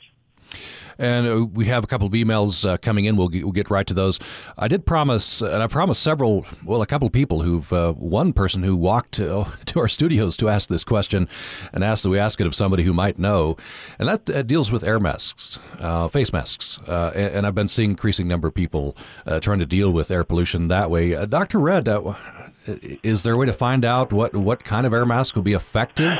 And 0.99 1.27
uh, 1.27 1.45
we 1.45 1.65
have 1.65 1.83
a 1.83 1.88
couple 1.88 2.05
of 2.05 2.13
emails 2.13 2.67
uh, 2.67 2.75
coming 2.77 3.05
in. 3.05 3.15
We'll 3.15 3.29
get, 3.29 3.43
we'll 3.43 3.53
get 3.53 3.69
right 3.69 3.88
to 3.88 3.93
those. 3.93 4.19
I 4.57 4.67
did 4.67 4.85
promise, 4.85 5.41
and 5.41 5.63
I 5.63 5.67
promised 5.67 6.03
several, 6.03 6.45
well, 6.65 6.81
a 6.81 6.85
couple 6.85 7.07
of 7.07 7.13
people 7.13 7.41
who've, 7.41 7.71
uh, 7.71 7.93
one 7.93 8.33
person 8.33 8.63
who 8.63 8.75
walked 8.75 9.13
to, 9.13 9.47
to, 9.65 9.79
our 9.79 9.88
studios 9.88 10.35
to 10.38 10.49
ask 10.49 10.67
this 10.67 10.83
question 10.83 11.29
and 11.71 11.85
asked 11.85 12.03
that 12.03 12.09
we 12.09 12.19
ask 12.19 12.41
it 12.41 12.47
of 12.47 12.53
somebody 12.53 12.83
who 12.83 12.91
might 12.91 13.17
know. 13.17 13.55
And 13.97 14.09
that 14.09 14.29
uh, 14.29 14.41
deals 14.41 14.73
with 14.73 14.83
air 14.83 14.99
masks, 14.99 15.57
uh, 15.79 16.09
face 16.09 16.33
masks. 16.33 16.79
Uh, 16.85 17.13
and, 17.15 17.35
and, 17.35 17.47
I've 17.47 17.55
been 17.55 17.69
seeing 17.69 17.91
increasing 17.91 18.27
number 18.27 18.49
of 18.49 18.53
people 18.53 18.95
trying 19.41 19.59
to 19.59 19.65
deal 19.65 19.91
with 19.91 20.12
air 20.12 20.25
pollution 20.25 20.67
that 20.67 20.91
way. 20.91 21.25
Dr. 21.25 21.59
Redd, 21.59 21.88
is 22.67 23.23
there 23.23 23.33
a 23.33 23.38
way 23.38 23.45
to 23.45 23.53
find 23.53 23.85
out 23.85 24.12
what, 24.12 24.35
what 24.35 24.63
kind 24.63 24.85
of 24.85 24.93
air 24.93 25.05
mask 25.05 25.35
will 25.35 25.43
be 25.43 25.53
effective? 25.53 26.19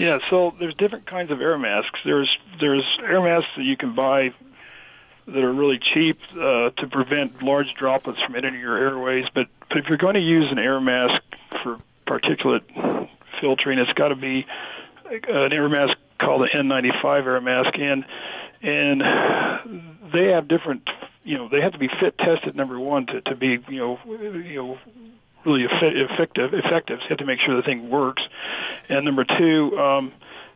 Yeah, 0.00 0.18
so 0.30 0.54
there's 0.58 0.72
different 0.74 1.04
kinds 1.04 1.30
of 1.30 1.42
air 1.42 1.58
masks. 1.58 2.00
There's 2.06 2.34
there's 2.58 2.84
air 3.02 3.20
masks 3.20 3.50
that 3.58 3.64
you 3.64 3.76
can 3.76 3.94
buy 3.94 4.32
that 5.26 5.44
are 5.44 5.52
really 5.52 5.78
cheap 5.78 6.18
uh, 6.32 6.70
to 6.70 6.88
prevent 6.90 7.42
large 7.42 7.74
droplets 7.74 8.18
from 8.22 8.34
entering 8.34 8.58
your 8.58 8.78
airways. 8.78 9.26
But 9.34 9.48
but 9.68 9.76
if 9.76 9.88
you're 9.88 9.98
going 9.98 10.14
to 10.14 10.22
use 10.22 10.50
an 10.50 10.58
air 10.58 10.80
mask 10.80 11.22
for 11.62 11.78
particulate 12.06 13.08
filtering, 13.42 13.78
it's 13.78 13.92
got 13.92 14.08
to 14.08 14.16
be 14.16 14.46
an 15.10 15.52
air 15.52 15.68
mask 15.68 15.98
called 16.18 16.48
an 16.48 16.68
N95 16.68 17.26
air 17.26 17.40
mask, 17.42 17.78
and 17.78 18.06
and 18.62 19.82
they 20.14 20.28
have 20.28 20.48
different. 20.48 20.88
You 21.24 21.36
know, 21.36 21.48
they 21.50 21.60
have 21.60 21.72
to 21.72 21.78
be 21.78 21.88
fit 22.00 22.16
tested. 22.16 22.56
Number 22.56 22.80
one, 22.80 23.04
to 23.08 23.20
to 23.20 23.34
be 23.34 23.58
you 23.68 23.78
know 23.78 23.98
you 24.06 24.62
know 24.62 24.78
really 25.44 25.64
effective. 25.64 26.54
Effective. 26.54 26.98
So 27.00 27.04
you 27.04 27.08
have 27.10 27.18
to 27.18 27.24
make 27.24 27.40
sure 27.40 27.56
the 27.56 27.62
thing 27.62 27.90
works. 27.90 28.22
And 28.88 29.04
number 29.04 29.24
two, 29.24 29.78
um, 29.78 30.12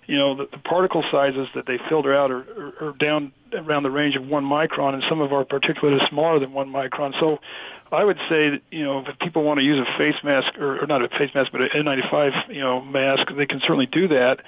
you 0.07 0.19
know, 0.19 0.37
the, 0.37 0.49
the 0.51 0.59
particle 0.59 1.03
sizes 1.11 1.49
that 1.55 1.67
they 1.67 1.79
filter 1.89 2.15
out 2.15 2.31
are, 2.31 2.41
are, 2.41 2.89
are 2.89 2.93
down 2.99 3.33
around 3.53 3.85
the 3.85 3.91
range 3.91 4.17
of 4.17 4.27
one 4.27 4.45
micron, 4.45 4.95
and 4.95 5.03
some 5.09 5.21
of 5.21 5.33
our 5.33 5.45
particulate 5.45 6.01
is 6.01 6.09
smaller 6.09 6.39
than 6.39 6.53
one 6.53 6.69
micron. 6.69 7.19
So 7.21 7.39
I 7.91 8.05
would 8.05 8.19
say 8.29 8.51
that, 8.51 8.61
you 8.71 8.85
know, 8.85 9.05
if 9.07 9.19
people 9.21 9.45
want 9.45 9.61
to 9.61 9.65
use 9.65 9.79
a 9.79 9.99
face 9.99 10.17
mask, 10.23 10.59
or, 10.59 10.83
or 10.83 10.87
not 10.87 11.03
a 11.03 11.09
face 11.09 11.31
mask, 11.35 11.53
but 11.53 11.63
an 11.63 11.69
N95, 11.75 12.55
you 12.55 12.61
know, 12.61 12.81
mask, 12.81 13.29
they 13.37 13.47
can 13.47 13.61
certainly 13.61 13.87
do 13.87 14.09
that 14.09 14.41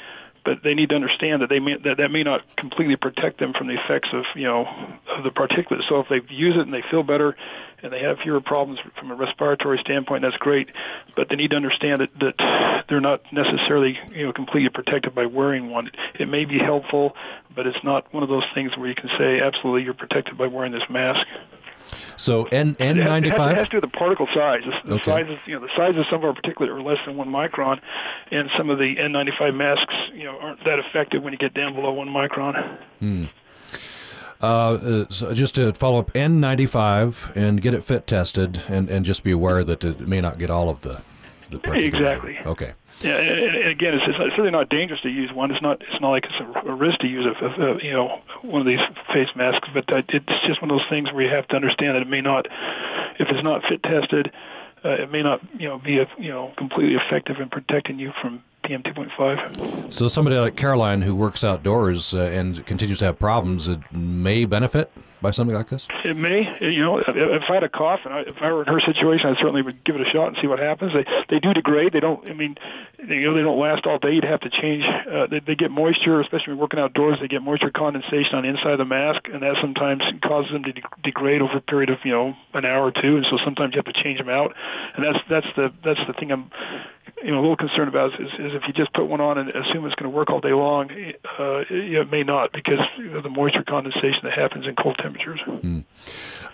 but 0.47 0.63
they 0.63 0.75
need 0.75 0.91
to 0.91 0.95
understand 0.95 1.43
that 1.43 1.49
they 1.49 1.59
may, 1.59 1.77
that 1.77 1.97
that 1.99 2.11
may 2.13 2.23
not 2.23 2.57
completely 2.57 2.95
protect 2.95 3.41
them 3.41 3.53
from 3.53 3.67
the 3.67 3.75
effects 3.75 4.09
of 4.13 4.25
you 4.37 4.45
know 4.45 4.65
of 5.09 5.25
the 5.25 5.31
particulates. 5.31 5.87
So 5.89 5.99
if 5.99 6.09
they 6.09 6.23
use 6.33 6.55
it 6.55 6.61
and 6.61 6.73
they 6.73 6.85
feel 6.89 7.03
better, 7.03 7.37
and 7.83 7.93
they 7.93 8.01
have 8.01 8.19
fewer 8.19 8.41
problems 8.41 8.79
from 8.99 9.11
a 9.11 9.15
respiratory 9.17 9.79
standpoint, 9.79 10.23
that's 10.23 10.37
great. 10.37 10.71
But 11.17 11.29
they 11.29 11.35
need 11.35 11.51
to 11.51 11.57
understand 11.57 12.01
that, 12.01 12.11
that 12.21 12.85
they're 12.89 13.01
not 13.01 13.23
necessarily 13.33 13.99
you 14.13 14.27
know 14.27 14.33
completely 14.33 14.71
protected 14.71 15.15
by 15.17 15.27
wearing 15.27 15.71
one. 15.71 15.91
It 16.15 16.29
may 16.29 16.45
be 16.45 16.59
helpful, 16.59 17.17
but 17.55 17.67
it's 17.67 17.83
not 17.83 18.15
one 18.15 18.23
of 18.23 18.29
those 18.29 18.45
things 18.55 18.77
where 18.77 18.89
you 18.89 18.95
can 18.95 19.11
say 19.19 19.41
absolutely 19.41 19.83
you're 19.83 19.95
protected 19.95 20.39
by 20.39 20.47
wearing 20.47 20.73
this 20.73 20.89
mask. 20.89 21.27
So 22.17 22.45
N 22.45 22.77
N 22.79 22.99
ninety 22.99 23.31
five. 23.31 23.53
It 23.53 23.59
has 23.59 23.69
to 23.69 23.81
do 23.81 23.81
with 23.83 23.93
the 23.93 23.97
particle 23.97 24.27
size. 24.35 24.63
The, 24.85 24.95
okay. 24.95 25.05
sizes, 25.05 25.39
you 25.47 25.55
know, 25.59 25.67
the 25.67 25.73
size 25.77 25.97
of 25.97 26.07
some 26.11 26.23
of 26.23 26.25
our 26.25 26.33
particulate 26.33 26.69
are 26.69 26.83
less 26.83 26.99
than 27.07 27.17
one 27.17 27.29
micron, 27.29 27.81
and 28.31 28.51
some 28.57 28.71
of 28.71 28.79
the 28.79 28.99
N 28.99 29.13
ninety 29.13 29.33
five 29.39 29.55
masks, 29.55 29.95
you 30.13 30.25
know, 30.25 30.39
aren't 30.39 30.65
that 30.65 30.79
effective 30.79 31.23
when 31.23 31.33
you 31.33 31.39
get 31.39 31.55
down 31.55 31.75
below 31.75 31.93
one 31.93 32.09
micron. 32.09 32.79
Hmm. 33.01 33.25
Uh, 34.43 34.47
uh, 34.47 35.05
so 35.09 35.33
just 35.33 35.55
to 35.55 35.73
follow 35.73 35.99
up, 35.99 36.13
N95 36.13 37.35
and 37.37 37.61
get 37.63 37.73
it 37.73 37.85
fit 37.85 38.07
tested, 38.07 38.63
and, 38.69 38.91
and 38.91 39.05
just 39.05 39.25
be 39.25 39.31
aware 39.31 39.65
that 39.65 39.83
it 39.83 40.01
may 40.01 40.21
not 40.21 40.39
get 40.39 40.51
all 40.51 40.69
of 40.69 40.83
the. 40.83 41.01
The 41.51 41.73
exactly. 41.73 42.39
Okay. 42.45 42.73
Yeah, 43.03 43.19
and, 43.19 43.69
again, 43.69 43.95
it's, 43.95 44.05
it's, 44.07 44.17
it's 44.19 44.39
really 44.39 44.51
not 44.51 44.71
dangerous 44.71 45.01
to 45.03 45.11
use 45.11 45.31
one. 45.33 45.51
It's 45.51 45.61
not. 45.61 45.83
It's 45.83 46.01
not 46.01 46.11
like 46.11 46.25
it's 46.25 46.41
a, 46.41 46.71
a 46.71 46.75
risk 46.75 47.01
to 47.01 47.07
use 47.07 47.27
a, 47.27 47.45
a, 47.45 47.75
a, 47.75 47.85
you 47.85 47.93
know 47.93 48.21
one 48.43 48.63
of 48.63 48.67
these 48.67 48.81
face 49.13 49.29
masks. 49.37 49.69
But 49.73 49.93
uh, 49.93 50.03
it's 50.09 50.47
just 50.47 50.63
one 50.63 50.71
of 50.71 50.79
those 50.79 50.89
things 50.89 51.13
where 51.13 51.23
you 51.23 51.31
have 51.31 51.47
to 51.49 51.57
understand 51.57 51.95
that 51.95 52.03
it 52.03 52.09
may 52.09 52.23
not, 52.23 52.47
if 53.19 53.29
it's 53.29 53.45
not 53.45 53.63
fit 53.69 53.83
tested, 53.83 54.33
uh, 54.85 54.91
it 54.91 55.13
may 55.13 55.23
not 55.23 55.41
you 55.59 55.69
know 55.69 55.79
be 55.79 55.99
a, 55.99 56.09
you 56.19 56.31
know 56.31 56.53
completely 56.57 56.95
effective 56.95 57.37
in 57.39 57.51
protecting 57.51 57.99
you 57.99 58.13
from 58.23 58.43
PM 58.65 58.83
2.5. 58.83 59.93
So 59.93 60.09
somebody 60.09 60.37
like 60.37 60.57
Caroline 60.57 61.03
who 61.03 61.15
works 61.15 61.45
outdoors 61.45 62.15
uh, 62.15 62.19
and 62.19 62.65
continues 62.67 62.99
to 62.99 63.05
have 63.05 63.19
problems, 63.19 63.69
it 63.69 63.81
may 63.93 64.45
benefit 64.45 64.91
by 65.27 65.33
something 65.33 65.57
like 65.57 65.69
this? 65.69 65.89
It 66.05 66.17
may. 66.17 66.47
You 66.61 66.83
know, 66.83 66.99
if 66.99 67.51
I 67.51 67.55
had 67.55 67.65
a 67.65 67.69
cough 67.69 68.01
and 68.05 68.15
I, 68.15 68.21
if 68.21 68.37
I 68.41 68.53
were 68.53 68.63
in 68.63 68.69
her 68.69 68.81
situation, 68.81 69.29
I 69.29 69.35
certainly 69.35 69.63
would 69.63 69.83
give 69.83 69.97
it 69.97 70.07
a 70.07 70.11
shot 70.11 70.29
and 70.29 70.37
see 70.41 70.47
what 70.47 70.61
happens. 70.61 70.93
They 70.93 71.05
they 71.29 71.41
do 71.41 71.53
degrade. 71.53 71.93
They 71.93 72.01
don't. 72.01 72.29
I 72.29 72.33
mean, 72.33 72.57
you 72.99 73.23
know, 73.23 73.35
they 73.35 73.43
don't 73.43 73.59
last 73.59 73.87
all 73.87 73.99
day. 73.99 74.13
You'd 74.13 74.25
have 74.25 74.41
to 74.41 74.51
change. 74.51 74.85
Uh, 74.85 75.27
they, 75.27 75.41
they 75.41 75.55
get 75.57 75.73
moisture, 75.73 76.21
especially 76.21 76.53
when 76.53 76.61
working 76.61 76.79
outdoors. 76.79 77.19
They 77.21 77.27
get 77.27 77.43
moisture 77.43 77.71
condensation 77.71 78.37
on 78.37 78.45
the 78.45 78.51
inside 78.51 78.73
of 78.73 78.79
the 78.79 78.85
mask, 78.85 79.23
and 79.33 79.43
that 79.43 79.57
sometimes 79.61 80.03
causes 80.23 80.53
them 80.53 80.63
to 80.63 80.73
de- 80.73 80.83
degrade 81.03 81.43
over 81.43 81.57
a 81.57 81.61
period 81.61 81.91
of 81.91 81.99
you 82.05 82.13
know 82.13 82.35
an 82.55 82.65
hour 82.65 82.87
or 82.87 82.93
two. 82.93 83.17
And 83.17 83.27
so 83.29 83.39
sometimes 83.45 83.75
you 83.75 83.83
have 83.85 83.93
to 83.93 84.03
change 84.03 84.19
them 84.19 84.29
out. 84.29 84.55
And 84.95 85.05
that's 85.05 85.19
that's 85.29 85.49
the 85.57 85.73
that's 85.85 86.01
the 86.07 86.13
thing 86.13 86.31
I'm 86.31 86.51
you 87.25 87.33
know 87.33 87.41
a 87.41 87.43
little 87.43 87.57
concerned 87.57 87.89
about 87.89 88.15
is, 88.21 88.31
is 88.39 88.55
if 88.55 88.63
you 88.69 88.73
just 88.73 88.93
put 88.93 89.07
one 89.07 89.21
on 89.21 89.39
and 89.39 89.51
assume 89.51 89.87
it's 89.87 89.95
going 89.97 90.11
to 90.11 90.17
work 90.17 90.31
all 90.31 90.41
day 90.41 90.53
long, 90.53 90.91
uh, 90.91 91.65
it 91.69 92.11
may 92.11 92.23
not 92.23 92.53
because 92.53 92.79
know, 92.99 93.23
the 93.23 93.29
moisture 93.29 93.65
condensation 93.65 94.21
that 94.25 94.33
happens 94.33 94.67
in 94.67 94.75
cold 94.77 94.97
temperatures. 94.99 95.16
Mm. 95.19 95.85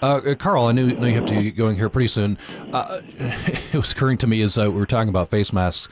Uh, 0.00 0.34
Carl, 0.34 0.66
I 0.66 0.72
know, 0.72 0.86
know, 0.86 1.06
you 1.06 1.14
have 1.14 1.26
to 1.26 1.42
get 1.42 1.56
going 1.56 1.76
here 1.76 1.88
pretty 1.88 2.08
soon. 2.08 2.38
Uh, 2.72 3.00
it 3.18 3.74
was 3.74 3.92
occurring 3.92 4.18
to 4.18 4.26
me 4.26 4.42
as 4.42 4.58
uh, 4.58 4.70
we 4.70 4.80
were 4.80 4.86
talking 4.86 5.08
about 5.08 5.30
face 5.30 5.52
masks. 5.52 5.88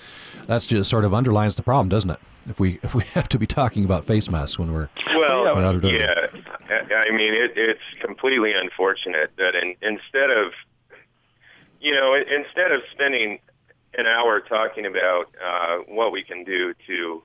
That's 0.46 0.66
just 0.66 0.90
sort 0.90 1.04
of 1.04 1.14
underlines 1.14 1.54
the 1.54 1.62
problem, 1.62 1.88
doesn't 1.88 2.10
it? 2.10 2.18
If 2.48 2.58
we 2.58 2.80
if 2.82 2.94
we 2.94 3.04
have 3.14 3.28
to 3.28 3.38
be 3.38 3.46
talking 3.46 3.84
about 3.84 4.04
face 4.04 4.28
masks 4.28 4.58
when 4.58 4.72
we're 4.72 4.88
well, 5.14 5.44
yeah, 5.92 6.14
I 7.06 7.10
mean 7.10 7.34
it, 7.34 7.52
it's 7.56 7.80
completely 8.00 8.52
unfortunate 8.52 9.30
that 9.36 9.54
in, 9.54 9.76
instead 9.82 10.30
of 10.30 10.52
you 11.80 11.94
know 11.94 12.14
instead 12.14 12.72
of 12.72 12.82
spending 12.92 13.38
an 13.94 14.06
hour 14.06 14.40
talking 14.40 14.86
about 14.86 15.26
uh, 15.44 15.78
what 15.88 16.12
we 16.12 16.22
can 16.22 16.44
do 16.44 16.74
to 16.86 17.22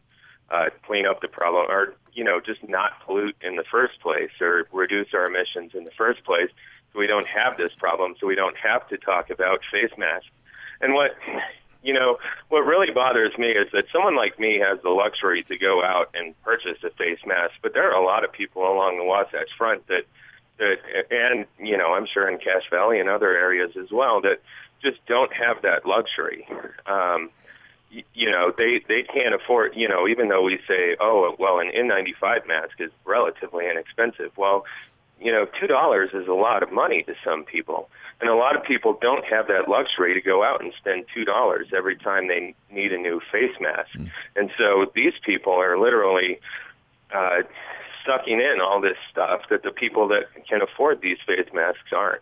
uh, 0.50 0.66
clean 0.86 1.06
up 1.06 1.22
the 1.22 1.28
problem, 1.28 1.66
or 1.70 1.96
you 2.16 2.24
know, 2.24 2.39
just 2.39 2.68
not 2.68 2.99
pollute 3.05 3.36
in 3.41 3.57
the 3.57 3.63
first 3.70 3.99
place 3.99 4.32
or 4.41 4.68
reduce 4.72 5.13
our 5.13 5.26
emissions 5.26 5.76
in 5.76 5.84
the 5.84 5.91
first 5.91 6.24
place 6.24 6.49
so 6.93 6.99
we 6.99 7.07
don't 7.07 7.28
have 7.28 7.57
this 7.57 7.74
problem, 7.78 8.16
so 8.20 8.26
we 8.26 8.36
don't 8.36 8.55
have 8.57 8.88
to 8.88 8.97
talk 8.97 9.30
about 9.30 9.59
face 9.70 9.91
masks. 9.97 10.30
And 10.80 10.93
what, 10.93 11.11
you 11.84 11.93
know, 11.93 12.18
what 12.47 12.61
really 12.61 12.91
bothers 12.91 13.38
me 13.38 13.49
is 13.49 13.68
that 13.74 13.86
someone 13.91 14.16
like 14.16 14.39
me 14.39 14.59
has 14.59 14.82
the 14.82 14.89
luxury 14.89 15.43
to 15.43 15.57
go 15.57 15.84
out 15.84 16.09
and 16.16 16.41
purchase 16.43 16.78
a 16.84 16.89
face 16.91 17.20
mask, 17.26 17.53
but 17.61 17.74
there 17.74 17.91
are 17.91 18.01
a 18.01 18.05
lot 18.05 18.24
of 18.24 18.32
people 18.32 18.63
along 18.63 18.97
the 18.97 19.03
Wasatch 19.03 19.49
Front 19.57 19.86
that, 19.88 20.03
that, 20.57 20.78
and 21.11 21.45
you 21.59 21.78
know, 21.78 21.93
I'm 21.93 22.07
sure 22.11 22.30
in 22.30 22.38
Cache 22.38 22.70
Valley 22.72 22.99
and 22.99 23.09
other 23.09 23.36
areas 23.36 23.76
as 23.76 23.91
well 23.91 24.22
that 24.22 24.39
just 24.82 25.05
don't 25.05 25.34
have 25.34 25.63
that 25.63 25.86
luxury. 25.86 26.47
Um, 26.86 27.30
you 28.14 28.30
know 28.30 28.52
they 28.58 28.82
they 28.88 29.04
can't 29.04 29.34
afford 29.34 29.74
you 29.76 29.88
know 29.88 30.08
even 30.08 30.30
though 30.30 30.43
we 30.43 30.60
say 30.68 30.96
oh 31.00 31.36
well 31.39 31.60
an 31.60 31.72
N95 31.76 32.48
mask 32.48 32.80
is 32.80 32.91
relatively 33.06 33.70
inexpensive 33.70 34.32
well 34.38 34.66
you 35.20 35.32
know 35.32 35.48
two 35.60 35.68
dollars 35.68 36.10
is 36.14 36.28
a 36.28 36.34
lot 36.34 36.64
of 36.64 36.72
money 36.72 37.04
to 37.04 37.14
some 37.24 37.43
people. 37.43 37.89
And 38.22 38.30
a 38.30 38.36
lot 38.36 38.56
of 38.56 38.64
people 38.64 38.98
don't 39.02 39.26
have 39.26 39.48
that 39.48 39.68
luxury 39.68 40.14
to 40.14 40.22
go 40.22 40.41
out 40.41 40.64
and 40.64 40.72
spend 40.78 41.06
two 41.14 41.26
dollars 41.26 41.68
every 41.76 41.98
time 41.98 42.28
they 42.28 42.56
need 42.72 42.93
a 42.93 42.98
new 42.98 43.20
face 43.32 43.56
mask. 43.60 43.91
Mm. 43.98 44.10
and 44.36 44.52
so 44.58 44.91
these 44.96 45.14
people 45.26 45.54
are 45.54 45.78
literally 45.78 46.39
uh 47.14 47.43
sucking 48.06 48.39
in 48.39 48.62
all 48.62 48.80
this 48.82 48.98
stuff 49.12 49.41
that 49.50 49.64
the 49.64 49.72
people 49.72 50.08
that 50.10 50.26
can 50.48 50.62
afford 50.62 51.02
these 51.02 51.18
face 51.26 51.50
masks 51.54 51.91
aren't 51.91 52.22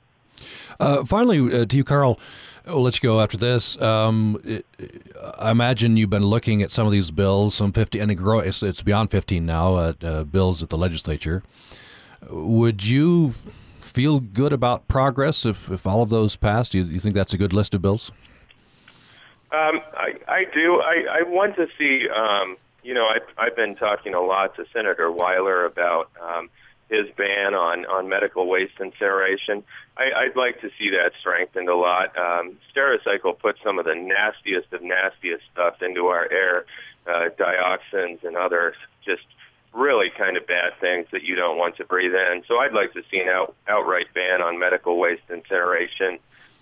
uh, 0.79 1.05
finally, 1.05 1.61
uh, 1.61 1.65
to 1.65 1.75
you, 1.75 1.83
Carl, 1.83 2.19
we'll 2.65 2.81
let 2.81 2.95
you 2.95 3.01
go 3.01 3.19
after 3.19 3.37
this. 3.37 3.79
Um, 3.81 4.39
it, 4.43 4.65
I 5.37 5.51
imagine 5.51 5.97
you've 5.97 6.09
been 6.09 6.25
looking 6.25 6.61
at 6.61 6.71
some 6.71 6.85
of 6.85 6.91
these 6.91 7.11
bills, 7.11 7.55
some 7.55 7.71
50, 7.71 7.99
and 7.99 8.11
it's, 8.11 8.63
it's 8.63 8.81
beyond 8.81 9.11
15 9.11 9.45
now, 9.45 9.75
uh, 9.75 9.93
uh, 10.01 10.23
bills 10.23 10.63
at 10.63 10.69
the 10.69 10.77
legislature. 10.77 11.43
Would 12.29 12.85
you 12.85 13.33
feel 13.81 14.19
good 14.19 14.53
about 14.53 14.87
progress 14.87 15.45
if, 15.45 15.69
if 15.69 15.85
all 15.85 16.01
of 16.01 16.09
those 16.09 16.35
passed? 16.35 16.71
Do 16.71 16.79
you, 16.79 16.85
you 16.85 16.99
think 16.99 17.15
that's 17.15 17.33
a 17.33 17.37
good 17.37 17.53
list 17.53 17.73
of 17.73 17.81
bills? 17.81 18.11
Um, 19.51 19.81
I, 19.93 20.15
I 20.27 20.45
do. 20.45 20.81
I, 20.81 21.19
I 21.19 21.23
want 21.23 21.55
to 21.57 21.67
see, 21.77 22.07
um, 22.09 22.57
you 22.81 22.93
know, 22.93 23.05
I've, 23.05 23.21
I've 23.37 23.55
been 23.55 23.75
talking 23.75 24.15
a 24.15 24.21
lot 24.21 24.55
to 24.55 24.65
Senator 24.73 25.11
Weiler 25.11 25.65
about 25.65 26.09
um,– 26.21 26.49
his 26.93 27.09
ban 27.17 27.55
on 27.55 27.85
on 27.85 28.07
medical 28.07 28.47
waste 28.47 28.79
incineration. 28.79 29.63
I, 29.97 30.11
I'd 30.25 30.35
like 30.35 30.61
to 30.61 30.69
see 30.77 30.91
that 30.91 31.11
strengthened 31.19 31.69
a 31.69 31.75
lot. 31.75 32.15
Um, 32.17 32.57
Stericycle 32.69 33.39
puts 33.39 33.59
some 33.63 33.79
of 33.79 33.85
the 33.85 33.95
nastiest 33.95 34.71
of 34.73 34.81
nastiest 34.83 35.43
stuff 35.51 35.81
into 35.81 36.05
our 36.07 36.31
air, 36.31 36.65
uh, 37.07 37.29
dioxins 37.37 38.23
and 38.23 38.37
other 38.37 38.75
just 39.03 39.25
really 39.73 40.11
kind 40.15 40.37
of 40.37 40.45
bad 40.45 40.73
things 40.79 41.07
that 41.11 41.23
you 41.23 41.35
don't 41.35 41.57
want 41.57 41.75
to 41.77 41.83
breathe 41.85 42.13
in. 42.13 42.43
So 42.47 42.59
I'd 42.59 42.73
like 42.73 42.93
to 42.93 43.01
see 43.09 43.17
an 43.17 43.27
out, 43.27 43.55
outright 43.67 44.13
ban 44.13 44.41
on 44.41 44.59
medical 44.59 44.99
waste 44.99 45.23
incineration. 45.31 46.19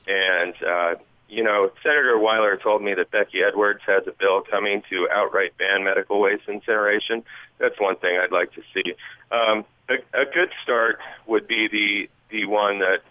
And 0.08 0.54
uh, 0.66 0.96
you 1.32 1.44
know, 1.44 1.72
Senator 1.82 2.20
Weiler 2.20 2.58
told 2.58 2.84
me 2.84 2.94
that 2.94 3.10
Becky 3.10 3.40
Edwards 3.42 3.80
has 3.88 4.06
a 4.06 4.12
bill 4.12 4.42
coming 4.42 4.84
to 4.90 5.08
outright 5.10 5.58
ban 5.58 5.86
medical 5.86 6.20
waste 6.20 6.44
incineration. 6.50 7.24
That's 7.58 7.80
one 7.80 7.96
thing 7.96 8.20
I'd 8.22 8.34
like 8.34 8.52
to 8.54 8.62
see. 8.74 8.94
Um, 9.32 9.64
a, 9.90 9.96
a 10.14 10.26
good 10.26 10.50
start 10.62 11.00
would 11.26 11.48
be 11.48 11.70
the 11.72 12.10
the 12.30 12.46
one 12.46 12.80
that 12.80 13.02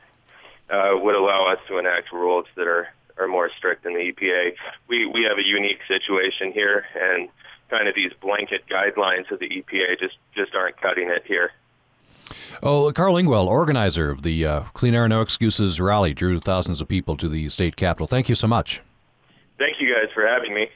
uh, 0.68 0.98
would 0.98 1.14
allow 1.14 1.50
us 1.50 1.58
to 1.68 1.78
enact 1.78 2.12
rules 2.12 2.44
that 2.56 2.66
are 2.66 2.88
are 3.16 3.26
more 3.26 3.50
strict 3.56 3.84
than 3.84 3.94
the 3.94 4.12
EPA. 4.12 4.52
We 4.86 5.06
we 5.06 5.26
have 5.26 5.38
a 5.38 5.46
unique 5.46 5.80
situation 5.88 6.52
here, 6.52 6.84
and 6.94 7.30
kind 7.70 7.88
of 7.88 7.94
these 7.94 8.12
blanket 8.20 8.64
guidelines 8.68 9.30
of 9.30 9.38
the 9.38 9.48
EPA 9.48 9.98
just 9.98 10.18
just 10.36 10.54
aren't 10.54 10.78
cutting 10.78 11.08
it 11.08 11.24
here. 11.26 11.52
Oh, 12.62 12.92
Carl 12.92 13.14
Ingwell, 13.14 13.46
organizer 13.46 14.10
of 14.10 14.22
the 14.22 14.44
uh, 14.44 14.60
Clean 14.74 14.94
Air 14.94 15.08
No 15.08 15.20
Excuses 15.20 15.80
rally, 15.80 16.14
drew 16.14 16.40
thousands 16.40 16.80
of 16.80 16.88
people 16.88 17.16
to 17.16 17.28
the 17.28 17.48
state 17.48 17.76
capitol. 17.76 18.06
Thank 18.06 18.28
you 18.28 18.34
so 18.34 18.46
much. 18.46 18.80
Thank 19.58 19.80
you 19.80 19.92
guys 19.92 20.12
for 20.14 20.26
having 20.26 20.54
me. 20.54 20.68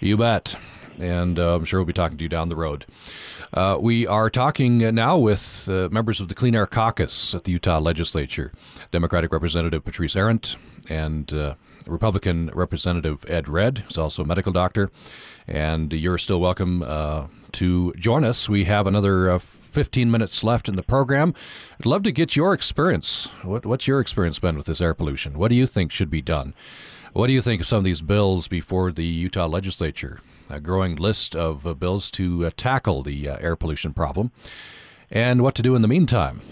You 0.00 0.16
bet. 0.16 0.56
And 0.98 1.38
uh, 1.38 1.56
I'm 1.56 1.64
sure 1.64 1.80
we'll 1.80 1.86
be 1.86 1.92
talking 1.92 2.18
to 2.18 2.24
you 2.24 2.28
down 2.28 2.48
the 2.48 2.56
road. 2.56 2.84
Uh, 3.54 3.78
we 3.80 4.06
are 4.06 4.30
talking 4.30 4.78
now 4.78 5.18
with 5.18 5.68
uh, 5.68 5.88
members 5.90 6.20
of 6.20 6.28
the 6.28 6.34
Clean 6.34 6.54
Air 6.54 6.66
Caucus 6.66 7.34
at 7.34 7.44
the 7.44 7.52
Utah 7.52 7.78
Legislature 7.78 8.52
Democratic 8.90 9.32
Representative 9.32 9.84
Patrice 9.84 10.16
Arent 10.16 10.56
and 10.88 11.32
uh, 11.32 11.54
Republican 11.86 12.50
Representative 12.54 13.24
Ed 13.28 13.48
Redd, 13.48 13.78
who's 13.78 13.98
also 13.98 14.22
a 14.22 14.26
medical 14.26 14.52
doctor. 14.52 14.90
And 15.46 15.92
you're 15.92 16.18
still 16.18 16.40
welcome 16.40 16.82
uh, 16.82 17.26
to 17.52 17.92
join 17.98 18.24
us. 18.24 18.48
We 18.48 18.64
have 18.64 18.86
another 18.86 19.30
uh, 19.30 19.38
15 19.72 20.10
minutes 20.10 20.44
left 20.44 20.68
in 20.68 20.76
the 20.76 20.82
program. 20.82 21.34
I'd 21.78 21.86
love 21.86 22.02
to 22.04 22.12
get 22.12 22.36
your 22.36 22.54
experience. 22.54 23.28
What, 23.42 23.66
what's 23.66 23.88
your 23.88 24.00
experience 24.00 24.38
been 24.38 24.56
with 24.56 24.66
this 24.66 24.80
air 24.80 24.94
pollution? 24.94 25.38
What 25.38 25.48
do 25.48 25.54
you 25.54 25.66
think 25.66 25.90
should 25.90 26.10
be 26.10 26.22
done? 26.22 26.54
What 27.12 27.26
do 27.26 27.32
you 27.32 27.42
think 27.42 27.60
of 27.60 27.66
some 27.66 27.78
of 27.78 27.84
these 27.84 28.02
bills 28.02 28.48
before 28.48 28.92
the 28.92 29.04
Utah 29.04 29.46
legislature? 29.46 30.20
a 30.52 30.60
growing 30.60 30.96
list 30.96 31.34
of 31.34 31.66
uh, 31.66 31.74
bills 31.74 32.10
to 32.10 32.46
uh, 32.46 32.50
tackle 32.56 33.02
the 33.02 33.28
uh, 33.28 33.36
air 33.40 33.56
pollution 33.56 33.92
problem, 33.92 34.30
and 35.10 35.42
what 35.42 35.54
to 35.54 35.62
do 35.62 35.74
in 35.74 35.82
the 35.82 35.88
meantime. 35.88 36.42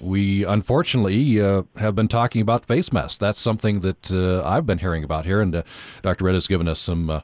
We 0.00 0.44
unfortunately 0.44 1.40
uh, 1.40 1.62
have 1.76 1.94
been 1.94 2.08
talking 2.08 2.40
about 2.40 2.64
face 2.64 2.92
masks. 2.92 3.18
That's 3.18 3.40
something 3.40 3.80
that 3.80 4.10
uh, 4.10 4.42
I've 4.44 4.66
been 4.66 4.78
hearing 4.78 5.04
about 5.04 5.26
here, 5.26 5.40
and 5.40 5.54
uh, 5.54 5.62
Dr. 6.02 6.24
Redd 6.24 6.34
has 6.34 6.48
given 6.48 6.66
us 6.66 6.80
some 6.80 7.22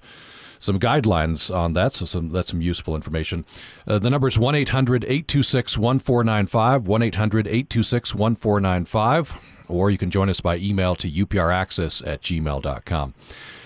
some 0.58 0.78
guidelines 0.78 1.54
on 1.54 1.72
that, 1.74 1.94
so 1.94 2.04
some, 2.04 2.30
that's 2.30 2.50
some 2.50 2.60
useful 2.60 2.94
information. 2.94 3.44
Uh, 3.86 3.98
the 3.98 4.10
number 4.10 4.28
is 4.28 4.38
1 4.38 4.54
800 4.54 5.04
826 5.04 5.78
1495, 5.78 6.86
1 6.86 7.02
800 7.02 7.46
826 7.46 8.14
1495, 8.14 9.34
or 9.68 9.90
you 9.90 9.98
can 9.98 10.10
join 10.10 10.28
us 10.28 10.40
by 10.40 10.56
email 10.56 10.94
to 10.96 11.10
upraccess 11.10 12.06
at 12.06 12.22
gmail.com. 12.22 13.14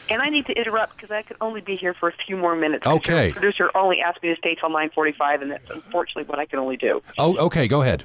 And 0.08 0.20
I 0.20 0.28
need 0.28 0.44
to 0.46 0.52
interrupt 0.52 0.96
because 0.96 1.10
I 1.10 1.22
could 1.22 1.38
only 1.40 1.62
be 1.62 1.76
here 1.76 1.94
for 1.94 2.08
a 2.08 2.12
few 2.12 2.36
more 2.36 2.54
minutes. 2.54 2.86
Okay. 2.86 3.28
The 3.28 3.32
producer 3.32 3.70
only 3.74 4.00
asked 4.00 4.22
me 4.22 4.28
to 4.28 4.36
stay 4.36 4.54
till 4.54 4.68
9:45, 4.68 5.42
and 5.42 5.52
that's 5.52 5.70
unfortunately 5.70 6.24
what 6.24 6.38
I 6.38 6.44
can 6.44 6.58
only 6.58 6.76
do. 6.76 7.02
Oh, 7.16 7.36
okay. 7.46 7.66
Go 7.66 7.80
ahead. 7.80 8.04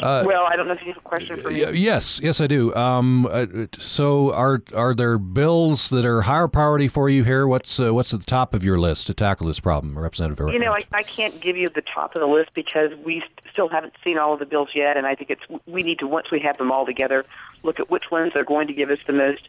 Uh, 0.00 0.22
well, 0.26 0.46
I 0.48 0.56
don't 0.56 0.66
know 0.66 0.74
if 0.74 0.80
you 0.80 0.88
have 0.88 0.96
a 0.96 1.00
question 1.00 1.36
for 1.40 1.50
me. 1.50 1.64
Yes, 1.78 2.20
yes, 2.22 2.40
I 2.40 2.46
do. 2.46 2.74
Um, 2.74 3.26
uh, 3.26 3.46
so, 3.78 4.32
are 4.32 4.62
are 4.74 4.94
there 4.94 5.18
bills 5.18 5.90
that 5.90 6.04
are 6.04 6.22
higher 6.22 6.48
priority 6.48 6.88
for 6.88 7.08
you 7.08 7.24
here? 7.24 7.46
What's 7.46 7.78
uh, 7.78 7.92
what's 7.92 8.14
at 8.14 8.20
the 8.20 8.26
top 8.26 8.54
of 8.54 8.64
your 8.64 8.78
list 8.78 9.06
to 9.08 9.14
tackle 9.14 9.46
this 9.46 9.60
problem, 9.60 9.98
Representative? 9.98 10.48
You 10.52 10.58
know, 10.58 10.72
I, 10.72 10.84
I 10.92 11.02
can't 11.02 11.38
give 11.40 11.56
you 11.56 11.68
the 11.68 11.82
top 11.82 12.14
of 12.14 12.20
the 12.20 12.26
list 12.26 12.54
because 12.54 12.92
we 13.04 13.22
still 13.50 13.68
haven't 13.68 13.94
seen 14.02 14.18
all 14.18 14.32
of 14.32 14.38
the 14.38 14.46
bills 14.46 14.70
yet, 14.74 14.96
and 14.96 15.06
I 15.06 15.14
think 15.14 15.30
it's 15.30 15.42
we 15.66 15.82
need 15.82 15.98
to 16.00 16.06
once 16.06 16.30
we 16.30 16.40
have 16.40 16.58
them 16.58 16.72
all 16.72 16.86
together, 16.86 17.24
look 17.62 17.78
at 17.80 17.90
which 17.90 18.10
ones 18.10 18.32
are 18.34 18.44
going 18.44 18.66
to 18.68 18.72
give 18.72 18.90
us 18.90 18.98
the 19.06 19.12
most 19.12 19.48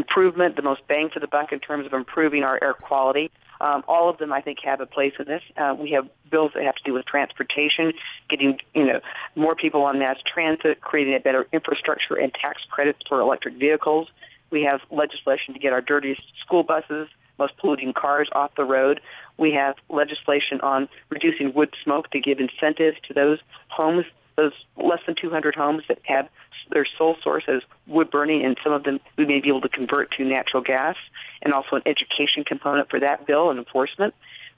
improvement, 0.00 0.56
the 0.56 0.62
most 0.62 0.86
bang 0.88 1.10
for 1.12 1.20
the 1.20 1.26
buck 1.26 1.52
in 1.52 1.60
terms 1.60 1.86
of 1.86 1.92
improving 1.92 2.42
our 2.42 2.58
air 2.62 2.74
quality. 2.74 3.30
Um, 3.60 3.84
all 3.86 4.08
of 4.08 4.16
them, 4.16 4.32
I 4.32 4.40
think, 4.40 4.58
have 4.64 4.80
a 4.80 4.86
place 4.86 5.12
in 5.18 5.26
this. 5.26 5.42
Uh, 5.56 5.74
we 5.78 5.90
have 5.90 6.08
bills 6.30 6.52
that 6.54 6.64
have 6.64 6.76
to 6.76 6.82
do 6.82 6.94
with 6.94 7.04
transportation, 7.04 7.92
getting 8.28 8.58
you 8.74 8.86
know 8.86 9.00
more 9.36 9.54
people 9.54 9.82
on 9.82 9.98
mass 9.98 10.16
transit, 10.24 10.80
creating 10.80 11.14
a 11.14 11.20
better 11.20 11.46
infrastructure 11.52 12.14
and 12.14 12.32
tax 12.32 12.62
credits 12.70 13.00
for 13.06 13.20
electric 13.20 13.54
vehicles. 13.56 14.08
We 14.50 14.62
have 14.62 14.80
legislation 14.90 15.54
to 15.54 15.60
get 15.60 15.72
our 15.72 15.82
dirtiest 15.82 16.22
school 16.40 16.62
buses, 16.62 17.08
most 17.38 17.56
polluting 17.58 17.92
cars 17.92 18.28
off 18.32 18.52
the 18.56 18.64
road. 18.64 19.00
We 19.36 19.52
have 19.52 19.76
legislation 19.90 20.60
on 20.62 20.88
reducing 21.10 21.52
wood 21.52 21.74
smoke 21.84 22.10
to 22.10 22.20
give 22.20 22.38
incentives 22.40 22.96
to 23.08 23.14
those 23.14 23.38
homes 23.68 24.06
those 24.40 24.52
less 24.76 25.00
than 25.06 25.14
200 25.14 25.54
homes 25.54 25.82
that 25.88 25.98
have 26.04 26.28
their 26.70 26.86
sole 26.98 27.16
source 27.22 27.44
as 27.48 27.62
wood 27.86 28.10
burning, 28.10 28.44
and 28.44 28.56
some 28.62 28.72
of 28.72 28.84
them 28.84 29.00
we 29.16 29.26
may 29.26 29.40
be 29.40 29.48
able 29.48 29.60
to 29.60 29.68
convert 29.68 30.10
to 30.12 30.24
natural 30.24 30.62
gas, 30.62 30.96
and 31.42 31.52
also 31.52 31.76
an 31.76 31.82
education 31.86 32.44
component 32.44 32.88
for 32.90 33.00
that 33.00 33.26
bill 33.26 33.50
and 33.50 33.58
enforcement. 33.58 34.14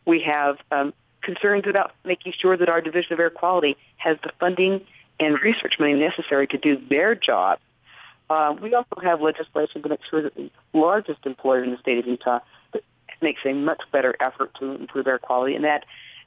We 0.06 0.22
have 0.22 0.58
um, 0.70 0.92
concerns 1.22 1.64
about 1.68 1.92
making 2.04 2.34
sure 2.38 2.56
that 2.56 2.68
our 2.68 2.80
Division 2.80 3.14
of 3.14 3.20
Air 3.20 3.30
Quality 3.30 3.76
has 3.96 4.16
the 4.22 4.30
funding 4.38 4.84
and 5.18 5.40
research 5.40 5.74
money 5.78 5.94
necessary 5.94 6.46
to 6.48 6.58
do 6.58 6.80
their 6.88 7.14
job. 7.14 7.58
Uh, 8.28 8.54
we 8.60 8.74
also 8.74 8.96
have 9.02 9.20
legislation 9.20 9.82
to 9.82 9.88
make 9.88 10.00
sure 10.08 10.22
that 10.22 10.34
the 10.34 10.50
largest 10.72 11.26
employer 11.26 11.62
in 11.62 11.70
the 11.70 11.78
state 11.78 11.98
of 11.98 12.06
Utah 12.06 12.40
makes 13.20 13.40
a 13.44 13.52
much 13.52 13.82
better 13.92 14.14
effort 14.20 14.52
to 14.58 14.72
improve 14.72 15.06
air 15.06 15.18
quality, 15.18 15.54
and 15.54 15.64
that 15.64 15.84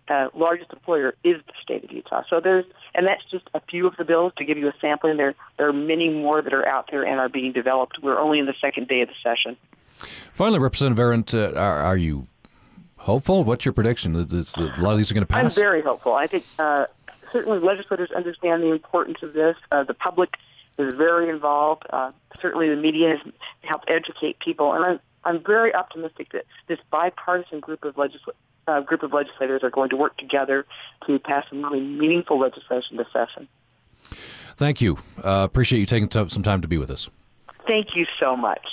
uh, 0.07 0.29
largest 0.33 0.71
employer 0.71 1.15
is 1.23 1.41
the 1.47 1.53
state 1.61 1.83
of 1.83 1.91
Utah. 1.91 2.23
So 2.29 2.39
there's, 2.39 2.65
and 2.93 3.07
that's 3.07 3.23
just 3.25 3.49
a 3.53 3.59
few 3.59 3.87
of 3.87 3.95
the 3.97 4.05
bills 4.05 4.33
to 4.37 4.45
give 4.45 4.57
you 4.57 4.67
a 4.67 4.73
sampling. 4.79 5.17
There, 5.17 5.35
there 5.57 5.67
are 5.67 5.73
many 5.73 6.09
more 6.09 6.41
that 6.41 6.53
are 6.53 6.67
out 6.67 6.89
there 6.91 7.03
and 7.03 7.19
are 7.19 7.29
being 7.29 7.51
developed. 7.51 7.99
We're 8.01 8.19
only 8.19 8.39
in 8.39 8.45
the 8.45 8.55
second 8.59 8.87
day 8.87 9.01
of 9.01 9.09
the 9.09 9.15
session. 9.23 9.57
Finally, 10.33 10.59
Representative 10.59 10.99
Arent, 10.99 11.33
uh, 11.33 11.57
are, 11.59 11.79
are, 11.79 11.97
you 11.97 12.27
hopeful? 12.97 13.43
What's 13.43 13.65
your 13.65 13.73
prediction 13.73 14.13
that 14.13 14.29
this, 14.29 14.55
a 14.57 14.73
lot 14.77 14.91
of 14.91 14.97
these 14.97 15.09
are 15.11 15.13
going 15.13 15.25
to 15.25 15.31
pass? 15.31 15.57
I'm 15.57 15.63
very 15.63 15.81
hopeful. 15.81 16.13
I 16.13 16.27
think 16.27 16.45
uh, 16.59 16.85
certainly 17.31 17.59
legislators 17.59 18.11
understand 18.11 18.61
the 18.61 18.71
importance 18.71 19.19
of 19.21 19.33
this. 19.33 19.55
Uh, 19.71 19.83
the 19.83 19.93
public 19.93 20.35
is 20.77 20.93
very 20.95 21.29
involved. 21.29 21.83
Uh, 21.89 22.11
certainly, 22.41 22.69
the 22.69 22.75
media 22.75 23.17
has 23.17 23.33
helped 23.61 23.89
educate 23.89 24.39
people, 24.39 24.73
and 24.73 24.83
I'm 24.83 24.99
I'm 25.25 25.43
very 25.43 25.73
optimistic 25.73 26.31
that 26.33 26.45
this 26.67 26.79
bipartisan 26.91 27.59
group 27.59 27.83
of 27.83 27.97
legislators 27.97 28.35
uh, 28.67 28.81
group 28.81 29.03
of 29.03 29.13
legislators 29.13 29.61
are 29.63 29.69
going 29.69 29.89
to 29.89 29.95
work 29.95 30.17
together 30.17 30.65
to 31.05 31.19
pass 31.19 31.45
some 31.49 31.63
really 31.63 31.81
meaningful 31.81 32.39
legislation 32.39 32.97
this 32.97 33.05
session. 33.13 33.47
Thank 34.57 34.81
you. 34.81 34.97
Uh, 35.23 35.45
appreciate 35.47 35.79
you 35.79 35.85
taking 35.85 36.09
some 36.09 36.43
time 36.43 36.61
to 36.61 36.67
be 36.67 36.79
with 36.79 36.89
us. 36.89 37.07
Thank 37.67 37.95
you 37.95 38.07
so 38.19 38.35
much. 38.35 38.67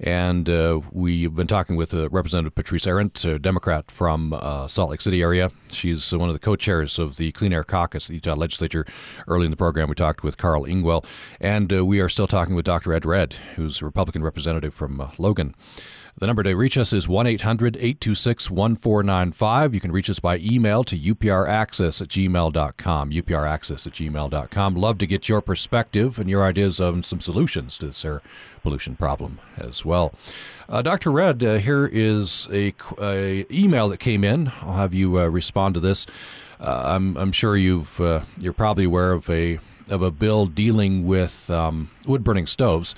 And 0.00 0.48
uh, 0.48 0.80
we've 0.92 1.34
been 1.34 1.46
talking 1.46 1.76
with 1.76 1.94
uh, 1.94 2.08
Representative 2.10 2.54
Patrice 2.54 2.86
Arent, 2.86 3.24
a 3.24 3.38
Democrat 3.38 3.90
from 3.90 4.32
uh, 4.32 4.68
Salt 4.68 4.90
Lake 4.90 5.00
City 5.00 5.22
area. 5.22 5.50
She's 5.70 6.12
one 6.12 6.28
of 6.28 6.34
the 6.34 6.40
co-chairs 6.40 6.98
of 6.98 7.16
the 7.16 7.32
Clean 7.32 7.52
Air 7.52 7.64
Caucus, 7.64 8.08
the 8.08 8.14
Utah 8.14 8.34
Legislature. 8.34 8.84
Early 9.28 9.44
in 9.44 9.50
the 9.50 9.56
program, 9.56 9.88
we 9.88 9.94
talked 9.94 10.22
with 10.22 10.36
Carl 10.36 10.64
Ingwell. 10.64 11.04
and 11.40 11.72
uh, 11.72 11.84
we 11.84 12.00
are 12.00 12.08
still 12.08 12.26
talking 12.26 12.54
with 12.54 12.64
Dr. 12.64 12.92
Ed 12.92 13.04
Redd, 13.04 13.34
who's 13.56 13.80
a 13.80 13.84
Republican 13.84 14.22
representative 14.22 14.74
from 14.74 15.00
uh, 15.00 15.10
Logan. 15.18 15.54
The 16.16 16.28
number 16.28 16.44
to 16.44 16.54
reach 16.54 16.78
us 16.78 16.92
is 16.92 17.08
1 17.08 17.26
800 17.26 17.76
826 17.76 18.48
1495. 18.48 19.74
You 19.74 19.80
can 19.80 19.90
reach 19.90 20.08
us 20.08 20.20
by 20.20 20.38
email 20.38 20.84
to 20.84 20.96
upraccess 20.96 22.00
at 22.00 22.06
gmail.com. 22.08 23.10
upraccess 23.10 23.86
at 23.86 23.92
gmail.com. 23.92 24.74
Love 24.76 24.98
to 24.98 25.06
get 25.08 25.28
your 25.28 25.40
perspective 25.40 26.20
and 26.20 26.30
your 26.30 26.44
ideas 26.44 26.78
on 26.78 27.02
some 27.02 27.18
solutions 27.18 27.78
to 27.78 27.86
this 27.86 28.04
air 28.04 28.22
pollution 28.62 28.94
problem 28.94 29.40
as 29.58 29.84
well. 29.84 30.14
Uh, 30.68 30.82
Dr. 30.82 31.10
Redd, 31.10 31.42
uh, 31.42 31.54
here 31.56 31.90
is 31.92 32.48
a, 32.52 32.72
a, 33.00 33.44
email 33.52 33.88
that 33.88 33.98
came 33.98 34.22
in. 34.22 34.52
I'll 34.62 34.74
have 34.74 34.94
you 34.94 35.18
uh, 35.18 35.26
respond 35.26 35.74
to 35.74 35.80
this. 35.80 36.06
Uh, 36.60 36.82
I'm, 36.86 37.16
I'm 37.16 37.32
sure 37.32 37.56
you've 37.56 38.00
uh, 38.00 38.20
you're 38.38 38.52
probably 38.52 38.84
aware 38.84 39.12
of 39.12 39.28
a 39.28 39.58
of 39.90 40.00
a 40.00 40.12
bill 40.12 40.46
dealing 40.46 41.04
with 41.04 41.50
um, 41.50 41.90
wood 42.06 42.22
burning 42.22 42.46
stoves. 42.46 42.94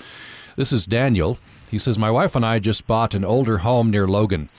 This 0.55 0.71
is 0.71 0.85
Daniel. 0.85 1.39
He 1.69 1.79
says, 1.79 1.99
My 1.99 2.11
wife 2.11 2.35
and 2.35 2.45
I 2.45 2.59
just 2.59 2.87
bought 2.87 3.13
an 3.13 3.25
older 3.25 3.59
home 3.59 3.89
near 3.89 4.07
Logan. 4.07 4.49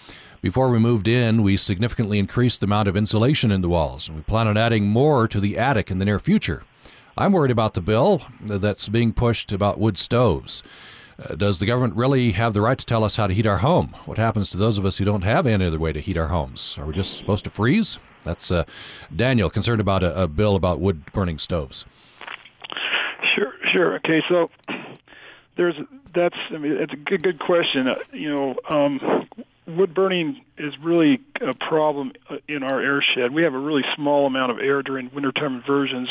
Before 0.40 0.68
we 0.70 0.78
moved 0.78 1.08
in, 1.08 1.42
we 1.42 1.56
significantly 1.56 2.18
increased 2.18 2.60
the 2.60 2.66
amount 2.66 2.86
of 2.86 2.96
insulation 2.96 3.50
in 3.50 3.60
the 3.60 3.68
walls, 3.68 4.08
and 4.08 4.16
we 4.16 4.22
plan 4.22 4.46
on 4.46 4.56
adding 4.56 4.86
more 4.86 5.26
to 5.26 5.40
the 5.40 5.58
attic 5.58 5.90
in 5.90 5.98
the 5.98 6.04
near 6.04 6.20
future. 6.20 6.62
I'm 7.16 7.32
worried 7.32 7.50
about 7.50 7.74
the 7.74 7.80
bill 7.80 8.22
that's 8.40 8.88
being 8.88 9.12
pushed 9.12 9.50
about 9.50 9.80
wood 9.80 9.98
stoves. 9.98 10.62
Uh, 11.20 11.34
does 11.34 11.58
the 11.58 11.66
government 11.66 11.96
really 11.96 12.30
have 12.32 12.54
the 12.54 12.60
right 12.60 12.78
to 12.78 12.86
tell 12.86 13.02
us 13.02 13.16
how 13.16 13.26
to 13.26 13.34
heat 13.34 13.46
our 13.46 13.58
home? 13.58 13.96
What 14.04 14.18
happens 14.18 14.50
to 14.50 14.56
those 14.56 14.78
of 14.78 14.86
us 14.86 14.98
who 14.98 15.04
don't 15.04 15.22
have 15.22 15.48
any 15.48 15.64
other 15.64 15.78
way 15.78 15.92
to 15.92 16.00
heat 16.00 16.16
our 16.16 16.28
homes? 16.28 16.76
Are 16.78 16.86
we 16.86 16.92
just 16.94 17.18
supposed 17.18 17.42
to 17.44 17.50
freeze? 17.50 17.98
That's 18.22 18.52
uh, 18.52 18.64
Daniel 19.14 19.50
concerned 19.50 19.80
about 19.80 20.04
a, 20.04 20.22
a 20.22 20.28
bill 20.28 20.54
about 20.54 20.78
wood 20.78 21.02
burning 21.12 21.38
stoves. 21.38 21.84
Sure, 23.34 23.52
sure. 23.72 23.96
Okay, 23.96 24.22
so 24.28 24.48
there's 25.56 25.74
that's 26.14 26.36
I 26.50 26.58
mean 26.58 26.72
it's 26.72 26.92
a 26.92 26.96
good 26.96 27.22
good 27.22 27.38
question. 27.38 27.88
Uh, 27.88 27.96
you 28.12 28.30
know, 28.30 28.56
um, 28.68 29.28
wood 29.68 29.94
burning 29.94 30.40
is 30.56 30.74
really 30.82 31.20
a 31.40 31.54
problem 31.54 32.12
uh, 32.30 32.36
in 32.48 32.62
our 32.62 32.80
air 32.80 33.02
shed. 33.02 33.32
We 33.32 33.42
have 33.42 33.54
a 33.54 33.58
really 33.58 33.84
small 33.94 34.26
amount 34.26 34.50
of 34.50 34.58
air 34.58 34.82
during 34.82 35.10
wintertime 35.14 35.56
inversions, 35.56 36.08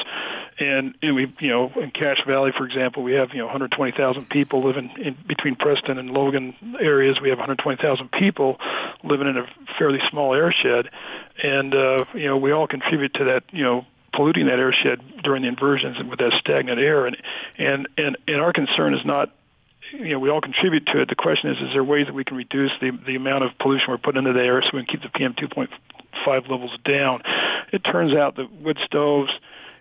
and, 0.60 0.96
and 1.02 1.16
we, 1.16 1.34
you 1.40 1.50
know, 1.50 1.72
in 1.76 1.92
Cache 1.92 2.24
Valley, 2.26 2.52
for 2.56 2.66
example, 2.66 3.04
we 3.04 3.14
have 3.14 3.32
you 3.32 3.40
know 3.40 3.46
120,000 3.46 4.30
people 4.30 4.64
living 4.64 4.92
in 4.98 5.18
between 5.28 5.56
Preston 5.56 5.98
and 5.98 6.12
Logan 6.12 6.56
areas. 6.80 7.20
We 7.22 7.30
have 7.30 7.40
120,000 7.40 8.12
people 8.12 8.60
living 9.04 9.28
in 9.28 9.38
a 9.38 9.48
fairly 9.78 10.00
small 10.10 10.34
air 10.34 10.52
shed, 10.52 10.90
and 11.42 11.74
uh, 11.74 12.06
you 12.14 12.28
know 12.28 12.38
we 12.38 12.52
all 12.52 12.68
contribute 12.68 13.14
to 13.16 13.26
that. 13.26 13.44
You 13.52 13.64
know 13.64 13.86
polluting 14.14 14.48
that 14.48 14.58
air 14.58 14.74
shed 14.74 15.00
during 15.24 15.44
the 15.44 15.48
inversions 15.48 15.98
with 16.10 16.18
that 16.18 16.34
stagnant 16.40 16.80
air 16.80 17.06
and 17.06 17.18
and 17.58 17.88
and, 17.98 18.18
and 18.28 18.42
our 18.42 18.52
concern 18.52 18.96
is 18.96 19.06
not 19.06 19.32
you 19.92 20.10
know, 20.10 20.20
we 20.20 20.30
all 20.30 20.42
contribute 20.42 20.86
to 20.88 21.02
it. 21.02 21.10
The 21.10 21.16
question 21.16 21.52
is, 21.52 21.58
is 21.62 21.74
there 21.74 21.84
ways 21.84 22.08
that 22.08 22.14
we 22.14 22.24
can 22.24 22.38
reduce 22.38 22.72
the 22.82 22.92
the 23.06 23.16
amount 23.16 23.44
of 23.44 23.52
pollution 23.60 23.88
we're 23.90 23.98
putting 23.98 24.20
into 24.20 24.34
the 24.34 24.44
air 24.44 24.62
so 24.62 24.70
we 24.74 24.86
can 24.86 25.00
keep 25.00 25.04
the 25.04 25.18
PM 25.18 25.34
2.5 25.34 26.50
levels 26.50 26.72
down? 26.84 27.22
It 27.72 27.84
turns 27.84 28.14
out 28.14 28.36
that 28.38 28.52
wood 28.52 28.78
stoves 28.86 29.32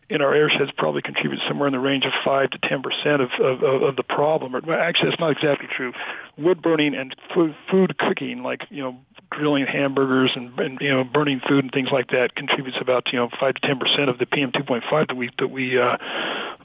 in 0.09 0.23
our 0.23 0.35
air 0.35 0.49
sheds 0.49 0.71
probably 0.77 1.03
contribute 1.03 1.41
somewhere 1.49 1.67
in 1.67 1.73
the 1.73 1.81
range 1.81 2.05
of 2.05 2.13
five 2.25 2.51
to 2.51 2.59
ten 2.59 2.83
percent 2.83 3.23
of, 3.23 3.31
of 3.41 3.83
of 3.83 3.97
the 3.97 4.03
problem. 4.03 4.55
Or 4.55 4.75
actually, 4.75 5.11
that's 5.11 5.21
not 5.21 5.33
exactly 5.33 5.69
true. 5.75 5.93
Wood 6.39 6.63
burning 6.63 6.95
and 6.95 7.15
food, 7.35 7.57
food 7.71 7.99
cooking, 7.99 8.43
like 8.43 8.67
you 8.71 8.83
know, 8.83 8.97
grilling 9.31 9.67
hamburgers 9.67 10.33
and, 10.35 10.59
and 10.59 10.81
you 10.81 10.91
know, 10.91 11.05
burning 11.05 11.41
food 11.41 11.65
and 11.65 11.73
things 11.73 11.91
like 11.91 12.11
that, 12.11 12.35
contributes 12.35 12.79
about 12.81 13.13
you 13.13 13.19
know 13.19 13.29
five 13.41 13.55
to 13.55 13.61
ten 13.61 13.79
percent 13.79 14.09
of 14.09 14.19
the 14.19 14.27
PM 14.27 14.53
2.5 14.53 15.09
that 15.09 15.17
we 15.17 15.31
that 15.39 15.49
we 15.49 15.79
uh, 15.79 15.97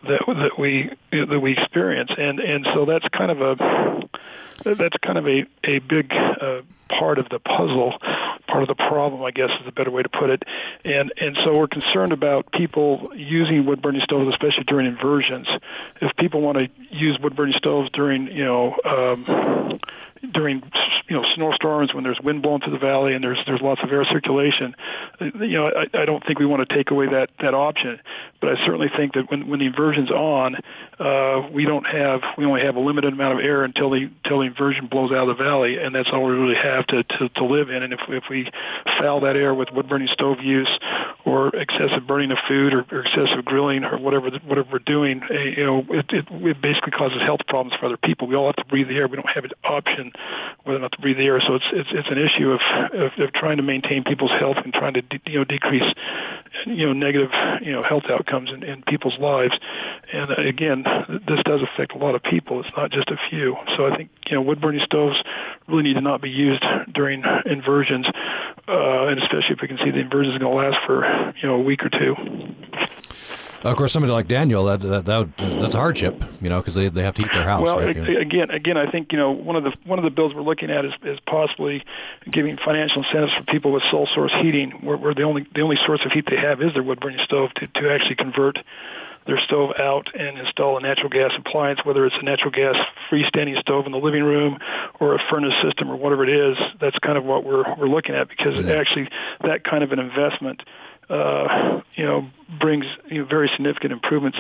that 0.08 0.22
that 0.28 0.60
we 0.60 0.92
that 1.12 1.40
we 1.40 1.54
experience, 1.54 2.12
and 2.18 2.40
and 2.40 2.66
so 2.74 2.86
that's 2.86 3.08
kind 3.10 3.32
of 3.32 3.42
a 3.42 4.10
that's 4.64 4.98
kind 4.98 5.18
of 5.18 5.28
a 5.28 5.46
a 5.64 5.80
big 5.80 6.12
uh, 6.14 6.62
part 6.90 7.20
of 7.20 7.30
the 7.30 7.40
puzzle, 7.40 7.98
part 8.48 8.64
of 8.64 8.68
the 8.68 8.76
problem, 8.76 9.24
I 9.24 9.32
guess 9.32 9.50
is 9.62 9.68
a 9.68 9.72
better 9.72 9.92
way 9.92 10.04
to 10.04 10.10
put 10.10 10.30
it. 10.30 10.44
And 10.86 11.14
and 11.20 11.38
so 11.44 11.58
we're 11.58 11.68
concerned 11.68 12.14
about 12.14 12.52
people 12.52 13.12
using 13.16 13.66
wood 13.66 13.82
burning 13.82 14.02
stoves, 14.02 14.30
especially 14.34 14.64
during 14.66 14.88
inversions. 14.88 15.48
If 16.02 16.16
people 16.18 16.42
want 16.42 16.58
to 16.58 16.70
use 16.90 17.18
wood 17.20 17.36
burning 17.36 17.56
stoves 17.58 17.90
during 17.92 18.28
you 18.28 18.46
know 18.46 18.76
um, 18.86 19.80
during 20.34 20.62
you 21.08 21.16
know 21.16 21.26
snowstorms 21.36 21.94
when 21.94 22.04
there's 22.04 22.20
wind 22.22 22.42
blowing 22.42 22.62
through 22.62 22.74
the 22.74 22.80
valley 22.80 23.14
and 23.14 23.24
there's 23.24 23.40
there's 23.46 23.62
lots 23.62 23.82
of 23.84 23.92
air 23.92 24.06
circulation, 24.06 24.76
you 25.20 25.58
know 25.58 25.68
I, 25.68 26.02
I 26.02 26.06
don't 26.06 26.26
think 26.26 26.40
we 26.40 26.46
want 26.46 26.68
to 26.68 26.76
take 26.76 26.92
away 26.92 27.08
that 27.08 27.30
that 27.40 27.54
option. 27.54 28.00
But 28.40 28.58
I 28.58 28.66
certainly 28.66 28.90
think 28.96 29.14
that 29.14 29.30
when 29.30 29.48
when 29.48 29.60
the 29.60 29.66
inversion's 29.66 30.12
on, 30.12 30.56
uh, 31.00 31.50
we 31.52 31.66
don't 31.66 31.86
have 31.86 32.22
we 32.38 32.46
only 32.46 32.62
have 32.62 32.76
a 32.76 32.80
limited 32.80 33.14
amount 33.14 33.40
of 33.40 33.46
air 33.46 33.64
until 33.64 33.90
the 33.90 34.10
until 34.24 34.40
the 34.40 34.48
inversion 34.48 34.88
blows 34.88 35.12
out 35.12 35.28
of 35.30 35.38
the 35.38 35.44
valley, 35.44 35.78
and 35.78 35.94
that's 35.94 36.10
all 36.12 36.24
we 36.24 36.34
really 36.34 36.56
have 36.56 36.86
to 36.88 37.04
to, 37.04 37.30
to 37.30 37.46
live 37.46 37.70
in. 37.70 37.84
And 37.84 37.94
if 37.94 38.00
if 38.10 38.24
we 38.32 38.50
foul 39.00 39.20
that 39.22 39.36
air 39.36 39.54
with 39.54 39.70
wood 39.72 39.88
burning 39.88 40.08
stove 40.12 40.40
use 40.42 40.70
or 41.26 41.50
excessive 41.56 42.08
burning 42.08 42.32
of 42.32 42.38
food 42.48 42.74
or, 42.74 42.86
or 42.92 43.02
excessive 43.02 43.44
grilling 43.46 43.84
or 43.84 43.98
whatever 43.98 44.32
whatever 44.46 44.68
we're 44.72 44.80
doing, 44.80 45.22
eh, 45.30 45.54
you 45.58 45.66
know 45.66 45.86
it, 45.90 46.06
it 46.10 46.26
it 46.30 46.62
basically 46.62 46.92
causes 46.92 47.22
health 47.22 47.42
problems 47.48 47.78
for 47.80 47.86
other 47.86 47.98
people. 47.98 48.28
We 48.28 48.36
all 48.36 48.48
have 48.48 48.56
to 48.56 48.66
breathe 48.66 48.88
the 48.88 48.96
air. 48.96 49.08
We 49.08 49.18
don't 49.18 49.30
have 49.30 49.44
an 49.44 49.52
option 49.64 50.12
whether 50.64 50.78
or 50.78 50.82
not 50.82 50.94
to 50.94 51.02
breathe 51.02 51.18
the 51.18 51.26
air. 51.26 51.42
So 51.46 51.56
it's 51.56 51.66
it's 51.72 51.90
it's 51.92 52.10
an 52.10 52.18
issue 52.18 52.52
of, 52.52 52.62
of, 52.94 53.12
of 53.20 53.34
trying 53.34 53.58
to 53.58 53.64
maintain 53.64 54.04
people's 54.04 54.32
health 54.32 54.58
and 54.64 54.74
trying 54.74 54.94
to 54.94 55.02
de- 55.02 55.22
you 55.28 55.40
know 55.40 55.46
decrease 55.46 55.94
you 56.66 56.86
know 56.86 56.94
negative 56.94 57.32
you 57.62 57.72
know 57.72 57.84
health 57.84 58.04
outcomes 58.10 58.50
in, 58.50 58.64
in 58.64 58.82
people's 58.84 59.18
lives. 59.20 59.54
And 60.14 60.32
uh, 60.32 60.36
again, 60.36 60.84
this 61.28 61.42
does 61.44 61.62
affect 61.62 61.94
a 61.94 61.98
lot 61.98 62.16
of 62.16 62.24
people. 62.24 62.60
It's 62.62 62.76
not 62.76 62.92
just 62.92 63.10
a 63.10 63.18
few. 63.30 63.56
So 63.76 63.88
I 63.88 63.96
think 63.96 64.10
you 64.28 64.36
know 64.36 64.42
wood 64.42 64.62
burning 64.62 64.82
stoves 64.86 65.22
really 65.72 65.84
need 65.84 65.96
to 65.96 66.02
not 66.02 66.22
be 66.22 66.30
used 66.30 66.64
during 66.94 67.24
inversions, 67.46 68.06
uh, 68.68 69.08
and 69.08 69.22
especially 69.22 69.56
if 69.56 69.62
we 69.62 69.68
can 69.68 69.78
see 69.78 69.92
the 69.92 70.00
inversion 70.00 70.34
is 70.34 70.40
going 70.40 70.52
to 70.52 70.58
last 70.58 70.86
for 70.86 71.34
you 71.42 71.48
know 71.48 71.56
a 71.56 71.62
week 71.62 71.84
or 71.84 71.90
two. 71.90 72.16
Of 73.64 73.78
course, 73.78 73.94
somebody 73.94 74.12
like 74.12 74.28
Daniel, 74.28 74.66
that, 74.66 74.82
that, 74.82 75.06
that 75.06 75.38
that's 75.38 75.76
a 75.76 75.78
hardship, 75.78 76.24
you 76.42 76.50
know, 76.50 76.60
because 76.60 76.74
they, 76.74 76.90
they 76.90 77.04
have 77.04 77.14
to 77.16 77.22
heat 77.22 77.32
their 77.32 77.44
house. 77.44 77.62
Well, 77.62 77.78
right? 77.78 77.96
again, 77.96 78.50
again, 78.50 78.76
I 78.76 78.90
think 78.90 79.12
you 79.12 79.20
know 79.20 79.32
one 79.32 79.56
of 79.56 79.64
the 79.64 79.74
one 79.86 80.00
of 80.00 80.04
the 80.04 80.10
bills 80.10 80.34
we're 80.34 80.42
looking 80.42 80.72
at 80.72 80.84
is, 80.84 80.94
is 81.04 81.20
possibly 81.28 81.84
giving 82.30 82.58
financial 82.58 83.04
incentives 83.04 83.34
for 83.34 83.44
people 83.44 83.72
with 83.72 83.84
sole 83.92 84.08
source 84.16 84.32
heating, 84.42 84.72
where, 84.82 84.98
where 84.98 85.14
the 85.14 85.22
only 85.22 85.46
the 85.54 85.62
only 85.62 85.78
source 85.86 86.02
of 86.04 86.12
heat 86.12 86.26
they 86.28 86.38
have 86.38 86.60
is 86.62 86.74
their 86.74 86.82
wood 86.82 87.00
burning 87.00 87.20
stove, 87.24 87.54
to 87.56 87.68
to 87.68 87.92
actually 87.92 88.16
convert 88.16 88.58
their 89.28 89.40
stove 89.46 89.72
out 89.78 90.08
and 90.18 90.38
install 90.38 90.78
a 90.78 90.82
natural 90.82 91.10
gas 91.10 91.32
appliance, 91.38 91.80
whether 91.84 92.06
it's 92.06 92.16
a 92.20 92.24
natural 92.24 92.52
gas 92.52 92.76
freestanding 93.10 93.60
stove 93.60 93.86
in 93.86 93.92
the 93.92 93.98
living 93.98 94.24
room 94.24 94.58
or 95.00 95.16
a 95.16 95.20
furnace 95.30 95.54
system 95.62 95.90
or 95.90 95.96
whatever 95.96 96.24
it 96.24 96.30
is. 96.30 96.58
That's 96.80 96.98
kind 97.00 97.18
of 97.18 97.24
what 97.24 97.44
we're 97.44 97.64
we're 97.78 97.88
looking 97.88 98.16
at 98.16 98.30
because 98.30 98.56
mm-hmm. 98.56 98.70
actually 98.70 99.10
that 99.42 99.64
kind 99.64 99.84
of 99.84 99.92
an 99.92 100.00
investment 100.00 100.64
uh, 101.10 101.82
you 101.96 102.06
know, 102.06 102.30
brings 102.60 102.86
you 103.08 103.20
know, 103.20 103.26
very 103.26 103.50
significant 103.50 103.92
improvements 103.92 104.38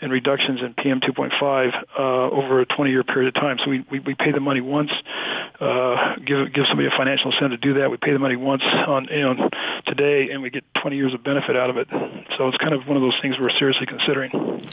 and 0.00 0.10
reductions 0.10 0.60
in 0.60 0.74
PM 0.74 1.00
2.5 1.00 1.84
uh, 1.98 2.02
over 2.30 2.60
a 2.60 2.66
20-year 2.66 3.04
period 3.04 3.34
of 3.36 3.40
time. 3.40 3.58
So 3.62 3.70
we, 3.70 3.84
we, 3.90 4.00
we 4.00 4.14
pay 4.14 4.32
the 4.32 4.40
money 4.40 4.60
once, 4.60 4.90
uh, 5.60 6.16
give 6.16 6.52
give 6.52 6.66
somebody 6.66 6.88
a 6.88 6.96
financial 6.96 7.32
incentive 7.32 7.60
to 7.60 7.66
do 7.68 7.80
that. 7.80 7.90
We 7.90 7.96
pay 7.96 8.12
the 8.12 8.18
money 8.18 8.36
once 8.36 8.62
on 8.62 9.08
you 9.10 9.20
know 9.20 9.50
today, 9.86 10.30
and 10.30 10.42
we 10.42 10.50
get 10.50 10.64
20 10.80 10.96
years 10.96 11.14
of 11.14 11.22
benefit 11.22 11.56
out 11.56 11.70
of 11.70 11.76
it. 11.76 11.88
So 12.36 12.48
it's 12.48 12.58
kind 12.58 12.74
of 12.74 12.86
one 12.86 12.96
of 12.96 13.02
those 13.02 13.16
things 13.22 13.36
we're 13.38 13.50
seriously 13.50 13.86
considering. 13.86 14.66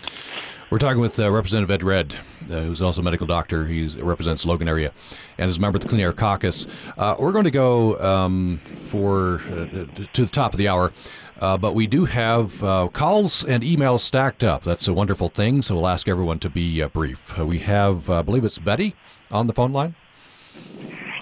We're 0.72 0.80
talking 0.80 1.00
with 1.00 1.20
uh, 1.20 1.32
Representative 1.32 1.70
Ed 1.70 1.84
Redd, 1.84 2.20
uh, 2.50 2.62
who's 2.62 2.82
also 2.82 3.02
a 3.02 3.04
medical 3.04 3.28
doctor. 3.28 3.68
He 3.68 3.88
represents 4.02 4.48
Logan 4.48 4.68
area 4.68 4.94
and 5.38 5.48
is 5.48 5.58
a 5.58 5.60
member 5.60 5.78
of 5.78 5.84
the 5.84 5.90
Clean 5.90 6.02
Air 6.02 6.12
Caucus. 6.12 6.66
Uh, 6.98 7.16
we're 7.20 7.32
going 7.34 7.44
to 7.46 7.52
go 7.52 8.02
um, 8.02 8.60
for 8.88 9.42
uh, 9.52 9.86
to 10.14 10.26
the 10.26 10.32
top 10.32 10.54
of 10.54 10.58
the 10.58 10.68
hour. 10.68 10.92
Uh, 11.40 11.58
but 11.58 11.76
we 11.76 11.88
do 11.88 12.06
have 12.06 12.64
uh, 12.64 12.88
calls 12.88 13.44
and 13.44 13.64
emails 13.64 14.02
stacked 14.02 14.44
up. 14.44 14.64
That's 14.64 14.88
a 14.88 14.94
wonderful 14.94 15.30
thing. 15.30 15.62
So 15.62 15.76
we'll 15.76 15.88
ask 15.88 16.08
everyone 16.08 16.40
to 16.40 16.50
be 16.50 16.82
uh, 16.82 16.88
brief. 16.88 17.38
Uh, 17.38 17.46
we 17.46 17.60
have, 17.60 18.10
uh, 18.10 18.20
I 18.20 18.22
believe 18.22 18.46
it's 18.46 18.60
Betty 18.60 18.96
on 19.32 19.48
the 19.48 19.54
phone 19.54 19.74
line. 19.74 19.96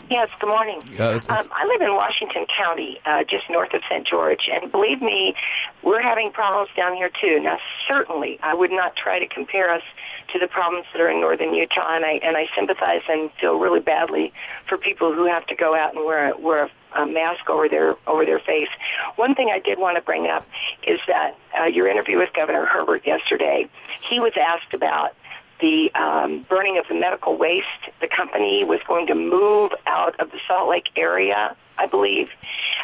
Yes, 0.10 0.30
good 0.40 0.48
morning. 0.50 0.80
Uh, 1.00 1.20
um, 1.30 1.50
I 1.52 1.66
live 1.66 1.82
in 1.82 1.96
Washington 1.96 2.46
County, 2.56 3.00
uh, 3.06 3.24
just 3.24 3.50
north 3.50 3.74
of 3.74 3.82
St. 3.90 4.06
George, 4.06 4.48
and 4.52 4.72
believe 4.72 5.02
me, 5.02 5.34
we're 5.82 6.04
having 6.04 6.32
problems 6.32 6.70
down 6.78 6.94
here 6.96 7.10
too. 7.10 7.40
Now, 7.40 7.58
certainly, 7.88 8.38
I 8.44 8.54
would 8.54 8.70
not 8.70 8.96
try 8.96 9.18
to 9.18 9.26
compare 9.26 9.74
us 9.74 9.82
to 10.32 10.40
the 10.40 10.48
problems 10.48 10.86
that 10.94 11.02
are 11.02 11.10
in 11.10 11.20
northern 11.22 11.54
Utah, 11.54 11.96
and 11.96 12.06
I 12.06 12.20
and 12.22 12.38
I 12.38 12.48
sympathize 12.56 13.02
and 13.10 13.32
feel 13.40 13.58
really 13.58 13.80
badly 13.80 14.34
for 14.70 14.78
people 14.78 15.14
who 15.16 15.26
have 15.26 15.48
to 15.48 15.56
go 15.56 15.76
out 15.76 15.96
and 15.96 16.06
wear 16.06 16.32
a, 16.32 16.38
wear 16.38 16.66
a, 16.66 16.70
a 16.96 17.06
mask 17.06 17.50
over 17.50 17.70
their 17.70 17.96
over 18.08 18.26
their 18.26 18.40
face. 18.40 18.70
One 19.16 19.36
thing 19.36 19.50
I 19.54 19.60
did 19.60 19.80
want 19.80 19.98
to 19.98 20.02
bring 20.02 20.28
up 20.28 20.48
is 20.86 21.00
that 21.08 21.38
uh, 21.60 21.66
your 21.66 21.88
interview 21.88 22.18
with 22.18 22.34
Governor 22.34 22.66
Herbert 22.66 23.06
yesterday, 23.06 23.70
he 24.10 24.20
was 24.20 24.34
asked 24.38 24.74
about 24.74 25.16
the 25.60 25.92
um, 25.96 26.46
burning 26.50 26.78
of 26.78 26.86
the 26.88 26.96
medical 26.96 27.38
waste. 27.38 27.68
The 28.02 28.08
company 28.08 28.64
was 28.64 28.80
going 28.88 29.08
to 29.08 29.16
move 29.16 29.72
out 29.88 30.20
of 30.20 30.32
the 30.32 30.40
Salt 30.48 30.70
Lake 30.70 30.90
area, 30.96 31.56
I 31.78 31.88
believe. 31.88 32.28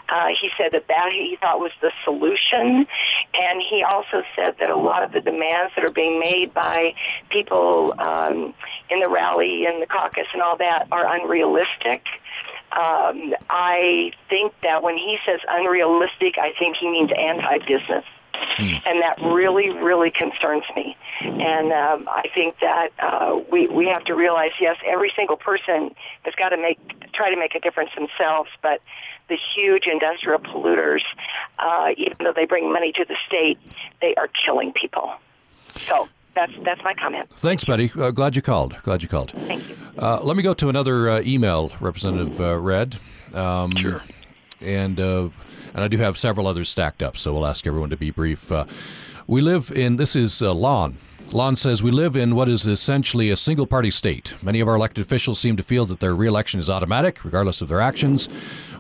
Uh, 0.08 0.28
he 0.40 0.50
said 0.58 0.72
that 0.72 0.88
that 0.88 1.12
he 1.12 1.38
thought 1.40 1.60
was 1.60 1.72
the 1.82 1.92
solution, 2.04 2.88
and 3.34 3.62
he 3.62 3.84
also 3.84 4.24
said 4.36 4.56
that 4.60 4.70
a 4.70 4.78
lot 4.78 5.04
of 5.04 5.12
the 5.12 5.22
demands 5.22 5.74
that 5.76 5.84
are 5.84 5.92
being 5.92 6.20
made 6.20 6.54
by 6.54 6.94
people 7.30 7.94
um, 8.00 8.54
in 8.90 9.00
the 9.00 9.10
rally 9.10 9.66
and 9.66 9.82
the 9.82 9.86
caucus 9.86 10.28
and 10.34 10.42
all 10.42 10.58
that 10.58 10.88
are 10.92 11.06
unrealistic. 11.16 12.06
Um, 12.72 13.34
I 13.50 14.12
think 14.30 14.54
that 14.64 14.84
when 14.84 14.98
he 14.98 15.18
says 15.26 15.40
unrealistic, 15.50 16.38
I 16.38 16.54
think 16.58 16.78
he 16.78 16.90
means 16.90 17.12
anti-business. 17.12 18.06
And 18.58 19.02
that 19.02 19.18
really, 19.22 19.70
really 19.70 20.12
concerns 20.12 20.64
me. 20.76 20.98
And 21.22 21.72
um, 21.72 22.10
I 22.10 22.24
think 22.34 22.56
that 22.60 22.90
uh, 23.00 23.40
we 23.52 23.68
we 23.68 23.88
have 23.88 24.04
to 24.06 24.16
realize, 24.16 24.52
yes, 24.60 24.78
every 24.86 25.12
single 25.16 25.36
person 25.36 25.94
has 26.24 26.34
got 26.36 26.50
to 26.50 26.58
make 26.58 26.80
try 27.14 27.30
to 27.30 27.38
make 27.38 27.56
a 27.56 27.60
difference 27.60 27.92
themselves, 27.96 28.50
but 28.62 28.82
the 29.28 29.38
huge 29.56 29.88
industrial 29.88 30.40
polluters, 30.40 31.02
uh, 31.58 31.90
even 31.98 32.18
though 32.20 32.34
they 32.34 32.46
bring 32.46 32.72
money 32.72 32.92
to 32.94 33.06
the 33.06 33.16
state, 33.28 33.58
they 34.02 34.16
are 34.16 34.30
killing 34.46 34.72
people. 34.74 35.14
So 35.76 36.08
that's 36.48 36.64
that's 36.66 36.84
my 36.84 36.94
comment. 36.94 37.28
Thanks, 37.38 37.66
Betty. 37.66 37.92
Uh, 37.98 38.12
glad 38.12 38.36
you 38.36 38.42
called. 38.42 38.76
Glad 38.84 39.02
you 39.04 39.10
called. 39.10 39.32
Thank 39.32 39.68
you. 39.70 39.76
Uh, 39.98 40.20
let 40.24 40.38
me 40.38 40.44
go 40.44 40.54
to 40.54 40.70
another 40.70 41.10
uh, 41.10 41.22
email, 41.26 41.72
Representative 41.80 42.40
uh, 42.40 42.58
Redd. 42.60 43.00
Um, 43.34 43.76
Sure. 43.78 44.02
And 44.62 45.00
uh, 45.00 45.30
and 45.74 45.84
I 45.84 45.88
do 45.88 45.98
have 45.98 46.18
several 46.18 46.46
others 46.48 46.68
stacked 46.68 47.02
up, 47.02 47.16
so 47.18 47.34
we'll 47.34 47.46
ask 47.46 47.66
everyone 47.66 47.90
to 47.92 47.98
be 47.98 48.12
brief. 48.12 48.52
Uh, 48.52 48.66
we 49.28 49.40
live 49.42 49.72
in 49.72 49.96
this 49.98 50.16
is 50.16 50.42
uh, 50.42 50.54
Lon. 50.54 50.98
Lon 51.32 51.56
says 51.56 51.84
we 51.84 51.92
live 51.92 52.16
in 52.16 52.34
what 52.34 52.50
is 52.50 52.66
essentially 52.66 53.30
a 53.30 53.36
single 53.36 53.68
party 53.68 53.92
state. 53.92 54.34
Many 54.42 54.62
of 54.62 54.68
our 54.68 54.76
elected 54.76 55.06
officials 55.06 55.40
seem 55.40 55.58
to 55.58 55.64
feel 55.64 55.86
that 55.86 56.00
their 56.00 56.16
reelection 56.16 56.60
is 56.60 56.72
automatic, 56.72 57.24
regardless 57.24 57.62
of 57.62 57.68
their 57.68 57.80
actions, 57.80 58.28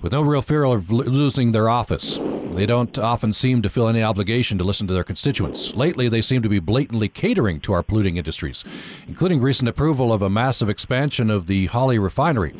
with 0.01 0.13
no 0.13 0.23
real 0.23 0.41
fear 0.41 0.63
of 0.63 0.89
losing 0.89 1.51
their 1.51 1.69
office. 1.69 2.17
They 2.17 2.65
don't 2.65 2.97
often 2.97 3.33
seem 3.33 3.61
to 3.61 3.69
feel 3.69 3.87
any 3.87 4.01
obligation 4.01 4.57
to 4.57 4.63
listen 4.63 4.87
to 4.87 4.93
their 4.93 5.03
constituents. 5.03 5.75
Lately, 5.75 6.09
they 6.09 6.21
seem 6.21 6.41
to 6.41 6.49
be 6.49 6.57
blatantly 6.57 7.07
catering 7.07 7.59
to 7.61 7.73
our 7.73 7.83
polluting 7.83 8.17
industries, 8.17 8.63
including 9.07 9.41
recent 9.41 9.69
approval 9.69 10.11
of 10.11 10.23
a 10.23 10.29
massive 10.29 10.69
expansion 10.69 11.29
of 11.29 11.45
the 11.45 11.67
Holly 11.67 11.99
refinery. 11.99 12.55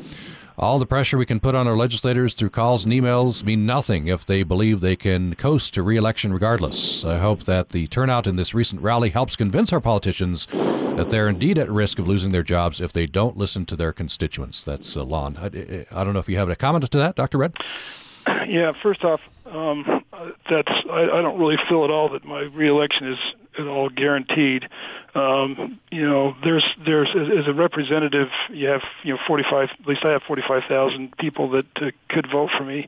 All 0.60 0.78
the 0.78 0.86
pressure 0.86 1.18
we 1.18 1.26
can 1.26 1.39
put 1.39 1.55
on 1.55 1.70
our 1.70 1.78
legislators 1.78 2.34
through 2.34 2.49
calls 2.49 2.84
and 2.84 2.93
emails 2.93 3.45
mean 3.45 3.66
nothing 3.66 4.07
if 4.07 4.26
they 4.26 4.43
believe 4.43 4.82
they 4.82 4.97
can 4.97 5.34
coast 5.36 5.74
to 5.76 5.82
re-election 5.82 6.34
regardless. 6.34 7.05
I 7.05 7.18
hope 7.18 7.43
that 7.43 7.70
the 7.70 7.88
turnout 7.88 8.28
in 8.28 8.36
this 8.36 8.53
recent 8.53 8.82
rally 8.82 9.10
helps 9.10 9.38
convince 9.38 9.72
our 9.72 9.80
politicians 9.80 10.47
that 10.47 11.12
they're 11.12 11.30
indeed 11.30 11.57
at 11.57 11.72
risk 11.72 11.97
of 11.97 12.10
losing 12.10 12.34
their 12.34 12.43
jobs 12.43 12.82
if 12.82 12.91
they 12.91 13.05
don't 13.05 13.38
listen 13.38 13.66
to 13.68 13.78
their 13.78 13.93
constituents. 13.93 14.62
That's 14.62 14.97
uh, 14.97 15.05
Lon. 15.05 15.38
I, 15.38 15.86
I 15.91 16.03
don't 16.03 16.12
know 16.14 16.20
if 16.20 16.28
you 16.28 16.36
have 16.36 16.49
a 16.49 16.57
comment 16.57 16.91
to 16.91 16.97
that, 16.97 17.16
Dr. 17.16 17.38
Redd. 17.38 17.55
Yeah, 18.45 18.74
first 18.84 19.05
off, 19.05 19.22
um, 19.45 20.03
that's 20.49 20.72
I, 20.91 21.03
I 21.03 21.22
don't 21.22 21.39
really 21.39 21.57
feel 21.70 21.86
at 21.86 21.89
all 21.89 22.10
that 22.10 22.26
my 22.26 22.41
reelection 22.41 23.07
is 23.07 23.20
all 23.68 23.89
guaranteed. 23.89 24.68
Um, 25.16 25.80
you 25.91 26.07
know, 26.07 26.36
there's 26.43 26.66
there's 26.86 27.10
as 27.10 27.47
a 27.47 27.53
representative, 27.53 28.30
you 28.51 28.68
have 28.68 28.84
you 29.03 29.14
know 29.14 29.20
45. 29.28 29.70
At 29.80 29.88
least 29.88 30.05
I 30.05 30.12
have 30.12 30.22
45,000 30.24 31.18
people 31.18 31.51
that 31.51 31.66
uh, 31.78 31.91
could 32.10 32.28
vote 32.32 32.51
for 32.57 32.64
me. 32.64 32.88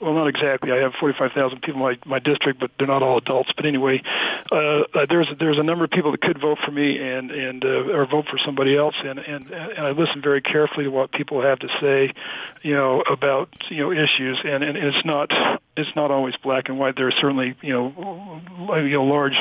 Well, 0.00 0.14
not 0.14 0.28
exactly. 0.28 0.72
I 0.72 0.76
have 0.76 0.94
45,000 0.98 1.60
people 1.60 1.86
in 1.86 1.98
my, 1.98 1.98
my 2.06 2.18
district, 2.18 2.58
but 2.58 2.70
they're 2.78 2.86
not 2.86 3.02
all 3.02 3.18
adults. 3.18 3.50
But 3.54 3.66
anyway, 3.66 4.02
uh, 4.50 4.56
uh, 4.94 5.06
there's 5.06 5.28
there's 5.38 5.58
a 5.58 5.62
number 5.62 5.84
of 5.84 5.90
people 5.90 6.10
that 6.12 6.22
could 6.22 6.40
vote 6.40 6.56
for 6.64 6.70
me 6.70 6.98
and 6.98 7.30
and 7.30 7.62
uh, 7.62 7.92
or 7.92 8.06
vote 8.06 8.24
for 8.30 8.38
somebody 8.38 8.74
else, 8.78 8.94
and 9.04 9.18
and 9.18 9.50
and 9.50 9.86
I 9.86 9.90
listen 9.90 10.22
very 10.22 10.40
carefully 10.40 10.84
to 10.84 10.90
what 10.90 11.12
people 11.12 11.42
have 11.42 11.58
to 11.58 11.68
say, 11.82 12.14
you 12.62 12.72
know, 12.72 13.02
about 13.02 13.50
you 13.68 13.82
know 13.82 13.92
issues, 13.92 14.38
and 14.42 14.64
and 14.64 14.78
it's 14.78 15.04
not 15.04 15.30
it's 15.76 15.94
not 15.94 16.10
always 16.10 16.34
black 16.42 16.70
and 16.70 16.78
white. 16.78 16.96
There 16.96 17.08
are 17.08 17.12
certainly 17.20 17.54
you 17.60 17.74
know 17.74 18.40
you 18.76 18.94
know 18.94 19.04
large 19.04 19.36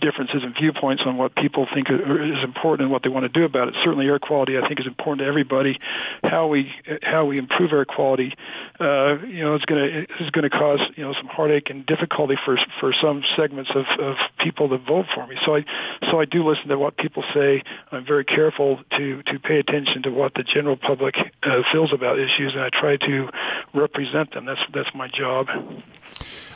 differences 0.00 0.42
in 0.42 0.52
viewpoints 0.54 1.02
on 1.06 1.16
what 1.16 1.34
people 1.34 1.66
think 1.72 1.88
is 1.90 2.44
important 2.44 2.82
and 2.82 2.92
what 2.92 3.02
they 3.02 3.08
want 3.08 3.24
to 3.24 3.28
do 3.28 3.44
about 3.44 3.68
it. 3.68 3.74
Certainly, 3.82 4.06
air 4.06 4.18
quality 4.18 4.58
I 4.58 4.66
think 4.66 4.80
is 4.80 4.86
important 4.86 5.20
to 5.20 5.26
everybody. 5.26 5.78
How 6.22 6.46
we 6.46 6.72
how 7.02 7.24
we 7.24 7.38
improve 7.38 7.72
air 7.72 7.84
quality, 7.84 8.34
uh, 8.78 9.18
you 9.26 9.42
know, 9.42 9.56
is 9.56 9.64
going 9.64 9.82
to 9.82 10.24
is 10.24 10.30
going 10.30 10.48
to 10.48 10.50
cause 10.50 10.80
you 10.96 11.04
know 11.04 11.12
some 11.14 11.26
heartache 11.26 11.70
and 11.70 11.84
difficulty 11.86 12.36
for 12.44 12.58
for 12.80 12.92
some 13.00 13.22
segments 13.36 13.70
of, 13.74 13.84
of 13.98 14.16
people 14.38 14.68
that 14.68 14.86
vote 14.86 15.06
for 15.14 15.26
me. 15.26 15.36
So 15.44 15.56
I 15.56 15.64
so 16.10 16.20
I 16.20 16.24
do 16.24 16.48
listen 16.48 16.68
to 16.68 16.78
what 16.78 16.96
people 16.96 17.24
say. 17.34 17.62
I'm 17.90 18.06
very 18.06 18.24
careful 18.24 18.80
to 18.96 19.22
to 19.22 19.38
pay 19.38 19.58
attention 19.58 20.02
to 20.02 20.10
what 20.10 20.34
the 20.34 20.42
general 20.42 20.76
public 20.76 21.16
uh, 21.42 21.62
feels 21.72 21.92
about 21.92 22.18
issues, 22.18 22.52
and 22.54 22.62
I 22.62 22.70
try 22.70 22.96
to 22.96 23.28
represent 23.74 24.32
them. 24.34 24.44
That's 24.46 24.60
that's 24.72 24.90
my 24.94 25.08
job. 25.08 25.48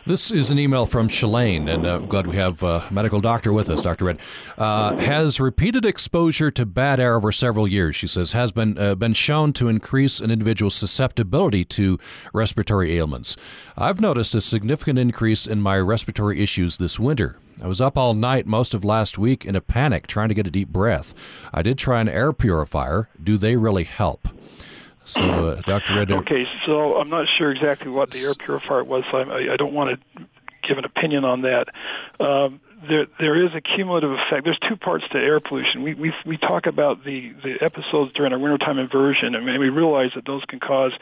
This 0.07 0.31
is 0.31 0.51
an 0.51 0.59
email 0.59 0.87
from 0.87 1.09
Shalane, 1.09 1.73
and 1.73 1.87
uh, 1.87 1.97
I'm 1.97 2.07
glad 2.07 2.27
we 2.27 2.37
have 2.37 2.63
a 2.63 2.89
medical 2.91 3.21
doctor 3.21 3.53
with 3.53 3.69
us, 3.69 3.83
Dr. 3.83 4.07
Redd. 4.07 4.19
Uh, 4.57 4.97
has 4.97 5.39
repeated 5.39 5.85
exposure 5.85 6.51
to 6.51 6.65
bad 6.65 6.99
air 6.99 7.17
over 7.17 7.31
several 7.31 7.69
years, 7.69 7.97
she 7.97 8.07
says, 8.07 8.33
has 8.33 8.51
been 8.51 8.79
uh, 8.79 8.95
been 8.95 9.13
shown 9.13 9.53
to 9.53 9.69
increase 9.69 10.19
an 10.19 10.31
individual's 10.31 10.75
susceptibility 10.75 11.67
to 11.67 11.99
respiratory 12.33 12.97
ailments. 12.97 13.37
I've 13.77 14.01
noticed 14.01 14.35
a 14.35 14.41
significant 14.41 14.99
increase 14.99 15.47
in 15.47 15.61
my 15.61 15.79
respiratory 15.79 16.43
issues 16.43 16.79
this 16.79 16.99
winter. 16.99 17.37
I 17.63 17.67
was 17.67 17.83
up 17.83 17.99
all 17.99 18.15
night 18.15 18.47
most 18.47 18.73
of 18.73 18.85
last 18.85 19.19
week 19.19 19.45
in 19.45 19.55
a 19.55 19.61
panic 19.61 20.07
trying 20.07 20.31
to 20.31 20.35
get 20.35 20.47
a 20.47 20.51
deep 20.51 20.71
breath. 20.71 21.13
I 21.53 21.61
did 21.61 21.77
try 21.77 22.01
an 22.01 22.09
air 22.09 22.33
purifier. 22.33 23.11
Do 23.23 23.37
they 23.37 23.57
really 23.57 23.85
help? 23.85 24.29
So, 25.11 25.23
uh, 25.23 25.61
Dr. 25.63 25.99
Okay, 25.99 26.47
so 26.65 26.97
I'm 26.97 27.11
not 27.11 27.27
sure 27.27 27.51
exactly 27.51 27.91
what 27.91 28.11
the 28.11 28.21
air 28.21 28.35
purifier 28.35 28.85
was. 28.85 29.05
So 29.11 29.19
I, 29.19 29.55
I 29.55 29.57
don't 29.57 29.75
want 29.75 29.99
to 30.17 30.27
give 30.63 30.79
an 30.79 30.85
opinion 30.85 31.25
on 31.25 31.43
that. 31.43 31.69
Um, 32.21 32.61
there, 32.89 33.07
there 33.19 33.45
is 33.45 33.55
a 33.55 33.61
cumulative 33.61 34.11
effect. 34.13 34.45
There's 34.45 34.59
two 34.67 34.77
parts 34.77 35.05
to 35.13 35.19
air 35.19 35.41
pollution. 35.41 35.83
We 35.83 35.95
we 35.95 36.13
we 36.25 36.37
talk 36.39 36.67
about 36.67 37.05
the 37.05 37.33
the 37.43 37.57
episodes 37.61 38.13
during 38.15 38.33
our 38.33 38.39
wintertime 38.39 38.79
inversion, 38.79 39.35
and 39.35 39.47
we 39.47 39.69
realize 39.69 40.13
that 40.15 40.25
those 40.25 40.43
can 40.47 40.61
cause 40.61 40.93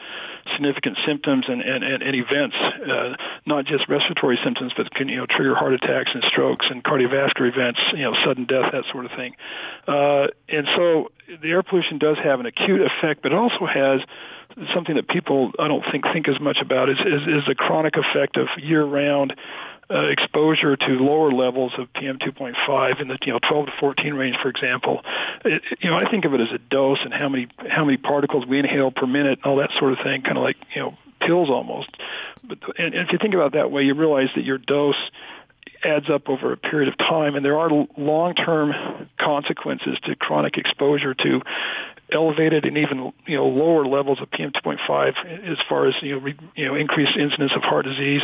significant 0.53 0.97
symptoms 1.05 1.45
and 1.47 1.61
and, 1.61 1.83
and, 1.83 2.03
and 2.03 2.15
events, 2.15 2.55
uh, 2.55 3.15
not 3.45 3.65
just 3.65 3.87
respiratory 3.87 4.37
symptoms, 4.43 4.73
but 4.75 4.93
can 4.93 5.07
you 5.07 5.17
know 5.17 5.25
trigger 5.25 5.55
heart 5.55 5.73
attacks 5.73 6.11
and 6.13 6.23
strokes 6.25 6.65
and 6.69 6.83
cardiovascular 6.83 7.49
events, 7.51 7.79
you 7.93 8.03
know, 8.03 8.13
sudden 8.25 8.45
death, 8.45 8.71
that 8.73 8.83
sort 8.91 9.05
of 9.05 9.11
thing. 9.11 9.35
Uh, 9.87 10.27
and 10.49 10.67
so 10.75 11.11
the 11.41 11.49
air 11.49 11.63
pollution 11.63 11.97
does 11.97 12.17
have 12.17 12.39
an 12.39 12.45
acute 12.45 12.81
effect, 12.81 13.21
but 13.21 13.31
it 13.31 13.37
also 13.37 13.65
has 13.65 14.01
something 14.73 14.95
that 14.95 15.07
people 15.07 15.51
I 15.57 15.67
don't 15.67 15.83
think 15.91 16.03
think 16.11 16.27
as 16.27 16.39
much 16.39 16.57
about 16.61 16.89
is 16.89 16.99
is, 16.99 17.21
is 17.21 17.45
the 17.47 17.55
chronic 17.55 17.95
effect 17.95 18.35
of 18.37 18.47
year 18.57 18.83
round 18.83 19.33
uh, 19.91 20.07
exposure 20.07 20.75
to 20.75 20.87
lower 20.87 21.31
levels 21.31 21.71
of 21.77 21.91
PM 21.93 22.19
2.5 22.19 23.01
in 23.01 23.07
the 23.07 23.17
you 23.23 23.33
know 23.33 23.39
12 23.47 23.67
to 23.67 23.71
14 23.79 24.13
range, 24.13 24.37
for 24.41 24.49
example. 24.49 25.01
It, 25.43 25.63
you 25.79 25.89
know, 25.89 25.97
I 25.97 26.09
think 26.09 26.25
of 26.25 26.33
it 26.33 26.41
as 26.41 26.51
a 26.51 26.59
dose 26.59 26.99
and 27.03 27.13
how 27.13 27.29
many 27.29 27.47
how 27.67 27.85
many 27.85 27.97
particles 27.97 28.45
we 28.45 28.59
inhale 28.59 28.91
per 28.91 29.07
minute, 29.07 29.39
and 29.43 29.45
all 29.45 29.57
that 29.57 29.71
sort 29.79 29.93
of 29.93 29.99
thing, 29.99 30.21
kind 30.21 30.37
of 30.37 30.43
like 30.43 30.57
you 30.75 30.81
know 30.81 30.97
pills 31.19 31.49
almost. 31.49 31.89
But 32.43 32.59
and, 32.77 32.93
and 32.93 33.07
if 33.07 33.11
you 33.11 33.17
think 33.19 33.33
about 33.33 33.47
it 33.47 33.53
that 33.53 33.71
way, 33.71 33.83
you 33.83 33.95
realize 33.95 34.29
that 34.35 34.43
your 34.43 34.57
dose 34.57 34.95
adds 35.83 36.09
up 36.09 36.29
over 36.29 36.51
a 36.51 36.57
period 36.57 36.89
of 36.89 36.97
time, 36.97 37.35
and 37.35 37.43
there 37.43 37.57
are 37.57 37.69
long-term 37.97 39.07
consequences 39.17 39.97
to 40.03 40.15
chronic 40.15 40.57
exposure 40.57 41.13
to 41.13 41.41
elevated 42.11 42.65
and 42.65 42.77
even 42.77 43.11
you 43.25 43.37
know 43.37 43.47
lower 43.47 43.85
levels 43.85 44.19
of 44.21 44.29
PM 44.31 44.51
2.5 44.51 45.51
as 45.51 45.57
far 45.67 45.87
as 45.87 45.95
you 46.01 46.15
know 46.15 46.21
re, 46.21 46.37
you 46.55 46.65
know 46.65 46.75
increased 46.75 47.17
incidence 47.17 47.51
of 47.55 47.61
heart 47.61 47.85
disease, 47.85 48.21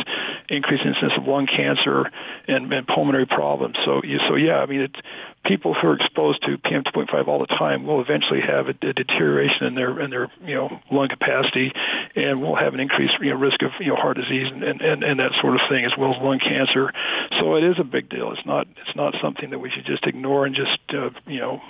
increased 0.48 0.84
incidence 0.84 1.12
of 1.16 1.24
lung 1.24 1.46
cancer, 1.46 2.10
and, 2.48 2.72
and 2.72 2.86
pulmonary 2.86 3.26
problems. 3.26 3.76
So 3.84 4.02
so 4.28 4.36
yeah, 4.36 4.58
I 4.58 4.66
mean 4.66 4.82
it's 4.82 5.00
people 5.46 5.74
who 5.74 5.88
are 5.88 5.94
exposed 5.94 6.42
to 6.42 6.58
PM 6.58 6.84
2.5 6.84 7.28
all 7.28 7.38
the 7.38 7.46
time 7.46 7.86
will 7.86 8.00
eventually 8.00 8.40
have 8.40 8.68
a, 8.68 8.70
a 8.70 8.92
deterioration 8.92 9.66
in 9.66 9.74
their 9.74 9.98
in 10.00 10.10
their 10.10 10.30
you 10.44 10.54
know 10.54 10.80
lung 10.90 11.08
capacity, 11.08 11.72
and 12.14 12.42
will 12.42 12.56
have 12.56 12.74
an 12.74 12.80
increased 12.80 13.14
you 13.20 13.30
know 13.30 13.36
risk 13.36 13.62
of 13.62 13.70
you 13.80 13.88
know 13.88 13.96
heart 13.96 14.16
disease 14.16 14.50
and, 14.52 14.62
and, 14.62 14.80
and, 14.80 15.02
and 15.02 15.20
that 15.20 15.32
sort 15.40 15.54
of 15.54 15.60
thing 15.68 15.84
as 15.84 15.92
well 15.96 16.14
as 16.14 16.22
lung 16.22 16.38
cancer. 16.38 16.92
So 17.38 17.56
it 17.56 17.64
is 17.64 17.78
a 17.78 17.84
big 17.84 18.08
deal. 18.08 18.32
It's 18.32 18.46
not 18.46 18.66
it's 18.86 18.96
not 18.96 19.14
something 19.20 19.50
that 19.50 19.58
we 19.58 19.70
should 19.70 19.84
just 19.84 20.06
ignore 20.06 20.46
and 20.46 20.54
just 20.54 20.78
uh, 20.90 21.10
you 21.26 21.40
know 21.40 21.60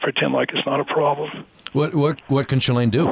pretend 0.00 0.32
like 0.32 0.50
it's 0.52 0.66
not 0.66 0.80
a 0.80 0.84
problem. 0.84 1.46
What 1.72 1.94
what 1.94 2.20
what 2.28 2.48
can 2.48 2.58
Shalane 2.58 2.90
do? 2.90 3.06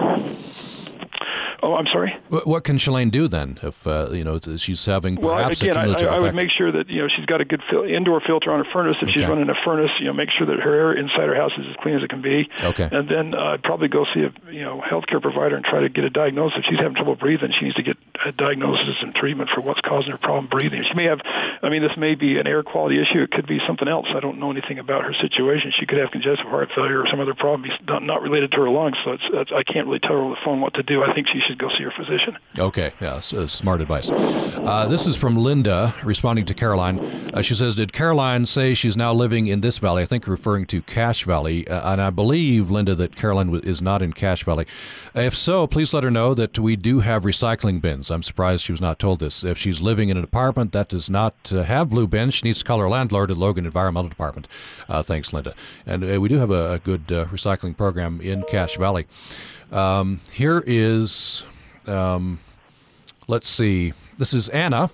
Oh, 1.63 1.75
I'm 1.75 1.87
sorry. 1.87 2.17
What, 2.29 2.65
can 2.65 2.77
Shalane 2.77 3.11
do 3.11 3.29
then 3.29 3.59
if 3.63 3.87
uh, 3.87 4.11
you 4.11 4.25
know 4.25 4.39
she's 4.57 4.85
having 4.85 5.17
well, 5.17 5.37
perhaps 5.37 5.61
again, 5.63 5.77
a 5.77 5.81
cumulative 5.81 6.09
I, 6.09 6.17
I 6.17 6.21
would 6.21 6.35
make 6.35 6.51
sure 6.51 6.73
that 6.73 6.89
you 6.89 7.03
know 7.03 7.09
she's 7.09 7.27
got 7.27 7.41
a 7.41 7.45
good 7.45 7.63
fil- 7.71 7.85
indoor 7.85 8.21
filter 8.21 8.53
on 8.53 8.65
her 8.65 8.71
furnace. 8.73 8.97
If 9.01 9.11
she's 9.11 9.27
running 9.29 9.49
a 9.49 9.55
furnace, 9.65 9.91
you 9.99 10.07
know, 10.07 10.13
make 10.13 10.31
sure 10.31 10.47
that 10.47 10.59
her 10.59 10.75
air 10.75 10.93
inside 10.93 11.29
her 11.29 11.35
house 11.35 11.53
is 11.59 11.67
as 11.69 11.77
clean 11.83 11.97
as 11.97 12.03
it 12.03 12.11
can 12.11 12.23
be. 12.23 12.49
Okay. 12.61 12.89
And 12.91 13.09
then 13.09 13.35
uh, 13.35 13.55
I'd 13.55 13.63
probably 13.63 13.89
go 13.89 14.05
see 14.13 14.21
a 14.21 14.33
you 14.53 14.63
know 14.63 14.83
healthcare 14.85 15.23
provider 15.23 15.57
and 15.57 15.65
try 15.65 15.81
to 15.81 15.89
get 15.89 16.05
a 16.05 16.11
diagnosis. 16.11 16.59
If 16.59 16.65
she's 16.67 16.79
having 16.79 16.95
trouble 16.95 17.17
breathing, 17.17 17.53
she 17.59 17.67
needs 17.67 17.77
to 17.77 17.83
get 17.83 17.97
a 18.25 18.33
diagnosis 18.33 18.97
and 19.01 19.15
treatment 19.15 19.51
for 19.55 19.61
what's 19.61 19.81
causing 19.81 20.11
her 20.13 20.19
problem 20.19 20.49
breathing. 20.49 20.85
She 20.89 20.95
may 20.95 21.05
have, 21.05 21.21
I 21.63 21.69
mean, 21.69 21.83
this 21.83 21.97
may 21.97 22.15
be 22.15 22.39
an 22.39 22.47
air 22.47 22.63
quality 22.63 23.01
issue. 23.01 23.23
It 23.23 23.31
could 23.31 23.47
be 23.47 23.61
something 23.67 23.89
else. 23.89 24.07
I 24.11 24.21
don't 24.21 24.39
know 24.39 24.51
anything 24.51 24.79
about 24.79 25.05
her 25.05 25.15
situation. 25.15 25.73
She 25.79 25.87
could 25.87 25.99
have 25.99 26.11
congestive 26.11 26.47
heart 26.47 26.71
failure 26.75 27.03
or 27.03 27.07
some 27.09 27.21
other 27.21 27.35
problem 27.35 27.71
not, 27.87 28.03
not 28.03 28.23
related 28.23 28.53
to 28.53 28.59
her 28.59 28.71
lungs. 28.71 28.97
So 29.05 29.13
it's, 29.13 29.23
it's, 29.27 29.53
I 29.53 29.63
can't 29.63 29.87
really 29.87 30.01
tell 30.01 30.13
her 30.13 30.19
over 30.19 30.35
the 30.35 30.41
phone 30.45 30.61
what 30.61 30.75
to 30.75 30.83
do. 30.83 31.03
I 31.03 31.15
think 31.15 31.29
she 31.29 31.41
should 31.47 31.59
go 31.59 31.69
see 31.71 31.81
your 31.81 31.91
physician. 31.93 32.37
Okay, 32.59 32.93
yeah, 33.01 33.17
s- 33.17 33.33
uh, 33.33 33.47
smart 33.47 33.81
advice. 33.81 34.11
Uh, 34.11 34.87
this 34.89 35.07
is 35.07 35.17
from 35.17 35.37
Linda 35.37 35.95
responding 36.05 36.45
to 36.47 36.55
Caroline. 36.55 36.99
Uh, 37.33 37.43
she 37.43 37.55
says, 37.55 37.75
Did 37.75 37.93
Caroline 37.93 38.47
say 38.47 38.75
she's 38.75 38.97
now 38.97 39.13
living 39.13 39.47
in 39.47 39.61
this 39.61 39.79
valley? 39.79 40.03
I 40.03 40.07
think 40.07 40.27
referring 40.27 40.67
to 40.67 40.83
Cache 40.83 41.25
Valley. 41.25 41.67
Uh, 41.69 41.93
and 41.93 42.01
I 42.03 42.11
believe, 42.11 42.71
Linda, 42.71 42.95
that 42.97 43.15
Caroline 43.17 43.55
is 43.63 43.81
not 43.81 44.03
in 44.03 44.13
Cache 44.13 44.45
Valley. 44.45 44.67
If 45.15 45.37
so, 45.37 45.67
please 45.67 45.93
let 45.95 46.05
her 46.05 46.11
know 46.11 46.35
that 46.35 46.59
we 46.59 46.77
do 46.77 47.01
have 47.01 47.23
recycling 47.25 47.81
bins. 47.81 48.11
I'm 48.11 48.23
surprised 48.23 48.65
she 48.65 48.73
was 48.73 48.81
not 48.81 48.99
told 48.99 49.21
this. 49.21 49.45
If 49.45 49.57
she's 49.59 49.81
living 49.81 50.09
in 50.09 50.17
an 50.17 50.25
apartment 50.25 50.73
that 50.73 50.89
does 50.89 51.09
not 51.09 51.35
uh, 51.53 51.63
have 51.63 51.89
blue 51.91 52.07
bins, 52.07 52.35
she 52.35 52.47
needs 52.47 52.59
to 52.59 52.65
call 52.65 52.81
her 52.81 52.89
landlord 52.89 53.31
at 53.31 53.37
Logan 53.37 53.67
Environmental 53.67 54.09
Department. 54.09 54.49
Uh, 54.89 55.03
thanks, 55.03 55.33
Linda. 55.33 55.55
And 55.87 56.21
we 56.21 56.29
do 56.29 56.39
have 56.39 56.51
a, 56.51 56.73
a 56.73 56.79
good 56.79 57.07
recycling 57.07 57.77
program 57.77 58.21
in 58.21 58.43
Cache 58.45 58.77
Valley. 58.77 59.07
Um, 59.73 60.21
here 60.33 60.63
is. 60.67 61.47
Um, 61.87 62.41
Let's 63.29 63.49
see. 63.49 63.93
This 64.19 64.33
is 64.33 64.49
Anna. 64.51 64.89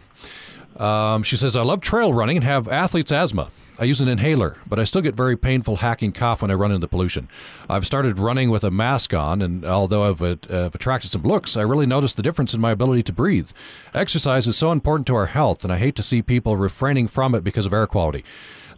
Um, 0.79 1.23
she 1.23 1.37
says, 1.37 1.55
I 1.55 1.61
love 1.61 1.83
trail 1.83 2.15
running 2.15 2.39
and 2.39 2.45
have 2.45 2.67
athlete's 2.67 3.13
asthma. 3.13 3.51
I 3.79 3.85
use 3.85 4.01
an 4.01 4.09
inhaler, 4.09 4.57
but 4.67 4.79
I 4.79 4.85
still 4.85 5.03
get 5.03 5.15
very 5.15 5.37
painful 5.37 5.77
hacking 5.77 6.13
cough 6.13 6.41
when 6.41 6.51
I 6.51 6.55
run 6.55 6.71
into 6.71 6.81
the 6.81 6.89
pollution. 6.89 7.29
I've 7.69 7.85
started 7.85 8.19
running 8.19 8.49
with 8.49 8.65
a 8.65 8.71
mask 8.71 9.13
on, 9.13 9.43
and 9.43 9.67
although 9.67 10.05
I've, 10.05 10.23
uh, 10.23 10.37
I've 10.49 10.75
attracted 10.75 11.11
some 11.11 11.25
looks, 11.25 11.57
I 11.59 11.63
really 11.63 11.85
noticed 11.85 12.17
the 12.17 12.23
difference 12.23 12.55
in 12.55 12.61
my 12.61 12.71
ability 12.71 13.03
to 13.05 13.13
breathe. 13.13 13.51
Exercise 13.93 14.47
is 14.47 14.57
so 14.57 14.73
important 14.73 15.07
to 15.09 15.15
our 15.15 15.27
health, 15.27 15.63
and 15.63 15.73
I 15.73 15.79
hate 15.79 15.97
to 15.97 16.03
see 16.03 16.23
people 16.23 16.57
refraining 16.57 17.09
from 17.09 17.35
it 17.35 17.45
because 17.45 17.67
of 17.67 17.73
air 17.75 17.87
quality. 17.87 18.25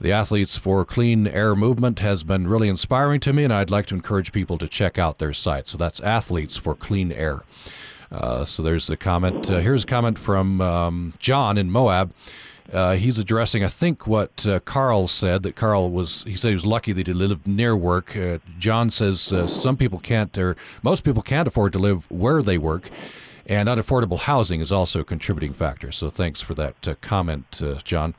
The 0.05 0.13
Athletes 0.13 0.59
for 0.59 0.85
Clean 0.85 1.27
Air 1.27 1.55
movement 1.55 2.01
has 2.01 2.25
been 2.25 2.47
really 2.47 2.69
inspiring 2.69 3.21
to 3.21 3.33
me, 3.33 3.43
and 3.43 3.51
I'd 3.51 3.71
like 3.71 3.87
to 3.87 3.95
encourage 3.95 4.33
people 4.33 4.59
to 4.59 4.69
check 4.69 4.99
out 4.99 5.19
their 5.19 5.33
site. 5.33 5.67
So 5.67 5.79
that's 5.79 5.99
Athletes 6.01 6.59
for 6.59 6.75
Clean 6.75 7.11
Air. 7.11 7.41
Uh, 8.13 8.45
so 8.45 8.63
there's 8.63 8.91
a 8.91 8.99
comment. 8.99 9.51
Uh, 9.51 9.61
here's 9.61 9.85
a 9.85 9.87
comment 9.87 10.19
from 10.19 10.61
um, 10.61 11.15
John 11.19 11.57
in 11.57 11.71
Moab. 11.71 12.13
Uh, 12.71 12.97
he's 12.97 13.19
addressing, 13.19 13.65
I 13.65 13.69
think, 13.69 14.07
what 14.07 14.47
uh, 14.47 14.61
Carl 14.61 15.09
said. 15.09 15.43
That 15.43 15.57
Carl 15.57 15.91
was, 15.91 16.23
he 16.25 16.37
said 16.37 16.49
he 16.49 16.55
was 16.55 16.67
lucky 16.67 16.93
that 16.93 17.07
he 17.07 17.15
lived 17.15 17.47
near 17.47 17.75
work. 17.75 18.15
Uh, 18.15 18.41
John 18.59 18.91
says 18.91 19.33
uh, 19.33 19.47
some 19.47 19.79
people 19.79 20.01
can't, 20.01 20.37
or 20.37 20.55
most 20.83 21.05
people 21.05 21.23
can't 21.23 21.49
afford 21.49 21.73
to 21.73 21.79
live 21.79 22.11
where 22.11 22.43
they 22.43 22.59
work, 22.59 22.91
and 23.47 23.71
unaffordable 23.71 24.19
housing 24.19 24.61
is 24.61 24.71
also 24.71 25.01
a 25.01 25.05
contributing 25.05 25.55
factor. 25.55 25.91
So 25.91 26.11
thanks 26.11 26.43
for 26.43 26.53
that 26.57 27.01
comment, 27.01 27.63
John. 27.85 28.15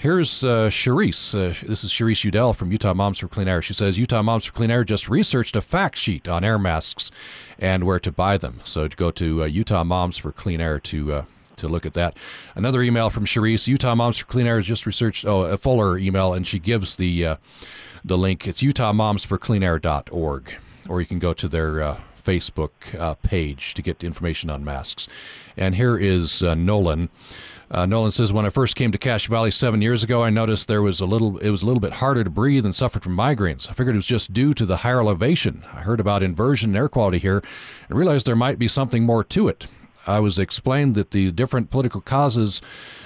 Here's 0.00 0.42
uh, 0.44 0.70
Cherise. 0.70 1.34
Uh, 1.34 1.54
this 1.66 1.84
is 1.84 1.92
Cherise 1.92 2.24
Udell 2.24 2.54
from 2.54 2.72
Utah 2.72 2.94
Moms 2.94 3.18
for 3.18 3.28
Clean 3.28 3.46
Air. 3.46 3.60
She 3.60 3.74
says 3.74 3.98
Utah 3.98 4.22
Moms 4.22 4.46
for 4.46 4.52
Clean 4.54 4.70
Air 4.70 4.82
just 4.82 5.10
researched 5.10 5.56
a 5.56 5.60
fact 5.60 5.98
sheet 5.98 6.26
on 6.26 6.42
air 6.42 6.58
masks 6.58 7.10
and 7.58 7.84
where 7.84 8.00
to 8.00 8.10
buy 8.10 8.38
them. 8.38 8.62
So 8.64 8.88
to 8.88 8.96
go 8.96 9.10
to 9.10 9.42
uh, 9.42 9.46
Utah 9.46 9.84
Moms 9.84 10.16
for 10.16 10.32
Clean 10.32 10.58
Air 10.58 10.80
to 10.80 11.12
uh, 11.12 11.24
to 11.56 11.68
look 11.68 11.84
at 11.84 11.92
that. 11.92 12.16
Another 12.54 12.80
email 12.80 13.10
from 13.10 13.26
Cherise. 13.26 13.68
Utah 13.68 13.94
Moms 13.94 14.16
for 14.16 14.24
Clean 14.24 14.46
Air 14.46 14.56
has 14.56 14.64
just 14.64 14.86
researched 14.86 15.26
oh, 15.26 15.42
a 15.42 15.58
fuller 15.58 15.98
email, 15.98 16.32
and 16.32 16.46
she 16.46 16.58
gives 16.58 16.94
the 16.94 17.26
uh, 17.26 17.36
the 18.02 18.16
link. 18.16 18.46
It's 18.46 18.62
utahmomsforcleanair.org, 18.62 20.54
or 20.88 21.00
you 21.02 21.06
can 21.06 21.18
go 21.18 21.34
to 21.34 21.46
their 21.46 21.82
uh, 21.82 22.00
Facebook 22.30 22.70
uh, 22.96 23.14
page 23.14 23.74
to 23.74 23.82
get 23.82 24.04
information 24.04 24.50
on 24.50 24.64
masks. 24.64 25.08
And 25.56 25.74
here 25.74 25.98
is 25.98 26.44
uh, 26.44 26.54
Nolan. 26.54 27.08
Uh, 27.72 27.86
Nolan 27.86 28.12
says, 28.12 28.32
when 28.32 28.46
I 28.46 28.50
first 28.50 28.76
came 28.76 28.92
to 28.92 28.98
Cache 28.98 29.26
Valley 29.26 29.50
seven 29.50 29.82
years 29.82 30.04
ago, 30.04 30.22
I 30.22 30.30
noticed 30.30 30.68
there 30.68 30.82
was 30.82 31.00
a 31.00 31.06
little, 31.06 31.38
it 31.38 31.50
was 31.50 31.62
a 31.62 31.66
little 31.66 31.80
bit 31.80 31.94
harder 31.94 32.22
to 32.22 32.30
breathe 32.30 32.64
and 32.64 32.74
suffered 32.74 33.02
from 33.02 33.16
migraines. 33.16 33.68
I 33.68 33.72
figured 33.72 33.96
it 33.96 33.98
was 33.98 34.06
just 34.06 34.32
due 34.32 34.54
to 34.54 34.64
the 34.64 34.78
higher 34.78 35.00
elevation. 35.00 35.64
I 35.72 35.80
heard 35.80 35.98
about 35.98 36.22
inversion 36.22 36.70
and 36.70 36.76
air 36.76 36.88
quality 36.88 37.18
here 37.18 37.42
and 37.88 37.98
realized 37.98 38.26
there 38.26 38.36
might 38.36 38.60
be 38.60 38.68
something 38.68 39.04
more 39.04 39.24
to 39.24 39.48
it. 39.48 39.66
I 40.10 40.20
was 40.20 40.38
explained 40.38 40.94
that 40.96 41.12
the 41.12 41.30
different 41.30 41.70
political 41.70 42.00
causes, 42.00 42.60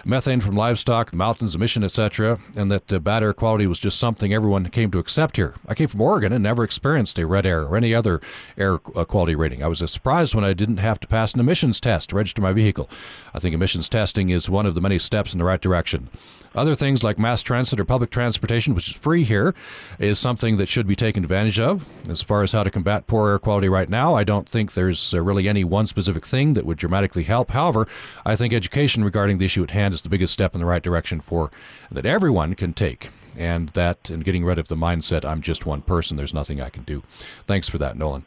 methane 0.04 0.40
from 0.40 0.56
livestock, 0.56 1.12
mountains, 1.12 1.54
emission, 1.54 1.84
etc., 1.84 2.38
and 2.56 2.70
that 2.70 2.88
the 2.88 2.98
bad 2.98 3.22
air 3.22 3.32
quality 3.32 3.66
was 3.66 3.78
just 3.78 3.98
something 3.98 4.32
everyone 4.32 4.68
came 4.70 4.90
to 4.90 4.98
accept 4.98 5.36
here. 5.36 5.54
I 5.68 5.74
came 5.74 5.88
from 5.88 6.00
Oregon 6.00 6.32
and 6.32 6.42
never 6.42 6.64
experienced 6.64 7.18
a 7.18 7.26
red 7.26 7.46
air 7.46 7.62
or 7.62 7.76
any 7.76 7.94
other 7.94 8.20
air 8.56 8.80
uh, 8.96 9.04
quality 9.04 9.34
rating. 9.34 9.62
I 9.62 9.68
was 9.68 9.78
surprised 9.90 10.34
when 10.34 10.44
I 10.44 10.54
didn't 10.54 10.78
have 10.78 10.98
to 11.00 11.08
pass 11.08 11.34
an 11.34 11.40
emissions 11.40 11.78
test 11.78 12.10
to 12.10 12.16
register 12.16 12.40
my 12.40 12.52
vehicle. 12.52 12.88
I 13.34 13.38
think 13.38 13.54
emissions 13.54 13.88
testing 13.88 14.30
is 14.30 14.48
one 14.48 14.66
of 14.66 14.74
the 14.74 14.80
many 14.80 14.98
steps 14.98 15.32
in 15.32 15.38
the 15.38 15.44
right 15.44 15.60
direction. 15.60 16.08
Other 16.54 16.74
things 16.74 17.02
like 17.02 17.18
mass 17.18 17.42
transit 17.42 17.80
or 17.80 17.84
public 17.84 18.10
transportation, 18.10 18.74
which 18.74 18.88
is 18.88 18.96
free 18.96 19.24
here, 19.24 19.54
is 19.98 20.18
something 20.18 20.56
that 20.58 20.68
should 20.68 20.86
be 20.86 20.94
taken 20.94 21.24
advantage 21.24 21.58
of. 21.58 21.84
As 22.08 22.22
far 22.22 22.42
as 22.42 22.52
how 22.52 22.62
to 22.62 22.70
combat 22.70 23.06
poor 23.06 23.30
air 23.30 23.38
quality 23.38 23.68
right 23.68 23.88
now, 23.88 24.14
I 24.14 24.24
don't 24.24 24.48
think 24.48 24.74
there's 24.74 25.12
uh, 25.12 25.20
really 25.20 25.48
any 25.48 25.64
one 25.64 25.86
specific 25.86 26.24
thing 26.24 26.54
that 26.54 26.64
would 26.64 26.78
dramatically 26.78 27.24
help. 27.24 27.50
However, 27.50 27.88
I 28.24 28.36
think 28.36 28.52
education 28.52 29.04
regarding 29.04 29.38
the 29.38 29.46
issue 29.46 29.62
at 29.64 29.72
hand 29.72 29.94
is 29.94 30.02
the 30.02 30.08
biggest 30.08 30.32
step 30.32 30.54
in 30.54 30.60
the 30.60 30.66
right 30.66 30.82
direction 30.82 31.20
for 31.20 31.50
that 31.90 32.06
everyone 32.06 32.54
can 32.54 32.72
take. 32.72 33.10
And 33.38 33.70
that, 33.70 34.10
and 34.10 34.24
getting 34.24 34.44
rid 34.44 34.58
of 34.58 34.68
the 34.68 34.76
mindset, 34.76 35.24
I'm 35.24 35.42
just 35.42 35.66
one 35.66 35.82
person, 35.82 36.16
there's 36.16 36.34
nothing 36.34 36.60
I 36.60 36.68
can 36.68 36.84
do. 36.84 37.02
Thanks 37.46 37.68
for 37.68 37.78
that, 37.78 37.96
Nolan. 37.96 38.24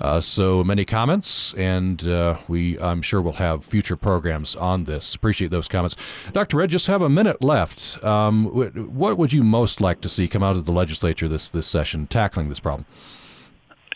Uh, 0.00 0.20
so 0.20 0.62
many 0.62 0.84
comments, 0.84 1.54
and 1.54 2.06
uh, 2.06 2.38
we, 2.48 2.78
I'm 2.78 3.00
sure, 3.00 3.22
we'll 3.22 3.34
have 3.34 3.64
future 3.64 3.96
programs 3.96 4.54
on 4.54 4.84
this. 4.84 5.14
Appreciate 5.14 5.50
those 5.50 5.68
comments. 5.68 5.96
Dr. 6.32 6.58
Redd, 6.58 6.70
just 6.70 6.86
have 6.86 7.00
a 7.00 7.08
minute 7.08 7.42
left. 7.42 8.02
Um, 8.04 8.44
what 8.44 9.16
would 9.16 9.32
you 9.32 9.42
most 9.42 9.80
like 9.80 10.02
to 10.02 10.08
see 10.08 10.28
come 10.28 10.42
out 10.42 10.56
of 10.56 10.66
the 10.66 10.72
legislature 10.72 11.28
this 11.28 11.48
this 11.48 11.66
session 11.66 12.06
tackling 12.06 12.50
this 12.50 12.60
problem? 12.60 12.84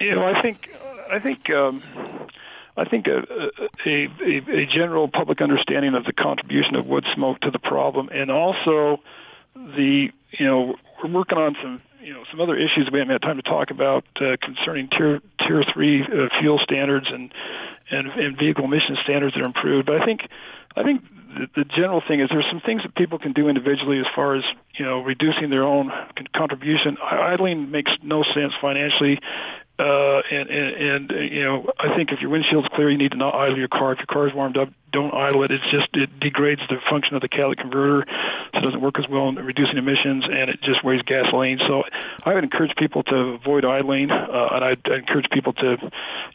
You 0.00 0.14
know, 0.14 0.24
I 0.24 0.40
think 0.40 0.70
I 1.10 1.18
think 1.18 1.50
um, 1.50 1.82
I 2.76 2.88
think 2.88 3.06
a, 3.06 3.50
a, 3.84 4.08
a, 4.24 4.62
a 4.62 4.66
general 4.66 5.08
public 5.08 5.42
understanding 5.42 5.94
of 5.94 6.04
the 6.06 6.14
contribution 6.14 6.76
of 6.76 6.86
wood 6.86 7.04
smoke 7.14 7.40
to 7.40 7.50
the 7.50 7.58
problem, 7.58 8.08
and 8.10 8.30
also 8.30 9.00
the 9.54 10.10
you 10.32 10.46
know 10.46 10.76
we're 11.02 11.10
working 11.10 11.38
on 11.38 11.56
some 11.62 11.80
you 12.02 12.12
know 12.12 12.24
some 12.30 12.40
other 12.40 12.56
issues 12.56 12.88
we 12.92 12.98
haven't 12.98 13.12
had 13.12 13.22
time 13.22 13.36
to 13.36 13.42
talk 13.42 13.70
about 13.70 14.04
uh, 14.20 14.36
concerning 14.40 14.88
tier 14.88 15.20
tier 15.40 15.64
three 15.72 16.02
uh, 16.02 16.28
fuel 16.40 16.58
standards 16.58 17.06
and, 17.10 17.32
and 17.90 18.08
and 18.08 18.38
vehicle 18.38 18.64
emission 18.64 18.96
standards 19.02 19.34
that 19.34 19.42
are 19.42 19.46
improved. 19.46 19.86
But 19.86 20.00
I 20.00 20.04
think 20.04 20.28
I 20.76 20.82
think 20.82 21.02
the, 21.38 21.48
the 21.56 21.64
general 21.64 22.02
thing 22.06 22.20
is 22.20 22.28
there's 22.30 22.46
some 22.50 22.60
things 22.60 22.82
that 22.82 22.94
people 22.94 23.18
can 23.18 23.32
do 23.32 23.48
individually 23.48 23.98
as 23.98 24.06
far 24.14 24.34
as 24.34 24.44
you 24.74 24.84
know 24.84 25.02
reducing 25.02 25.50
their 25.50 25.64
own 25.64 25.90
contribution. 26.34 26.96
Idling 27.02 27.70
makes 27.70 27.92
no 28.02 28.22
sense 28.22 28.52
financially. 28.60 29.20
Uh, 29.80 30.20
and, 30.30 30.50
and, 30.50 30.74
and, 30.76 31.12
uh, 31.12 31.14
you 31.16 31.42
know, 31.42 31.70
I 31.78 31.94
think 31.96 32.12
if 32.12 32.20
your 32.20 32.28
windshield's 32.28 32.68
clear, 32.74 32.90
you 32.90 32.98
need 32.98 33.12
to 33.12 33.16
not 33.16 33.34
idle 33.34 33.56
your 33.56 33.68
car. 33.68 33.92
If 33.92 33.98
your 33.98 34.06
car's 34.06 34.34
warmed 34.34 34.58
up, 34.58 34.68
don't 34.92 35.14
idle 35.14 35.42
it. 35.44 35.50
It's 35.50 35.64
just, 35.70 35.88
it 35.94 36.20
degrades 36.20 36.60
the 36.68 36.76
function 36.90 37.14
of 37.14 37.22
the 37.22 37.28
catalytic 37.28 37.60
converter, 37.60 38.04
so 38.52 38.58
it 38.58 38.60
doesn't 38.60 38.82
work 38.82 38.98
as 38.98 39.08
well 39.08 39.30
in 39.30 39.36
reducing 39.36 39.78
emissions, 39.78 40.24
and 40.24 40.50
it 40.50 40.60
just 40.60 40.84
wastes 40.84 41.06
gasoline. 41.06 41.60
So 41.66 41.84
I 42.24 42.34
would 42.34 42.44
encourage 42.44 42.74
people 42.76 43.02
to 43.04 43.16
avoid 43.40 43.64
idling, 43.64 44.10
uh, 44.10 44.48
and 44.52 44.64
I'd, 44.64 44.80
I'd 44.84 44.98
encourage 44.98 45.30
people 45.30 45.54
to, 45.54 45.78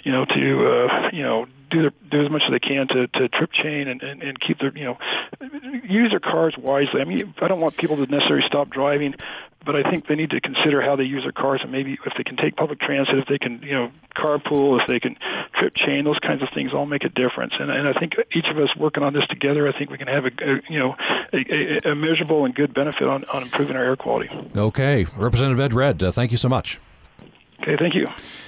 you 0.03 0.11
know, 0.11 0.25
to, 0.25 0.67
uh, 0.67 1.09
you 1.13 1.21
know, 1.21 1.45
do 1.69 1.81
their, 1.83 1.93
do 2.09 2.25
as 2.25 2.31
much 2.31 2.43
as 2.45 2.51
they 2.51 2.59
can 2.59 2.87
to, 2.87 3.07
to 3.07 3.29
trip 3.29 3.51
chain 3.51 3.87
and, 3.87 4.01
and, 4.01 4.23
and 4.23 4.39
keep 4.39 4.59
their, 4.59 4.75
you 4.75 4.85
know, 4.85 4.97
use 5.83 6.09
their 6.09 6.19
cars 6.19 6.55
wisely. 6.57 7.01
I 7.01 7.03
mean, 7.03 7.33
I 7.39 7.47
don't 7.47 7.59
want 7.59 7.77
people 7.77 7.97
to 7.97 8.11
necessarily 8.11 8.47
stop 8.47 8.69
driving, 8.69 9.15
but 9.65 9.75
I 9.75 9.89
think 9.89 10.07
they 10.07 10.15
need 10.15 10.29
to 10.31 10.41
consider 10.41 10.81
how 10.81 10.95
they 10.95 11.03
use 11.03 11.23
their 11.23 11.31
cars 11.31 11.61
and 11.63 11.71
maybe 11.71 11.97
if 12.05 12.13
they 12.15 12.23
can 12.23 12.37
take 12.37 12.55
public 12.55 12.79
transit, 12.79 13.17
if 13.17 13.27
they 13.27 13.37
can, 13.37 13.61
you 13.63 13.73
know, 13.73 13.91
carpool, 14.15 14.79
if 14.79 14.87
they 14.87 14.99
can 14.99 15.17
trip 15.53 15.73
chain, 15.75 16.05
those 16.05 16.19
kinds 16.19 16.41
of 16.41 16.49
things 16.53 16.73
all 16.73 16.85
make 16.85 17.03
a 17.03 17.09
difference. 17.09 17.53
And, 17.59 17.71
and 17.71 17.87
I 17.87 17.93
think 17.93 18.15
each 18.33 18.45
of 18.45 18.57
us 18.57 18.75
working 18.75 19.03
on 19.03 19.13
this 19.13 19.25
together, 19.27 19.67
I 19.67 19.77
think 19.77 19.89
we 19.89 19.97
can 19.97 20.07
have 20.07 20.25
a, 20.25 20.31
a 20.41 20.61
you 20.69 20.79
know, 20.79 20.95
a, 21.33 21.87
a, 21.87 21.91
a 21.91 21.95
measurable 21.95 22.45
and 22.45 22.53
good 22.53 22.73
benefit 22.73 23.07
on, 23.07 23.25
on 23.33 23.43
improving 23.43 23.75
our 23.75 23.83
air 23.83 23.95
quality. 23.95 24.29
Okay, 24.55 25.05
Representative 25.17 25.59
Ed 25.59 25.73
Redd, 25.73 26.03
uh, 26.03 26.11
thank 26.11 26.31
you 26.31 26.37
so 26.37 26.49
much. 26.49 26.79
Okay, 27.61 27.77
thank 27.77 27.95
you. 27.95 28.05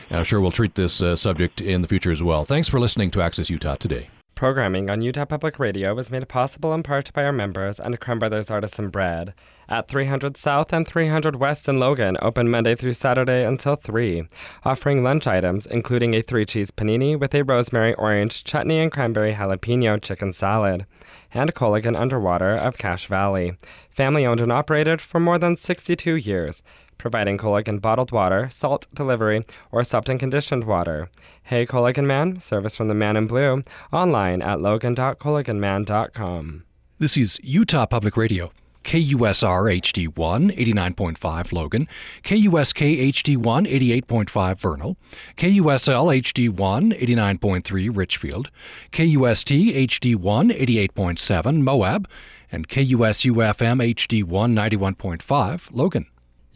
And 0.10 0.20
I'm 0.20 0.26
sure 0.26 0.40
we'll 0.40 0.52
treat 0.52 0.76
this 0.76 1.02
uh, 1.02 1.16
subject 1.16 1.62
in 1.62 1.82
the 1.82 1.88
future 1.88 2.12
as 2.12 2.22
well. 2.22 2.46
Thanks 2.46 2.70
for 2.70 2.80
listening 2.80 3.12
to 3.12 3.22
Access 3.22 3.50
Utah 3.50 3.76
today. 3.76 4.10
Programming 4.38 4.88
on 4.92 5.02
Utah 5.02 5.26
Public 5.26 5.58
Radio 5.58 5.98
is 5.98 6.12
made 6.12 6.28
possible 6.28 6.72
in 6.72 6.84
part 6.84 7.12
by 7.12 7.24
our 7.24 7.32
members 7.32 7.80
and 7.80 8.00
Crumb 8.00 8.20
Brothers 8.20 8.52
Artisan 8.52 8.90
Bread. 8.90 9.34
At 9.68 9.88
300 9.88 10.38
South 10.38 10.72
and 10.72 10.88
300 10.88 11.38
West 11.38 11.68
in 11.68 11.80
Logan, 11.80 12.18
open 12.22 12.48
Monday 12.48 12.76
through 12.76 12.94
Saturday 12.94 13.44
until 13.44 13.76
3, 13.76 14.28
offering 14.64 15.02
lunch 15.02 15.26
items 15.26 15.66
including 15.66 16.14
a 16.14 16.22
three 16.22 16.46
cheese 16.46 16.70
panini 16.70 17.20
with 17.20 17.34
a 17.34 17.42
rosemary 17.42 17.96
orange 17.96 18.44
chutney 18.44 18.78
and 18.78 18.92
cranberry 18.92 19.34
jalapeno 19.34 20.00
chicken 20.00 20.32
salad. 20.32 20.86
And 21.34 21.56
Culligan 21.56 22.00
Underwater 22.00 22.56
of 22.56 22.78
Cache 22.78 23.08
Valley, 23.08 23.58
family 23.90 24.24
owned 24.24 24.40
and 24.40 24.52
operated 24.52 25.02
for 25.02 25.20
more 25.20 25.40
than 25.40 25.58
62 25.58 26.16
years 26.16 26.62
providing 26.98 27.38
Culligan 27.38 27.82
bottled 27.82 28.12
water, 28.12 28.50
salt 28.50 28.88
delivery, 28.94 29.46
or 29.72 29.84
sopped 29.84 30.10
and 30.10 30.20
conditioned 30.20 30.66
water. 30.66 31.10
Hey 31.44 31.66
Culligan 31.66 32.06
Man, 32.06 32.40
service 32.40 32.76
from 32.76 32.88
the 32.88 32.94
Man 32.94 33.18
in 33.18 33.28
Blue, 33.28 33.64
online 33.92 34.42
at 34.42 34.62
logan.culliganman.com. 34.62 36.64
This 37.00 37.16
is 37.16 37.40
Utah 37.44 37.86
Public 37.86 38.18
Radio. 38.18 38.52
KUSR 38.88 39.82
HD1 39.82 40.56
89.5 40.56 41.52
Logan, 41.52 41.90
KUSK 42.24 43.12
HD1 43.12 43.68
88.5 44.02 44.60
Vernal, 44.60 44.96
KUSL 45.36 46.22
HD1 46.22 46.98
89.3 46.98 47.96
Richfield, 47.96 48.50
KUST 48.94 49.50
HD1 49.90 50.58
88.7 50.96 51.62
Moab, 51.62 52.08
and 52.50 52.70
KUSU 52.70 53.34
FM 53.34 53.94
HD1 53.94 54.26
91.5 54.26 55.68
Logan. 55.72 56.06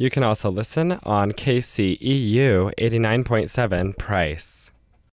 You 0.02 0.10
can 0.10 0.24
also 0.24 0.50
listen 0.50 0.94
on 1.04 1.32
KCEU 1.34 2.74
89.7 2.76 3.96
Price. 4.00 4.61